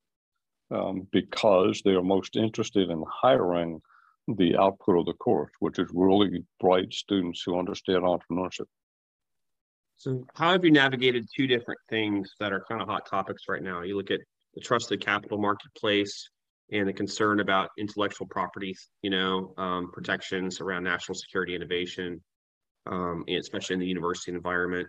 um, 0.72 1.08
because 1.12 1.82
they 1.84 1.92
are 1.92 2.04
most 2.04 2.36
interested 2.36 2.90
in 2.90 3.04
hiring 3.08 3.82
the 4.28 4.56
output 4.58 5.00
of 5.00 5.06
the 5.06 5.14
course, 5.14 5.52
which 5.60 5.80
is 5.80 5.90
really 5.94 6.44
bright 6.60 6.94
students 6.94 7.44
who 7.46 7.60
understand 7.60 8.04
entrepreneurship. 8.04 8.66
So, 9.98 10.26
how 10.36 10.52
have 10.52 10.66
you 10.66 10.72
navigated 10.72 11.28
two 11.36 11.48
different 11.48 11.80
things 11.90 12.32
that 12.40 12.52
are 12.52 12.64
kind 12.68 12.82
of 12.82 12.88
hot 12.88 13.06
topics 13.06 13.44
right 13.48 13.62
now? 13.62 13.82
You 13.82 13.96
look 13.96 14.12
at 14.12 14.20
the 14.54 14.62
trusted 14.62 15.02
capital 15.02 15.38
marketplace 15.38 16.30
and 16.72 16.88
the 16.88 16.94
concern 16.94 17.40
about 17.40 17.70
intellectual 17.78 18.28
property, 18.28 18.76
you 19.02 19.10
know, 19.10 19.54
um, 19.58 19.92
protections 19.92 20.60
around 20.60 20.84
national 20.84 21.16
security 21.16 21.56
innovation, 21.56 22.22
um, 22.88 23.24
especially 23.30 23.76
in 23.76 23.80
the 23.80 23.86
university 23.86 24.32
environment. 24.32 24.88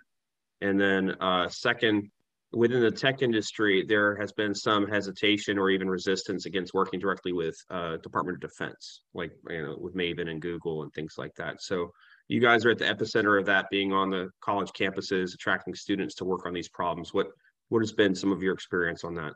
And 0.60 0.80
then, 0.80 1.10
uh, 1.20 1.48
second, 1.48 2.10
within 2.52 2.80
the 2.80 2.90
tech 2.90 3.22
industry, 3.22 3.84
there 3.86 4.16
has 4.16 4.32
been 4.32 4.54
some 4.54 4.86
hesitation 4.86 5.58
or 5.58 5.70
even 5.70 5.88
resistance 5.88 6.46
against 6.46 6.74
working 6.74 7.00
directly 7.00 7.32
with 7.32 7.56
uh, 7.70 7.96
Department 7.98 8.36
of 8.36 8.40
Defense, 8.40 9.02
like 9.12 9.32
you 9.50 9.62
know, 9.62 9.76
with 9.78 9.94
Maven 9.94 10.28
and 10.28 10.40
Google 10.40 10.82
and 10.82 10.92
things 10.92 11.14
like 11.18 11.34
that. 11.36 11.60
So 11.60 11.92
you 12.28 12.40
guys 12.40 12.64
are 12.64 12.70
at 12.70 12.78
the 12.78 12.84
epicenter 12.84 13.38
of 13.38 13.46
that, 13.46 13.68
being 13.70 13.92
on 13.92 14.10
the 14.10 14.30
college 14.40 14.70
campuses, 14.70 15.34
attracting 15.34 15.74
students 15.74 16.14
to 16.16 16.24
work 16.24 16.46
on 16.46 16.54
these 16.54 16.68
problems. 16.68 17.12
What 17.12 17.28
what 17.68 17.80
has 17.80 17.92
been 17.92 18.14
some 18.14 18.32
of 18.32 18.42
your 18.42 18.54
experience 18.54 19.04
on 19.04 19.14
that? 19.14 19.32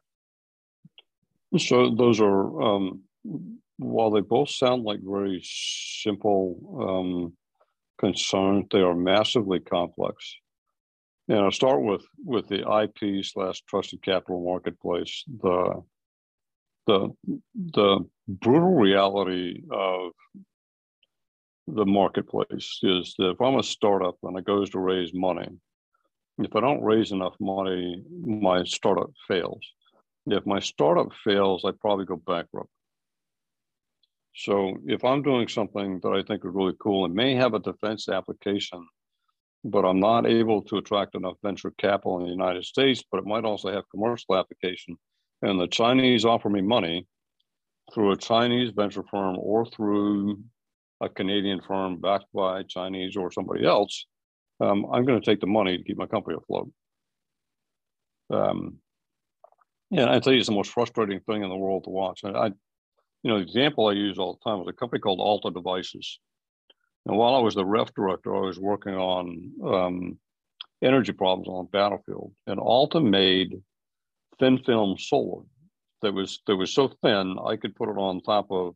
So 1.59 1.95
those 1.95 2.21
are 2.21 2.63
um, 2.63 3.03
while 3.79 4.11
they 4.11 4.21
both 4.21 4.51
sound 4.51 4.85
like 4.85 5.01
very 5.03 5.41
simple 5.45 6.59
um, 6.81 7.33
concerns, 7.99 8.67
they 8.71 8.81
are 8.81 8.95
massively 8.95 9.61
complex. 9.61 10.37
And 11.29 11.39
I'll 11.39 11.51
start 11.51 11.83
with 11.83 12.05
with 12.25 12.49
the 12.49 12.61
IP 12.61 13.25
slash 13.25 13.63
trusted 13.69 14.03
capital 14.03 14.45
marketplace. 14.45 15.25
The 15.43 15.83
the 16.87 17.11
the 17.55 18.01
brutal 18.27 18.75
reality 18.75 19.63
of 19.71 20.13
the 21.75 21.85
marketplace 21.85 22.81
is 22.83 23.15
that 23.19 23.31
if 23.31 23.41
I'm 23.41 23.59
a 23.59 23.63
startup 23.63 24.17
and 24.23 24.39
it 24.39 24.45
goes 24.45 24.71
to 24.71 24.79
raise 24.79 25.13
money, 25.13 25.49
if 26.39 26.55
I 26.55 26.61
don't 26.61 26.83
raise 26.83 27.13
enough 27.13 27.35
money, 27.41 28.03
my 28.23 28.65
startup 28.65 29.11
fails. 29.27 29.61
If 30.27 30.47
my 30.47 30.61
startup 30.61 31.13
fails, 31.25 31.65
I 31.65 31.73
probably 31.81 32.05
go 32.05 32.17
bankrupt. 32.17 32.71
So 34.35 34.77
if 34.87 35.05
I'm 35.05 35.23
doing 35.23 35.49
something 35.49 36.01
that 36.03 36.11
I 36.11 36.23
think 36.23 36.45
is 36.45 36.55
really 36.55 36.75
cool 36.81 37.05
and 37.05 37.15
may 37.15 37.35
have 37.35 37.55
a 37.55 37.59
defense 37.59 38.09
application, 38.09 38.87
but 39.65 39.85
I'm 39.85 39.99
not 39.99 40.27
able 40.27 40.63
to 40.63 40.77
attract 40.77 41.17
enough 41.17 41.37
venture 41.43 41.73
capital 41.77 42.19
in 42.19 42.25
the 42.25 42.31
United 42.31 42.65
States, 42.65 43.03
but 43.11 43.19
it 43.19 43.27
might 43.27 43.45
also 43.45 43.73
have 43.73 43.91
commercial 43.91 44.37
application, 44.37 44.97
and 45.43 45.61
the 45.61 45.67
Chinese 45.67 46.25
offer 46.25 46.49
me 46.49 46.61
money 46.61 47.07
through 47.93 48.13
a 48.13 48.17
Chinese 48.17 48.71
venture 48.71 49.03
firm 49.11 49.37
or 49.39 49.67
through 49.67 50.39
a 51.01 51.09
Canadian 51.09 51.61
firm 51.61 52.01
backed 52.01 52.33
by 52.35 52.63
Chinese 52.65 53.17
or 53.17 53.31
somebody 53.31 53.65
else, 53.65 54.07
um, 54.61 54.87
I'm 54.93 55.05
going 55.05 55.21
to 55.21 55.25
take 55.25 55.41
the 55.41 55.47
money 55.47 55.79
to 55.79 55.85
keep 55.85 55.97
my 55.97 56.07
company 56.07 56.37
afloat. 56.37 56.71
Um, 58.31 58.79
yeah, 59.91 60.13
I 60.13 60.19
tell 60.19 60.33
you, 60.33 60.41
it's 60.41 60.49
the 60.49 60.55
most 60.55 60.71
frustrating 60.71 61.21
thing 61.21 61.43
in 61.43 61.49
the 61.49 61.57
world 61.57 61.85
to 61.85 61.91
watch. 61.91 62.21
I, 62.25 62.31
I, 62.31 62.47
you 63.23 63.31
know, 63.31 63.37
the 63.37 63.45
example 63.45 63.87
I 63.87 63.93
use 63.93 64.19
all 64.19 64.35
the 64.35 64.51
time 64.51 64.59
was 64.59 64.69
a 64.69 64.73
company 64.73 65.01
called 65.01 65.21
Alta 65.21 65.51
Devices. 65.51 66.19
And 67.07 67.17
while 67.17 67.35
I 67.35 67.41
was 67.41 67.55
the 67.55 67.65
REF 67.65 67.95
director, 67.95 68.37
I 68.37 68.41
was 68.41 68.59
working 68.59 68.95
on 68.95 69.53
um, 69.65 70.19
energy 70.83 71.13
problems 71.13 71.49
on 71.49 71.65
the 71.65 71.71
battlefield. 71.71 72.33
And 72.47 72.61
Alta 72.61 73.01
made 73.01 73.55
thin 74.39 74.59
film 74.59 74.97
solar 74.99 75.43
that 76.03 76.13
was 76.13 76.41
that 76.47 76.57
was 76.57 76.73
so 76.73 76.89
thin 77.03 77.37
I 77.45 77.57
could 77.57 77.75
put 77.75 77.89
it 77.89 77.99
on 77.99 78.21
top 78.21 78.47
of 78.51 78.75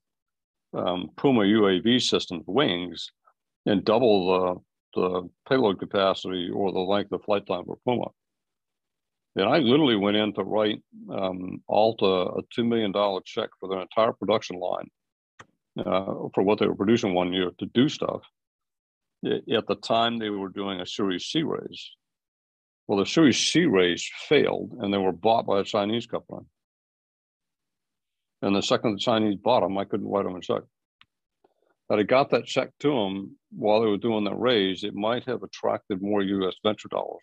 um, 0.74 1.10
Puma 1.16 1.42
UAV 1.42 2.00
systems 2.02 2.44
wings 2.46 3.10
and 3.66 3.84
double 3.84 4.62
the, 4.94 5.00
the 5.00 5.28
payload 5.48 5.78
capacity 5.78 6.50
or 6.52 6.72
the 6.72 6.78
length 6.78 7.12
of 7.12 7.22
flight 7.22 7.46
time 7.46 7.64
for 7.64 7.78
Puma. 7.84 8.06
And 9.36 9.48
I 9.48 9.58
literally 9.58 9.96
went 9.96 10.16
in 10.16 10.34
to 10.34 10.42
write 10.42 10.82
um, 11.10 11.62
Alta 11.66 12.04
a 12.04 12.42
$2 12.58 12.66
million 12.66 12.92
check 13.24 13.48
for 13.58 13.68
their 13.68 13.80
entire 13.80 14.12
production 14.12 14.58
line 14.58 14.90
uh, 15.78 16.28
for 16.34 16.42
what 16.42 16.58
they 16.58 16.66
were 16.66 16.74
producing 16.74 17.14
one 17.14 17.32
year 17.32 17.50
to 17.58 17.66
do 17.66 17.88
stuff. 17.88 18.22
At 19.24 19.66
the 19.68 19.76
time, 19.76 20.18
they 20.18 20.30
were 20.30 20.48
doing 20.48 20.80
a 20.80 20.86
Series 20.86 21.24
C 21.26 21.44
raise. 21.44 21.90
Well, 22.86 22.98
the 22.98 23.06
Series 23.06 23.38
C 23.38 23.64
raise 23.64 24.10
failed 24.28 24.72
and 24.80 24.92
they 24.92 24.98
were 24.98 25.12
bought 25.12 25.46
by 25.46 25.60
a 25.60 25.64
Chinese 25.64 26.06
company. 26.06 26.44
And 28.42 28.56
the 28.56 28.62
second 28.62 28.92
the 28.92 28.98
Chinese 28.98 29.36
bought 29.36 29.60
them, 29.60 29.78
I 29.78 29.84
couldn't 29.84 30.08
write 30.08 30.24
them 30.24 30.36
a 30.36 30.40
check. 30.40 30.62
Had 31.88 32.00
I 32.00 32.02
got 32.02 32.30
that 32.30 32.44
check 32.44 32.70
to 32.80 32.88
them 32.88 33.36
while 33.50 33.80
they 33.80 33.86
were 33.86 33.96
doing 33.96 34.24
the 34.24 34.34
raise, 34.34 34.82
it 34.82 34.94
might 34.94 35.24
have 35.26 35.42
attracted 35.42 36.02
more 36.02 36.22
U.S. 36.22 36.54
venture 36.64 36.88
dollars. 36.88 37.22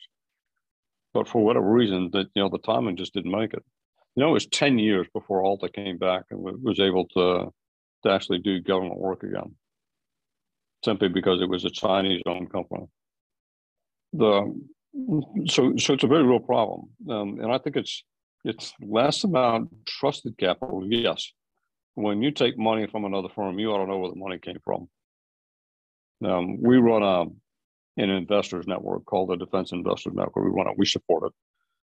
But 1.14 1.28
for 1.28 1.44
whatever 1.44 1.70
reason, 1.70 2.10
that 2.14 2.28
you 2.36 2.42
know 2.42 2.50
the 2.50 2.60
timing 2.60 2.96
just 2.96 3.14
didn't 3.14 3.32
make 3.32 3.54
it. 3.54 3.64
You 4.16 4.24
know, 4.24 4.30
it 4.30 4.34
was 4.34 4.46
ten 4.48 4.78
years 4.78 5.08
before 5.14 5.44
Alta 5.44 5.70
came 5.70 5.98
back 5.98 6.26
and 6.30 6.40
was 6.40 6.80
able 6.80 7.08
to 7.10 7.52
to 8.04 8.12
actually 8.12 8.40
do 8.40 8.62
government 8.62 9.00
work 9.00 9.24
again, 9.24 9.56
simply 10.86 11.10
because 11.10 11.42
it 11.42 11.50
was 11.50 11.66
a 11.66 11.70
Chinese-owned 11.70 12.52
company. 12.52 12.86
The 14.14 14.54
so 15.48 15.76
so 15.78 15.94
it's 15.94 16.04
a 16.04 16.08
very 16.08 16.24
real 16.24 16.40
problem, 16.40 16.90
um, 17.10 17.40
and 17.40 17.52
I 17.52 17.58
think 17.58 17.76
it's 17.76 18.04
it's 18.44 18.74
less 18.82 19.24
about 19.24 19.68
trusted 19.86 20.38
capital. 20.38 20.86
Yes, 20.88 21.32
when 21.96 22.22
you 22.22 22.32
take 22.32 22.58
money 22.58 22.88
from 22.88 23.06
another 23.06 23.30
firm, 23.36 23.60
you 23.60 23.72
ought 23.72 23.84
to 23.84 23.90
know 23.90 23.98
where 23.98 24.12
the 24.12 24.16
money 24.16 24.40
came 24.40 24.60
from. 24.64 24.90
Um, 26.24 26.62
we 26.62 26.78
run 26.78 27.04
a 27.04 27.26
an 28.02 28.10
investors 28.10 28.66
network 28.66 29.04
called 29.06 29.30
the 29.30 29.36
Defense 29.36 29.74
Investors 29.74 30.14
Network. 30.16 30.38
We 30.38 30.52
run 30.52 30.68
it. 30.68 30.78
We 30.78 30.86
support 30.86 31.34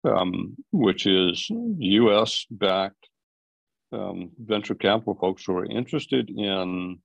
it, 0.06 0.10
um, 0.10 0.56
which 0.72 1.06
is 1.06 1.46
U.S. 1.50 2.46
backed 2.50 3.10
um, 3.92 4.32
venture 4.40 4.76
capital 4.76 5.16
folks 5.16 5.44
who 5.46 5.58
are 5.58 5.66
interested 5.66 6.30
in 6.30 7.00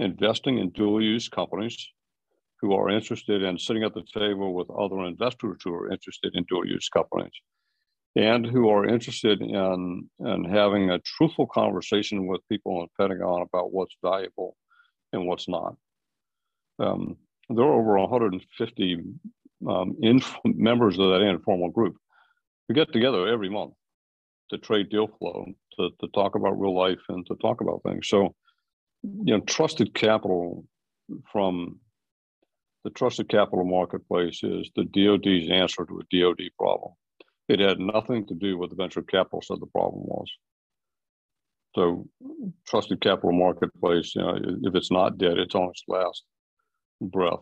investing 0.00 0.58
in 0.58 0.70
dual 0.70 1.00
use 1.00 1.28
companies, 1.28 1.86
who 2.60 2.72
are 2.72 2.90
interested 2.90 3.42
in 3.42 3.56
sitting 3.56 3.84
at 3.84 3.94
the 3.94 4.04
table 4.12 4.52
with 4.52 4.68
other 4.70 5.04
investors 5.04 5.58
who 5.62 5.72
are 5.72 5.92
interested 5.92 6.34
in 6.34 6.44
dual 6.48 6.66
use 6.66 6.88
companies 6.88 7.32
and 8.18 8.44
who 8.44 8.68
are 8.68 8.84
interested 8.84 9.40
in, 9.40 10.10
in 10.18 10.44
having 10.44 10.90
a 10.90 10.98
truthful 10.98 11.46
conversation 11.46 12.26
with 12.26 12.40
people 12.48 12.80
in 12.80 12.88
the 12.88 12.88
Pentagon 13.00 13.42
about 13.42 13.72
what's 13.72 13.94
valuable 14.02 14.56
and 15.12 15.24
what's 15.24 15.48
not. 15.48 15.76
Um, 16.80 17.16
there 17.48 17.64
are 17.64 17.80
over 17.80 17.96
150 17.96 19.04
um, 19.68 19.96
inf- 20.02 20.36
members 20.44 20.98
of 20.98 21.10
that 21.10 21.22
informal 21.22 21.70
group 21.70 21.96
who 22.66 22.74
get 22.74 22.92
together 22.92 23.28
every 23.28 23.48
month 23.48 23.74
to 24.50 24.58
trade 24.58 24.90
deal 24.90 25.06
flow, 25.06 25.46
to, 25.78 25.90
to 26.00 26.08
talk 26.08 26.34
about 26.34 26.60
real 26.60 26.76
life 26.76 26.98
and 27.08 27.24
to 27.26 27.36
talk 27.36 27.60
about 27.60 27.82
things. 27.84 28.08
So, 28.08 28.34
you 29.04 29.36
know, 29.36 29.40
trusted 29.40 29.94
capital 29.94 30.64
from 31.30 31.78
the 32.82 32.90
trusted 32.90 33.28
capital 33.28 33.64
marketplace 33.64 34.40
is 34.42 34.68
the 34.74 34.84
DoD's 34.84 35.52
answer 35.52 35.86
to 35.86 36.00
a 36.00 36.20
DoD 36.20 36.48
problem. 36.58 36.94
It 37.48 37.60
had 37.60 37.78
nothing 37.78 38.26
to 38.26 38.34
do 38.34 38.58
with 38.58 38.70
the 38.70 38.76
venture 38.76 39.02
capital 39.02 39.42
side 39.42 39.60
the 39.60 39.66
problem 39.66 40.02
was. 40.04 40.30
So 41.74 42.06
trusted 42.66 43.00
capital 43.00 43.32
marketplace, 43.32 44.14
you 44.14 44.22
know, 44.22 44.38
if 44.62 44.74
it's 44.74 44.90
not 44.90 45.18
dead, 45.18 45.38
it's 45.38 45.54
on 45.54 45.70
its 45.70 45.82
last 45.86 46.24
breath. 47.00 47.40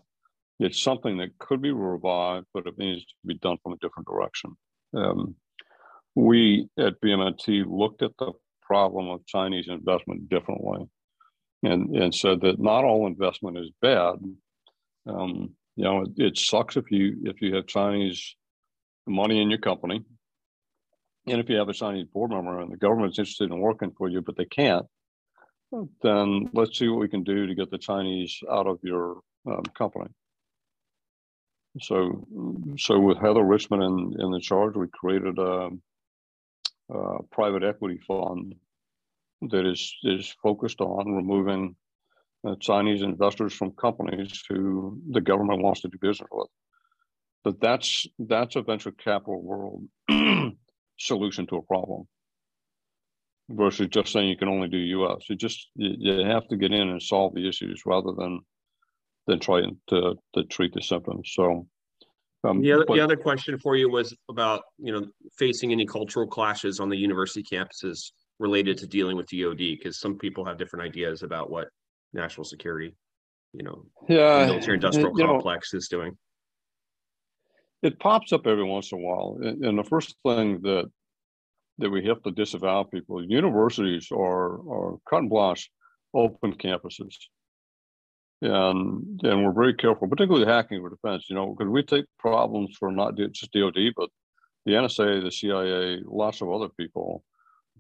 It's 0.59 0.81
something 0.81 1.19
that 1.19 1.39
could 1.39 1.61
be 1.61 1.71
revived, 1.73 2.47
but 2.55 2.67
it 2.67 2.79
needs 2.79 3.05
to 3.05 3.15
be 3.27 3.35
done 3.35 3.59
from 3.63 3.73
a 3.73 3.79
different 3.79 4.09
direction. 4.09 4.57
Um, 4.95 5.35
we 6.15 6.69
at 6.79 7.01
BMNT 7.01 7.65
looked 7.67 8.03
at 8.03 8.13
the 8.19 8.33
problem 8.63 9.09
of 9.09 9.27
Chinese 9.27 9.69
investment 9.69 10.29
differently 10.29 10.89
and, 11.63 11.95
and 11.95 12.15
said 12.15 12.41
that 12.41 12.59
not 12.59 12.85
all 12.85 13.07
investment 13.07 13.59
is 13.59 13.71
bad. 13.83 14.15
Um, 15.07 15.55
you 15.77 15.85
know, 15.85 16.03
it, 16.03 16.11
it, 16.17 16.39
sucks 16.39 16.77
if 16.77 16.91
you 16.91 17.19
if 17.25 17.41
you 17.43 17.55
have 17.55 17.67
Chinese 17.67 18.35
money 19.07 19.41
in 19.41 19.51
your 19.51 19.59
company. 19.59 20.05
And 21.27 21.41
if 21.41 21.49
you 21.49 21.57
have 21.57 21.69
a 21.69 21.75
Chinese 21.75 22.07
board 22.07 22.31
member 22.31 22.61
and 22.61 22.73
the 22.73 22.77
government's 22.77 23.19
interested 23.19 23.51
in 23.51 23.59
working 23.59 23.93
for 23.97 24.09
you, 24.09 24.23
but 24.23 24.37
they 24.37 24.45
can't, 24.45 24.87
then 26.03 26.49
let's 26.53 26.79
see 26.79 26.89
what 26.89 27.01
we 27.01 27.09
can 27.09 27.25
do 27.25 27.47
to 27.47 27.55
get 27.55 27.71
the 27.71 27.79
Chinese 27.79 28.39
out 28.51 28.67
of 28.67 28.79
your 28.83 29.21
um, 29.47 29.65
company. 29.77 30.11
So, 31.81 32.27
so 32.79 32.99
with 32.99 33.19
Heather 33.19 33.45
Richmond 33.45 33.83
in, 33.83 34.21
in 34.21 34.31
the 34.31 34.41
charge, 34.41 34.77
we 34.77 34.87
created 34.89 35.39
a, 35.39 35.71
a 36.91 37.23
private 37.31 37.63
equity 37.63 37.99
fund 38.07 38.55
that 39.43 39.67
is 39.67 39.95
is 40.03 40.35
focused 40.43 40.81
on 40.81 41.13
removing 41.13 41.77
uh, 42.47 42.55
Chinese 42.61 43.03
investors 43.03 43.53
from 43.53 43.73
companies 43.73 44.43
who 44.49 44.99
the 45.11 45.21
government 45.21 45.63
wants 45.63 45.83
to 45.83 45.89
do 45.89 45.99
business 46.01 46.29
with. 46.33 46.49
That 47.47 47.61
that's 47.61 48.07
that's 48.19 48.57
a 48.57 48.63
venture 48.63 48.91
capital 48.91 49.41
world 49.41 49.85
solution 50.99 51.47
to 51.47 51.57
a 51.57 51.63
problem 51.63 52.03
versus 53.49 53.87
just 53.87 54.13
saying 54.13 54.29
you 54.29 54.37
can 54.37 54.49
only 54.49 54.67
do 54.67 55.05
us 55.05 55.25
you 55.29 55.37
just 55.37 55.69
you, 55.77 55.95
you 55.99 56.27
have 56.27 56.47
to 56.49 56.57
get 56.57 56.73
in 56.73 56.89
and 56.89 57.01
solve 57.01 57.33
the 57.35 57.49
issues 57.49 57.83
rather 57.87 58.13
than 58.19 58.41
than 59.29 59.39
trying 59.39 59.77
to 59.87 60.17
to 60.35 60.43
treat 60.45 60.75
the 60.75 60.83
symptoms 60.83 61.31
so 61.33 61.67
um, 62.45 62.61
the, 62.61 62.73
other, 62.73 62.85
but, 62.87 62.95
the 62.95 63.01
other 63.01 63.17
question 63.17 63.59
for 63.59 63.77
you 63.77 63.89
was 63.89 64.15
about 64.29 64.63
you 64.79 64.93
know 64.93 65.07
facing 65.39 65.71
any 65.71 65.87
cultural 65.87 66.27
clashes 66.27 66.81
on 66.81 66.89
the 66.89 66.97
university 66.97 67.45
campuses 67.45 68.11
related 68.41 68.77
to 68.79 68.87
dealing 68.87 69.17
with 69.17 69.29
DoD 69.29 69.57
because 69.57 70.01
some 70.01 70.19
people 70.19 70.45
have 70.45 70.59
different 70.59 70.85
ideas 70.85 71.23
about 71.23 71.49
what 71.49 71.69
national 72.13 72.45
security, 72.45 72.95
you 73.53 73.63
know, 73.63 73.85
yeah, 74.09 74.47
military 74.47 74.75
industrial 74.75 75.15
complex 75.15 75.73
know, 75.73 75.79
is 75.79 75.89
doing. 75.89 76.17
It 77.83 77.99
pops 77.99 78.33
up 78.33 78.47
every 78.47 78.65
once 78.65 78.93
in 78.93 78.99
a 78.99 79.03
while, 79.03 79.39
and, 79.43 79.65
and 79.65 79.79
the 79.79 79.85
first 79.85 80.17
thing 80.25 80.61
that 80.63 80.91
that 81.79 81.91
we 81.91 82.07
have 82.07 82.23
to 82.23 82.31
disavow 82.31 82.85
people: 82.85 83.23
universities 83.25 84.09
are 84.11 84.61
are 84.69 84.97
cut 85.09 85.21
and 85.21 85.31
blanche 85.31 85.71
open 86.15 86.55
campuses 86.55 87.17
and 88.43 89.21
and 89.23 89.45
we're 89.45 89.53
very 89.53 89.75
careful, 89.75 90.09
particularly 90.09 90.45
the 90.45 90.53
hacking 90.53 90.81
for 90.81 90.91
defense. 90.91 91.29
You 91.29 91.37
know, 91.37 91.55
because 91.55 91.71
we 91.71 91.83
take 91.83 92.05
problems 92.19 92.77
for 92.79 92.91
not 92.91 93.17
just 93.17 93.53
DoD, 93.53 93.93
but 93.97 94.11
the 94.65 94.73
NSA, 94.73 95.23
the 95.23 95.31
CIA, 95.31 96.01
lots 96.05 96.41
of 96.41 96.51
other 96.51 96.69
people 96.69 97.25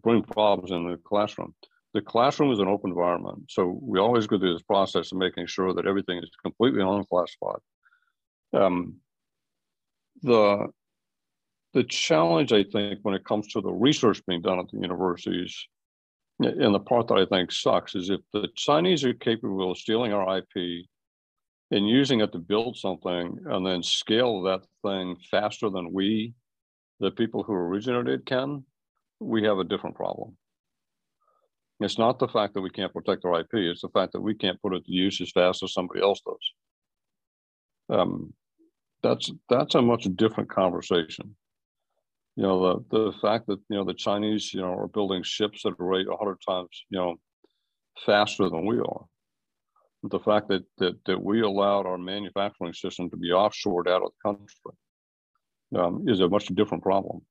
bring 0.03 0.23
problems 0.23 0.71
in 0.71 0.89
the 0.89 0.97
classroom. 0.99 1.55
The 1.95 2.01
classroom 2.01 2.53
is 2.53 2.59
an 2.59 2.69
open 2.69 2.91
environment, 2.91 3.45
so 3.49 3.79
we 3.83 3.99
always 3.99 4.27
go 4.27 4.39
through 4.39 4.53
this 4.53 4.63
process 4.63 5.13
of 5.13 5.19
making 5.19 5.47
sure 5.47 5.73
that 5.75 5.87
everything 5.87 6.19
is 6.19 6.31
completely 6.43 6.83
unclassified. 6.83 7.61
Um, 8.53 8.97
the 10.23 10.69
the 11.75 11.85
challenge, 11.85 12.53
I 12.53 12.65
think, 12.65 13.01
when 13.03 13.15
it 13.15 13.25
comes 13.25 13.49
to 13.49 13.61
the 13.61 13.73
research 13.73 14.25
being 14.27 14.41
done 14.41 14.59
at 14.59 14.67
the 14.71 14.79
universities 14.79 15.67
and 16.39 16.75
the 16.75 16.81
part 16.81 17.09
that 17.09 17.19
I 17.19 17.25
think 17.25 17.51
sucks 17.51 17.95
is 17.95 18.11
if 18.11 18.21
the 18.33 18.49
Chinese 18.55 19.05
are 19.05 19.15
capable 19.15 19.71
of 19.71 19.79
stealing 19.79 20.13
our 20.13 20.39
IP 20.39 20.87
and 21.71 21.89
using 21.89 22.21
it 22.21 22.33
to 22.33 22.39
build 22.39 22.77
something 22.77 23.39
and 23.47 23.67
then 23.67 23.83
scale 23.83 24.43
that 24.43 24.63
thing 24.83 25.17
faster 25.31 25.71
than 25.71 25.93
we, 25.93 26.35
the 27.01 27.11
people 27.11 27.43
who 27.43 27.55
originated, 27.55 28.27
can, 28.27 28.65
we 29.19 29.45
have 29.45 29.59
a 29.59 29.65
different 29.65 29.97
problem. 29.97 30.37
It's 31.81 31.99
not 31.99 32.19
the 32.19 32.29
fact 32.29 32.55
that 32.55 32.61
we 32.61 32.71
can't 32.71 32.93
protect 32.93 33.25
our 33.25 33.41
IP, 33.41 33.55
it's 33.55 33.83
the 33.83 33.89
fact 33.89 34.13
that 34.13 34.21
we 34.21 34.35
can't 34.35 34.61
put 34.61 34.75
it 34.75 34.85
to 34.85 34.93
use 34.93 35.21
as 35.21 35.31
fast 35.31 35.63
as 35.63 35.73
somebody 35.73 36.03
else 36.03 36.21
does. 36.21 37.99
Um, 37.99 38.35
that's 39.09 39.31
that's 39.49 39.75
a 39.75 39.83
much 39.83 40.05
different 40.17 40.51
conversation 40.51 41.37
you 42.37 42.43
know 42.43 42.85
the 42.91 42.99
the 42.99 43.13
fact 43.19 43.47
that 43.47 43.59
you 43.69 43.77
know 43.77 43.85
the 43.85 43.95
Chinese 43.95 44.53
you 44.53 44.61
know 44.61 44.73
are 44.73 44.89
building 44.89 45.23
ships 45.23 45.65
at 45.65 45.73
a 45.79 45.83
rate 45.83 46.07
hundred 46.19 46.39
times 46.47 46.85
you 46.91 46.99
know 46.99 47.17
faster 48.05 48.49
than 48.51 48.67
we 48.67 48.79
are. 48.79 49.05
The 50.03 50.21
fact 50.21 50.49
that 50.49 50.65
that 50.79 50.97
that 51.07 51.23
we 51.23 51.41
allowed 51.41 51.87
our 51.87 51.99
manufacturing 51.99 52.75
system 52.75 53.11
to 53.11 53.17
be 53.17 53.31
offshored 53.31 53.89
out 53.89 54.03
of 54.03 54.11
the 54.13 54.31
country 54.31 55.83
um, 55.83 56.05
is 56.09 56.21
a 56.21 56.29
much 56.29 56.47
different 56.49 56.83
problem. 56.83 57.23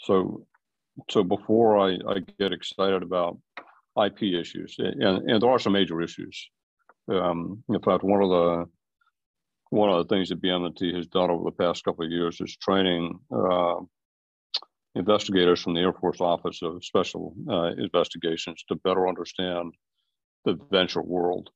So 0.00 0.44
so 1.08 1.22
before 1.22 1.78
I, 1.78 1.98
I 2.08 2.18
get 2.40 2.52
excited 2.52 3.04
about 3.04 3.38
IP 4.04 4.22
issues, 4.22 4.74
and, 4.78 5.30
and 5.30 5.40
there 5.40 5.50
are 5.50 5.60
some 5.60 5.72
major 5.72 6.00
issues. 6.00 6.50
Um, 7.08 7.62
in 7.68 7.80
fact, 7.80 8.02
one 8.02 8.22
of 8.22 8.30
the 8.30 8.64
one 9.70 9.90
of 9.90 9.96
the 9.96 10.14
things 10.14 10.28
that 10.28 10.42
BMNT 10.42 10.94
has 10.94 11.06
done 11.06 11.30
over 11.30 11.44
the 11.44 11.56
past 11.56 11.84
couple 11.84 12.04
of 12.04 12.10
years 12.10 12.40
is 12.40 12.56
training 12.56 13.18
uh, 13.30 13.76
investigators 14.94 15.60
from 15.60 15.74
the 15.74 15.80
Air 15.80 15.92
Force 15.92 16.20
Office 16.20 16.60
of 16.62 16.84
Special 16.84 17.34
uh, 17.48 17.72
Investigations 17.76 18.64
to 18.68 18.76
better 18.76 19.08
understand 19.08 19.74
the 20.44 20.58
venture 20.70 21.02
world. 21.02 21.50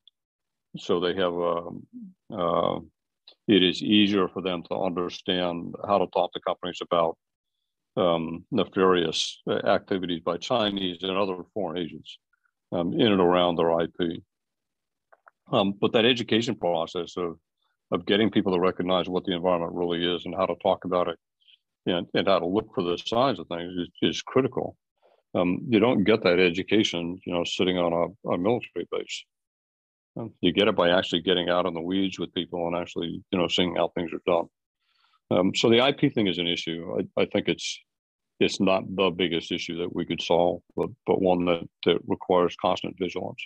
So 0.78 1.00
they 1.00 1.14
have 1.14 1.32
a, 1.32 1.56
um, 1.56 1.86
uh, 2.32 2.80
it 3.48 3.62
is 3.62 3.82
easier 3.82 4.28
for 4.28 4.42
them 4.42 4.62
to 4.64 4.76
understand 4.76 5.74
how 5.86 5.98
to 5.98 6.06
talk 6.08 6.32
to 6.32 6.40
companies 6.40 6.78
about 6.80 7.16
um, 7.96 8.44
nefarious 8.50 9.40
activities 9.66 10.22
by 10.24 10.36
Chinese 10.38 10.98
and 11.02 11.16
other 11.16 11.36
foreign 11.52 11.78
agents 11.78 12.18
um, 12.72 12.92
in 12.94 13.12
and 13.12 13.20
around 13.20 13.56
their 13.56 13.80
IP. 13.80 14.22
Um, 15.50 15.74
but 15.78 15.92
that 15.92 16.06
education 16.06 16.54
process 16.54 17.16
of, 17.16 17.38
of 17.92 18.06
getting 18.06 18.30
people 18.30 18.52
to 18.52 18.60
recognize 18.60 19.08
what 19.08 19.24
the 19.24 19.34
environment 19.34 19.72
really 19.74 20.04
is 20.04 20.24
and 20.24 20.34
how 20.34 20.46
to 20.46 20.54
talk 20.62 20.84
about 20.84 21.08
it 21.08 21.18
and, 21.86 22.06
and 22.14 22.26
how 22.26 22.38
to 22.38 22.46
look 22.46 22.74
for 22.74 22.82
the 22.82 22.96
signs 22.96 23.38
of 23.38 23.46
things 23.48 23.72
is, 23.76 23.88
is 24.00 24.22
critical. 24.22 24.76
Um, 25.34 25.60
you 25.68 25.78
don't 25.78 26.04
get 26.04 26.22
that 26.24 26.40
education, 26.40 27.18
you 27.24 27.32
know, 27.32 27.44
sitting 27.44 27.78
on 27.78 27.92
a, 27.92 28.30
a 28.30 28.38
military 28.38 28.88
base. 28.90 29.24
Um, 30.18 30.32
you 30.40 30.52
get 30.52 30.68
it 30.68 30.76
by 30.76 30.90
actually 30.90 31.22
getting 31.22 31.48
out 31.48 31.66
in 31.66 31.74
the 31.74 31.80
weeds 31.80 32.18
with 32.18 32.34
people 32.34 32.66
and 32.66 32.76
actually, 32.76 33.22
you 33.30 33.38
know, 33.38 33.48
seeing 33.48 33.76
how 33.76 33.88
things 33.88 34.10
are 34.12 34.20
done. 34.26 34.46
Um, 35.30 35.54
so 35.54 35.70
the 35.70 35.86
IP 35.86 36.12
thing 36.12 36.26
is 36.26 36.38
an 36.38 36.46
issue. 36.46 36.98
I, 36.98 37.22
I 37.22 37.26
think 37.26 37.48
it's 37.48 37.78
it's 38.40 38.60
not 38.60 38.82
the 38.96 39.10
biggest 39.10 39.52
issue 39.52 39.78
that 39.78 39.94
we 39.94 40.04
could 40.04 40.20
solve, 40.20 40.60
but 40.76 40.90
but 41.06 41.22
one 41.22 41.44
that, 41.46 41.62
that 41.86 41.98
requires 42.06 42.56
constant 42.60 42.96
vigilance. 42.98 43.42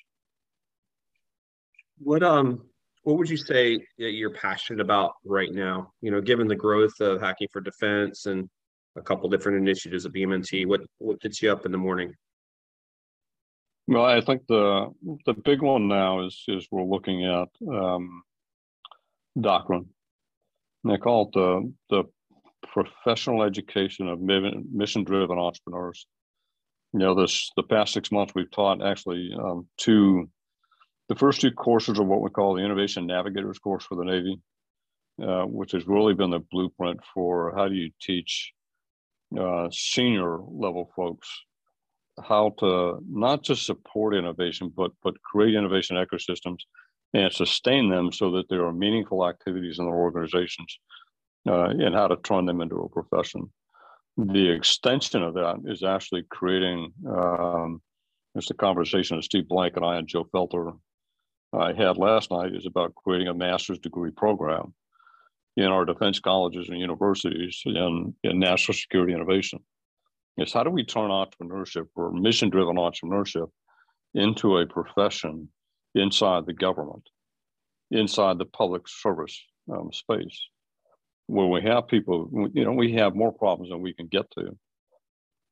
What 1.99 2.23
um 2.25 2.63
what 3.07 3.19
would 3.19 3.31
you 3.31 3.37
say 3.37 3.77
that 3.99 4.11
you're 4.15 4.31
passionate 4.31 4.81
about 4.81 5.13
right 5.25 5.53
now? 5.53 5.93
You 6.03 6.11
know, 6.11 6.21
given 6.21 6.49
the 6.49 6.57
growth 6.57 6.99
of 6.99 7.21
hacking 7.21 7.47
for 7.53 7.61
defense 7.61 8.27
and 8.27 8.51
a 8.97 9.01
couple 9.01 9.29
different 9.29 9.59
initiatives 9.59 10.05
at 10.05 10.13
BMNT, 10.13 10.67
what 10.67 10.81
what 10.99 11.21
gets 11.21 11.41
you 11.41 11.53
up 11.53 11.65
in 11.65 11.71
the 11.71 11.79
morning? 11.79 12.13
Well, 13.87 14.05
I 14.05 14.21
think 14.21 14.43
the 14.49 14.93
the 15.25 15.35
big 15.35 15.63
one 15.63 15.87
now 15.87 16.27
is 16.27 16.43
is 16.49 16.67
we're 16.73 16.83
looking 16.83 17.25
at 17.25 17.49
um, 17.73 18.25
doctrine. 19.41 19.87
And 20.83 20.93
they 20.93 20.99
call 20.99 21.29
it 21.29 21.33
the 21.33 21.73
the 21.91 22.05
professional 22.73 23.45
education 23.45 24.09
of 24.09 24.21
mission 24.21 25.05
driven 25.05 25.39
entrepreneurs. 25.39 26.09
You 26.93 26.99
know, 26.99 27.15
this 27.15 27.53
the 27.55 27.63
past 27.63 27.93
six 27.93 28.11
months 28.11 28.35
we've 28.35 28.51
taught 28.51 28.85
actually 28.85 29.31
um, 29.33 29.69
two 29.77 30.29
the 31.09 31.15
first 31.15 31.41
two 31.41 31.53
courses 31.53 31.99
are 31.99 32.05
what 32.05 32.21
we 32.21 32.31
call 32.31 32.55
the 32.55 32.65
Innovation 32.65 33.07
Navigators 33.07 33.59
course 33.59 33.85
for 33.85 33.97
the 33.97 34.05
Navy, 34.05 34.41
uh, 35.23 35.45
which 35.45 35.73
has 35.73 35.87
really 35.87 36.15
been 36.15 36.31
the 36.31 36.45
blueprint 36.51 37.01
for 37.15 37.55
how 37.57 37.69
do 37.69 37.75
you 37.75 37.91
teach 38.01 38.53
uh, 39.39 39.69
senior 39.71 40.39
level 40.39 40.91
folks 40.95 41.29
how 42.23 42.55
to 42.59 42.99
not 43.09 43.43
just 43.43 43.67
support 43.67 44.15
innovation, 44.15 44.73
but 44.75 44.91
but 45.03 45.21
create 45.23 45.55
innovation 45.55 45.97
ecosystems 45.97 46.61
and 47.15 47.33
sustain 47.33 47.89
them 47.89 48.13
so 48.13 48.31
that 48.33 48.49
there 48.49 48.65
are 48.65 48.73
meaningful 48.73 49.27
activities 49.29 49.79
in 49.79 49.85
their 49.85 49.95
organizations 49.95 50.79
uh, 51.49 51.69
and 51.69 51.95
how 51.95 52.07
to 52.07 52.17
turn 52.17 52.47
them 52.47 52.61
into 52.61 52.77
a 52.77 52.89
profession. 52.89 53.51
The 54.17 54.51
extension 54.51 55.23
of 55.23 55.35
that 55.35 55.57
is 55.67 55.83
actually 55.83 56.25
creating. 56.31 56.93
Um, 57.09 57.83
it's 58.35 58.51
a 58.51 58.55
conversation 58.55 59.17
that 59.17 59.23
Steve 59.23 59.49
Blank 59.49 59.77
and 59.77 59.85
I 59.85 59.97
and 59.97 60.09
Joe 60.09 60.25
Felter 60.25 60.77
I 61.53 61.73
had 61.73 61.97
last 61.97 62.31
night 62.31 62.55
is 62.55 62.67
about 62.67 62.95
creating 62.95 63.29
a 63.29 63.35
master's 63.35 63.79
degree 63.79 64.11
program 64.11 64.75
in 65.57 65.67
our 65.67 65.85
defense 65.85 66.21
colleges 66.21 66.69
and 66.69 66.79
universities 66.79 67.63
in, 67.65 68.15
in 68.23 68.39
national 68.39 68.75
security 68.75 69.15
innovation. 69.15 69.61
Is 70.39 70.53
how 70.53 70.65
do 70.65 70.71
we 70.71 70.85
turn 70.85 71.11
entrepreneurship 71.11 71.87
or 71.95 72.13
mission 72.13 72.51
driven 72.51 72.77
entrepreneurship 72.77 73.49
into 74.15 74.59
a 74.59 74.67
profession 74.67 75.49
inside 75.95 76.45
the 76.45 76.53
government, 76.53 77.09
inside 77.91 78.37
the 78.37 78.45
public 78.45 78.87
service 78.87 79.41
um, 79.73 79.91
space, 79.93 80.39
where 81.27 81.47
we 81.47 81.63
have 81.63 81.89
people, 81.89 82.51
you 82.53 82.65
know, 82.65 82.73
we 82.73 82.93
have 82.93 83.15
more 83.15 83.33
problems 83.33 83.71
than 83.71 83.81
we 83.81 83.95
can 83.95 84.09
get 84.09 84.31
to. 84.33 84.59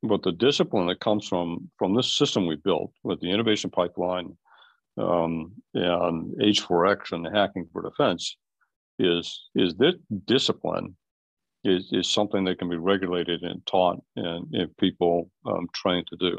But 0.02 0.22
the 0.22 0.32
discipline 0.32 0.86
that 0.88 1.00
comes 1.00 1.26
from 1.26 1.70
from 1.78 1.94
this 1.94 2.12
system 2.12 2.46
we 2.46 2.56
built 2.56 2.92
with 3.02 3.20
the 3.20 3.30
innovation 3.30 3.70
pipeline 3.70 4.36
um, 4.96 5.52
and 5.74 6.36
H4X 6.36 7.12
and 7.12 7.26
hacking 7.34 7.68
for 7.72 7.82
defense 7.82 8.36
is 8.98 9.48
is 9.54 9.74
this 9.74 9.94
discipline 10.26 10.96
is, 11.64 11.88
is 11.92 12.08
something 12.08 12.44
that 12.44 12.58
can 12.58 12.68
be 12.68 12.76
regulated 12.76 13.42
and 13.42 13.64
taught 13.66 14.00
and, 14.16 14.52
and 14.52 14.76
people 14.76 15.30
um, 15.46 15.66
trained 15.74 16.06
to 16.08 16.16
do. 16.16 16.38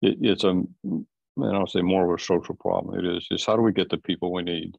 It, 0.00 0.16
it's 0.20 0.44
a, 0.44 0.50
and 0.50 1.06
I'll 1.56 1.66
say 1.66 1.82
more 1.82 2.12
of 2.12 2.18
a 2.18 2.22
social 2.22 2.56
problem. 2.56 2.98
It 2.98 3.16
is, 3.16 3.26
is 3.30 3.46
how 3.46 3.56
do 3.56 3.62
we 3.62 3.72
get 3.72 3.90
the 3.90 3.98
people 3.98 4.32
we 4.32 4.42
need 4.42 4.76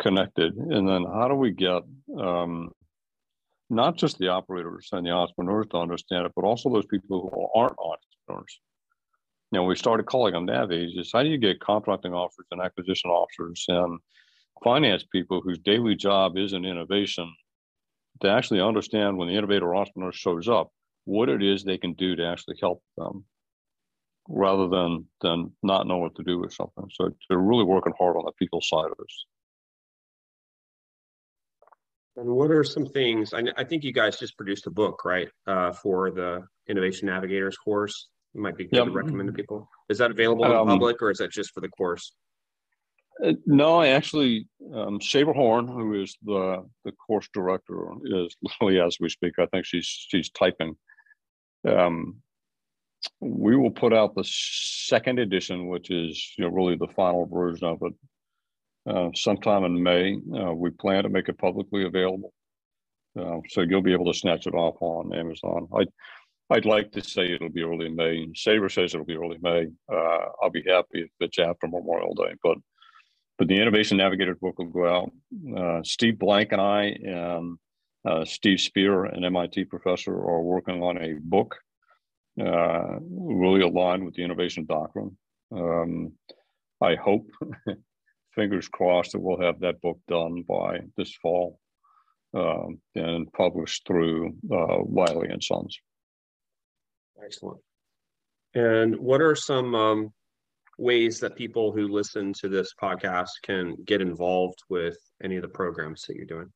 connected? 0.00 0.54
And 0.54 0.88
then 0.88 1.04
how 1.04 1.28
do 1.28 1.34
we 1.34 1.50
get 1.50 1.82
um, 2.18 2.70
not 3.70 3.96
just 3.96 4.18
the 4.18 4.28
operators 4.28 4.88
and 4.92 5.06
the 5.06 5.10
entrepreneurs 5.10 5.66
to 5.70 5.78
understand 5.78 6.26
it, 6.26 6.32
but 6.36 6.44
also 6.44 6.70
those 6.70 6.86
people 6.86 7.20
who 7.20 7.58
aren't 7.58 7.76
entrepreneurs 7.78 8.60
you 9.50 9.58
know, 9.58 9.64
we 9.64 9.76
started 9.76 10.06
calling 10.06 10.34
them 10.34 10.44
navies 10.44 10.94
is 10.96 11.10
how 11.12 11.22
do 11.22 11.28
you 11.28 11.38
get 11.38 11.60
contracting 11.60 12.12
officers 12.12 12.46
and 12.50 12.60
acquisition 12.60 13.10
officers 13.10 13.64
and 13.68 13.98
finance 14.62 15.04
people 15.10 15.40
whose 15.40 15.58
daily 15.58 15.94
job 15.94 16.36
isn't 16.36 16.64
innovation 16.64 17.32
to 18.20 18.28
actually 18.28 18.60
understand 18.60 19.16
when 19.16 19.28
the 19.28 19.36
innovator 19.36 19.74
entrepreneur 19.74 20.12
shows 20.12 20.48
up, 20.48 20.70
what 21.04 21.28
it 21.28 21.42
is 21.42 21.62
they 21.62 21.78
can 21.78 21.94
do 21.94 22.16
to 22.16 22.26
actually 22.26 22.56
help 22.60 22.82
them 22.96 23.24
rather 24.28 24.68
than 24.68 25.06
than 25.22 25.50
not 25.62 25.86
know 25.86 25.96
what 25.96 26.14
to 26.16 26.22
do 26.22 26.38
with 26.38 26.52
something. 26.52 26.84
So 26.92 27.10
they're 27.28 27.38
really 27.38 27.64
working 27.64 27.94
hard 27.98 28.16
on 28.16 28.24
the 28.26 28.32
people 28.32 28.60
side 28.60 28.90
of 28.90 28.98
this. 28.98 29.24
And 32.16 32.28
what 32.28 32.50
are 32.50 32.64
some 32.64 32.84
things? 32.84 33.32
I, 33.32 33.44
I 33.56 33.64
think 33.64 33.84
you 33.84 33.92
guys 33.92 34.18
just 34.18 34.36
produced 34.36 34.66
a 34.66 34.70
book, 34.70 35.04
right, 35.04 35.28
uh, 35.46 35.72
for 35.72 36.10
the 36.10 36.46
Innovation 36.68 37.06
Navigators 37.06 37.56
course. 37.56 38.08
It 38.34 38.40
might 38.40 38.56
be 38.56 38.64
good 38.64 38.76
yep. 38.76 38.86
to 38.86 38.92
recommend 38.92 39.28
to 39.28 39.32
people. 39.32 39.68
Is 39.88 39.98
that 39.98 40.10
available 40.10 40.44
in 40.44 40.52
um, 40.52 40.66
public, 40.66 41.00
or 41.02 41.10
is 41.10 41.18
that 41.18 41.30
just 41.30 41.52
for 41.52 41.60
the 41.60 41.68
course? 41.68 42.12
Uh, 43.24 43.32
no, 43.46 43.82
actually, 43.82 44.46
um, 44.72 45.00
Sabra 45.00 45.34
Horne, 45.34 45.66
who 45.66 46.00
is 46.00 46.16
the 46.22 46.64
the 46.84 46.92
course 46.92 47.28
director, 47.32 47.90
is 48.04 48.36
literally 48.42 48.80
as 48.80 48.98
we 49.00 49.08
speak. 49.08 49.34
I 49.38 49.46
think 49.46 49.64
she's 49.64 49.86
she's 49.86 50.30
typing. 50.30 50.76
Um, 51.66 52.16
we 53.20 53.56
will 53.56 53.70
put 53.70 53.92
out 53.92 54.14
the 54.14 54.24
second 54.26 55.18
edition, 55.18 55.68
which 55.68 55.90
is 55.90 56.32
you 56.36 56.44
know 56.44 56.50
really 56.50 56.76
the 56.76 56.92
final 56.94 57.26
version 57.26 57.66
of 57.66 57.78
it, 57.82 57.94
uh, 58.88 59.08
sometime 59.14 59.64
in 59.64 59.82
May. 59.82 60.18
Uh, 60.34 60.52
we 60.52 60.70
plan 60.70 61.02
to 61.02 61.08
make 61.08 61.28
it 61.28 61.38
publicly 61.38 61.84
available, 61.84 62.32
uh, 63.18 63.38
so 63.48 63.62
you'll 63.62 63.82
be 63.82 63.92
able 63.92 64.12
to 64.12 64.18
snatch 64.18 64.46
it 64.46 64.54
off 64.54 64.76
on 64.80 65.14
Amazon. 65.14 65.68
I, 65.74 65.86
I'd 66.50 66.64
like 66.64 66.92
to 66.92 67.02
say 67.02 67.32
it'll 67.32 67.50
be 67.50 67.62
early 67.62 67.90
May. 67.90 68.28
Sabra 68.34 68.70
says 68.70 68.94
it'll 68.94 69.04
be 69.04 69.16
early 69.16 69.38
May. 69.42 69.66
Uh, 69.92 70.26
I'll 70.42 70.50
be 70.50 70.64
happy 70.66 71.02
if 71.02 71.10
it's 71.20 71.38
after 71.38 71.66
Memorial 71.66 72.14
Day, 72.14 72.34
but 72.42 72.58
but 73.38 73.46
the 73.46 73.60
Innovation 73.60 73.98
Navigator 73.98 74.34
book 74.34 74.58
will 74.58 74.66
go 74.66 74.88
out. 74.88 75.12
Uh, 75.56 75.82
Steve 75.84 76.18
Blank 76.18 76.50
and 76.50 76.60
I 76.60 76.84
and 76.86 77.58
uh, 78.04 78.24
Steve 78.24 78.60
Spear, 78.60 79.04
an 79.04 79.24
MIT 79.24 79.66
professor, 79.66 80.12
are 80.12 80.42
working 80.42 80.82
on 80.82 80.98
a 80.98 81.14
book 81.20 81.56
uh, 82.40 82.98
really 83.00 83.62
aligned 83.62 84.04
with 84.04 84.14
the 84.14 84.24
innovation 84.24 84.64
doctrine. 84.64 85.16
Um, 85.52 86.12
I 86.80 86.94
hope, 86.94 87.28
fingers 88.34 88.68
crossed, 88.68 89.12
that 89.12 89.20
we'll 89.20 89.40
have 89.40 89.60
that 89.60 89.80
book 89.80 89.98
done 90.08 90.44
by 90.48 90.80
this 90.96 91.14
fall 91.16 91.58
um, 92.34 92.80
and 92.94 93.32
published 93.32 93.86
through 93.86 94.28
uh, 94.52 94.78
Wiley 94.80 95.28
and 95.28 95.42
Sons. 95.42 95.78
Excellent. 97.24 97.60
And 98.54 98.98
what 98.98 99.20
are 99.20 99.34
some 99.34 99.74
um, 99.74 100.12
ways 100.78 101.20
that 101.20 101.36
people 101.36 101.72
who 101.72 101.88
listen 101.88 102.32
to 102.40 102.48
this 102.48 102.72
podcast 102.80 103.28
can 103.42 103.76
get 103.84 104.00
involved 104.00 104.58
with 104.68 104.96
any 105.22 105.36
of 105.36 105.42
the 105.42 105.48
programs 105.48 106.02
that 106.02 106.16
you're 106.16 106.26
doing? 106.26 106.50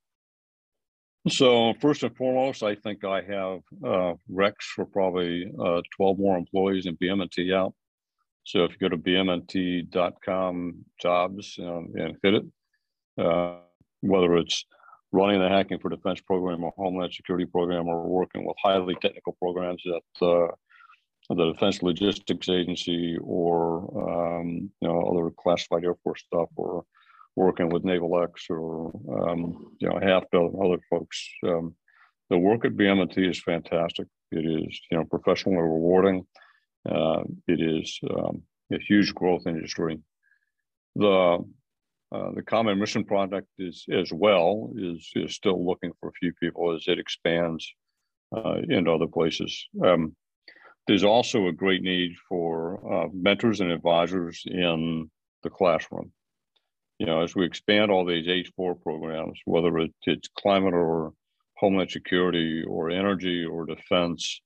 So 1.28 1.74
first 1.80 2.02
and 2.02 2.16
foremost, 2.16 2.62
I 2.62 2.74
think 2.74 3.04
I 3.04 3.22
have 3.22 3.60
uh, 3.84 4.14
recs 4.30 4.64
for 4.74 4.84
probably 4.84 5.46
uh, 5.60 5.82
12 5.96 6.18
more 6.18 6.36
employees 6.36 6.86
in 6.86 6.96
BMNT 6.96 7.54
out. 7.54 7.74
So 8.44 8.64
if 8.64 8.72
you 8.72 8.78
go 8.78 8.88
to 8.88 8.98
bmnt.com 8.98 10.84
jobs 11.00 11.56
um, 11.60 11.92
and 11.94 12.16
hit 12.24 12.34
it, 12.34 12.44
uh, 13.24 13.58
whether 14.00 14.36
it's 14.36 14.64
running 15.12 15.40
the 15.40 15.48
Hacking 15.48 15.78
for 15.78 15.90
Defense 15.90 16.20
program 16.20 16.64
or 16.64 16.72
Homeland 16.76 17.12
Security 17.12 17.44
program 17.44 17.86
or 17.86 18.08
working 18.08 18.44
with 18.44 18.56
highly 18.62 18.94
technical 19.00 19.34
programs 19.34 19.82
at 19.86 20.26
uh, 20.26 20.48
the 21.28 21.52
Defense 21.52 21.82
Logistics 21.82 22.48
Agency 22.48 23.18
or 23.22 24.38
um, 24.40 24.70
you 24.80 24.88
know 24.88 25.00
other 25.02 25.30
classified 25.30 25.84
Air 25.84 25.94
Force 26.02 26.22
stuff 26.26 26.48
or 26.56 26.84
working 27.36 27.68
with 27.68 27.84
NavalX 27.84 28.50
or 28.50 28.92
um, 29.20 29.74
you 29.78 29.88
know 29.88 29.98
half 30.02 30.24
dozen 30.32 30.58
other 30.62 30.80
folks. 30.90 31.28
Um, 31.46 31.74
the 32.30 32.38
work 32.38 32.64
at 32.64 32.72
BMNT 32.72 33.30
is 33.30 33.42
fantastic. 33.42 34.06
It 34.30 34.46
is 34.46 34.80
you 34.90 34.98
know 34.98 35.04
professionally 35.04 35.58
rewarding. 35.58 36.26
Uh, 36.88 37.22
it 37.46 37.60
is 37.60 37.98
um, 38.10 38.42
a 38.72 38.78
huge 38.78 39.14
growth 39.14 39.46
industry. 39.46 40.00
The 40.96 41.38
uh, 42.12 42.32
the 42.34 42.42
Common 42.42 42.78
Mission 42.78 43.04
Project 43.04 43.48
is 43.58 43.84
as 43.92 44.12
well 44.12 44.70
is 44.76 45.10
is 45.14 45.34
still 45.34 45.64
looking 45.64 45.92
for 46.00 46.08
a 46.08 46.18
few 46.20 46.32
people 46.34 46.74
as 46.74 46.84
it 46.86 46.98
expands 46.98 47.72
uh, 48.36 48.56
into 48.68 48.90
other 48.90 49.06
places. 49.06 49.66
Um, 49.84 50.14
there's 50.86 51.04
also 51.04 51.46
a 51.46 51.52
great 51.52 51.82
need 51.82 52.16
for 52.28 53.04
uh, 53.04 53.08
mentors 53.12 53.60
and 53.60 53.70
advisors 53.70 54.42
in 54.46 55.10
the 55.42 55.50
classroom 55.50 56.12
you 57.02 57.06
know, 57.06 57.20
as 57.20 57.34
we 57.34 57.44
expand 57.44 57.90
all 57.90 58.04
these 58.04 58.28
H4 58.28 58.80
programs, 58.80 59.40
whether 59.44 59.76
it's 60.06 60.28
climate 60.38 60.72
or 60.72 61.12
homeland 61.56 61.90
security 61.90 62.62
or 62.62 62.90
energy 62.90 63.44
or 63.44 63.66
defense, 63.66 64.40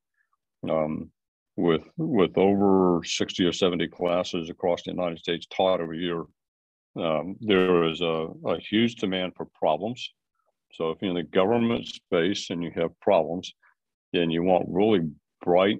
um, 0.67 1.11
with 1.57 1.87
with 1.99 2.39
over 2.39 3.03
60 3.05 3.45
or 3.45 3.53
70 3.53 3.89
classes 3.89 4.49
across 4.49 4.83
the 4.83 4.91
United 4.91 5.19
States 5.19 5.47
taught 5.55 5.83
every 5.83 5.99
year, 5.99 6.25
um, 6.97 7.37
there 7.41 7.85
is 7.85 8.01
a, 8.01 8.29
a 8.47 8.59
huge 8.59 8.97
demand 8.97 9.33
for 9.37 9.47
problems. 9.55 10.13
So 10.73 10.91
if 10.91 10.99
you're 11.01 11.11
in 11.11 11.17
the 11.17 11.23
government 11.23 11.87
space 11.87 12.51
and 12.51 12.63
you 12.63 12.71
have 12.77 12.99
problems, 13.01 13.53
and 14.13 14.33
you 14.33 14.43
want 14.43 14.67
really 14.69 15.09
bright, 15.45 15.79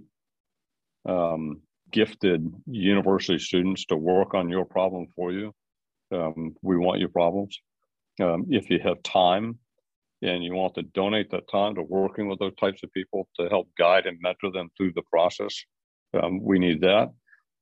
um, 1.09 1.61
gifted 1.91 2.53
university 2.67 3.39
students 3.39 3.85
to 3.87 3.97
work 3.97 4.35
on 4.35 4.49
your 4.49 4.65
problem 4.65 5.07
for 5.15 5.33
you, 5.33 5.53
um, 6.13 6.55
we 6.63 6.77
want 6.77 7.01
your 7.01 7.09
problems. 7.09 7.59
Um, 8.21 8.47
if 8.51 8.71
you 8.71 8.79
have 8.81 9.03
time 9.03 9.59
and 10.23 10.43
you 10.43 10.55
want 10.55 10.75
to 10.75 10.83
donate 10.83 11.31
that 11.31 11.49
time 11.51 11.75
to 11.75 11.83
working 11.83 12.29
with 12.29 12.39
those 12.39 12.55
types 12.57 12.83
of 12.83 12.93
people 12.93 13.29
to 13.39 13.49
help 13.49 13.69
guide 13.79 14.07
and 14.07 14.19
mentor 14.21 14.51
them 14.51 14.71
through 14.77 14.93
the 14.95 15.03
process, 15.11 15.65
um, 16.15 16.43
we 16.43 16.59
need 16.59 16.81
that. 16.81 17.13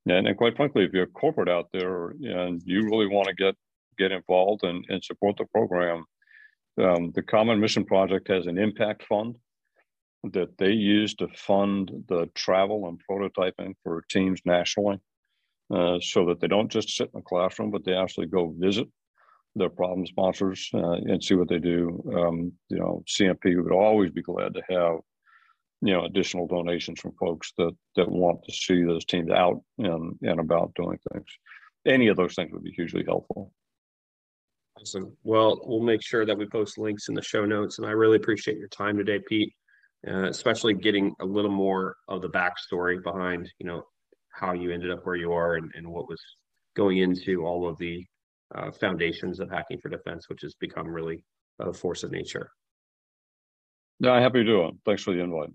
And, 0.06 0.28
and, 0.28 0.36
quite 0.36 0.56
frankly, 0.56 0.84
if 0.84 0.92
you're 0.92 1.04
a 1.04 1.06
corporate 1.06 1.48
out 1.48 1.68
there 1.72 2.08
and 2.08 2.62
you 2.64 2.84
really 2.84 3.06
want 3.06 3.28
to 3.28 3.34
get 3.34 3.54
get 3.96 4.12
involved 4.12 4.64
and, 4.64 4.84
and 4.88 5.02
support 5.04 5.36
the 5.36 5.44
program, 5.46 6.04
um, 6.82 7.12
the 7.14 7.22
Common 7.22 7.60
Mission 7.60 7.84
Project 7.84 8.28
has 8.28 8.46
an 8.46 8.58
impact 8.58 9.04
fund 9.04 9.36
that 10.32 10.58
they 10.58 10.70
use 10.70 11.14
to 11.14 11.28
fund 11.36 11.90
the 12.08 12.28
travel 12.34 12.88
and 12.88 13.00
prototyping 13.08 13.74
for 13.82 14.04
teams 14.10 14.40
nationally. 14.44 14.98
Uh, 15.72 15.98
so 16.00 16.26
that 16.26 16.40
they 16.40 16.46
don't 16.46 16.70
just 16.70 16.90
sit 16.90 17.10
in 17.14 17.20
a 17.20 17.22
classroom, 17.22 17.70
but 17.70 17.84
they 17.84 17.94
actually 17.94 18.26
go 18.26 18.54
visit 18.58 18.86
their 19.56 19.70
problem 19.70 20.06
sponsors 20.06 20.68
uh, 20.74 20.92
and 20.92 21.24
see 21.24 21.34
what 21.34 21.48
they 21.48 21.58
do. 21.58 22.02
Um, 22.14 22.52
you 22.68 22.78
know, 22.78 23.02
CMP 23.08 23.62
would 23.62 23.72
always 23.72 24.10
be 24.10 24.20
glad 24.20 24.52
to 24.54 24.62
have 24.68 24.98
you 25.84 25.92
know 25.92 26.04
additional 26.06 26.46
donations 26.46 26.98
from 26.98 27.12
folks 27.12 27.52
that 27.58 27.76
that 27.94 28.10
want 28.10 28.42
to 28.44 28.52
see 28.52 28.82
those 28.82 29.04
teams 29.04 29.30
out 29.30 29.62
and 29.78 30.16
and 30.22 30.40
about 30.40 30.72
doing 30.74 30.98
things. 31.12 31.26
Any 31.86 32.08
of 32.08 32.16
those 32.16 32.34
things 32.34 32.50
would 32.52 32.64
be 32.64 32.72
hugely 32.72 33.04
helpful. 33.06 33.52
Awesome. 34.80 35.14
Well, 35.22 35.60
we'll 35.64 35.80
make 35.80 36.02
sure 36.02 36.24
that 36.24 36.36
we 36.36 36.46
post 36.46 36.78
links 36.78 37.08
in 37.08 37.14
the 37.14 37.22
show 37.22 37.44
notes, 37.44 37.78
and 37.78 37.86
I 37.86 37.90
really 37.90 38.16
appreciate 38.16 38.56
your 38.56 38.68
time 38.68 38.96
today, 38.96 39.20
Pete. 39.28 39.52
Uh, 40.06 40.24
especially 40.28 40.74
getting 40.74 41.14
a 41.20 41.24
little 41.24 41.50
more 41.50 41.96
of 42.08 42.20
the 42.20 42.28
backstory 42.28 43.02
behind 43.02 43.50
you 43.58 43.66
know 43.66 43.82
how 44.30 44.52
you 44.52 44.70
ended 44.70 44.90
up 44.90 45.00
where 45.04 45.16
you 45.16 45.32
are 45.32 45.54
and, 45.56 45.70
and 45.74 45.86
what 45.86 46.08
was 46.08 46.20
going 46.74 46.98
into 46.98 47.46
all 47.46 47.68
of 47.68 47.78
the 47.78 48.04
uh, 48.54 48.70
foundations 48.72 49.38
of 49.38 49.50
hacking 49.50 49.78
for 49.78 49.88
defense, 49.88 50.28
which 50.28 50.42
has 50.42 50.54
become 50.54 50.88
really 50.88 51.24
a 51.60 51.72
force 51.72 52.02
of 52.02 52.10
nature. 52.10 52.50
Yeah, 54.00 54.12
I'm 54.12 54.22
happy 54.22 54.40
to 54.40 54.44
do 54.44 54.64
it. 54.66 54.74
Thanks 54.84 55.02
for 55.02 55.14
the 55.14 55.20
invite. 55.20 55.50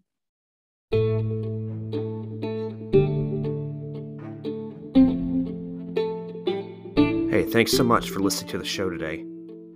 Hey, 7.29 7.43
thanks 7.43 7.71
so 7.71 7.83
much 7.83 8.09
for 8.09 8.19
listening 8.19 8.49
to 8.51 8.57
the 8.57 8.65
show 8.65 8.89
today. 8.89 9.23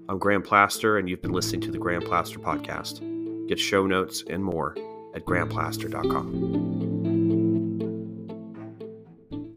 I'm 0.10 0.18
Graham 0.18 0.42
Plaster, 0.42 0.98
and 0.98 1.08
you've 1.08 1.22
been 1.22 1.34
listening 1.34 1.62
to 1.62 1.72
the 1.72 1.78
Graham 1.78 2.02
Plaster 2.02 2.40
Podcast. 2.40 3.00
Get 3.48 3.60
show 3.60 3.86
notes 3.86 4.24
and 4.28 4.44
more 4.44 4.76
at 5.16 5.24
grahamplaster.com. 5.26 6.93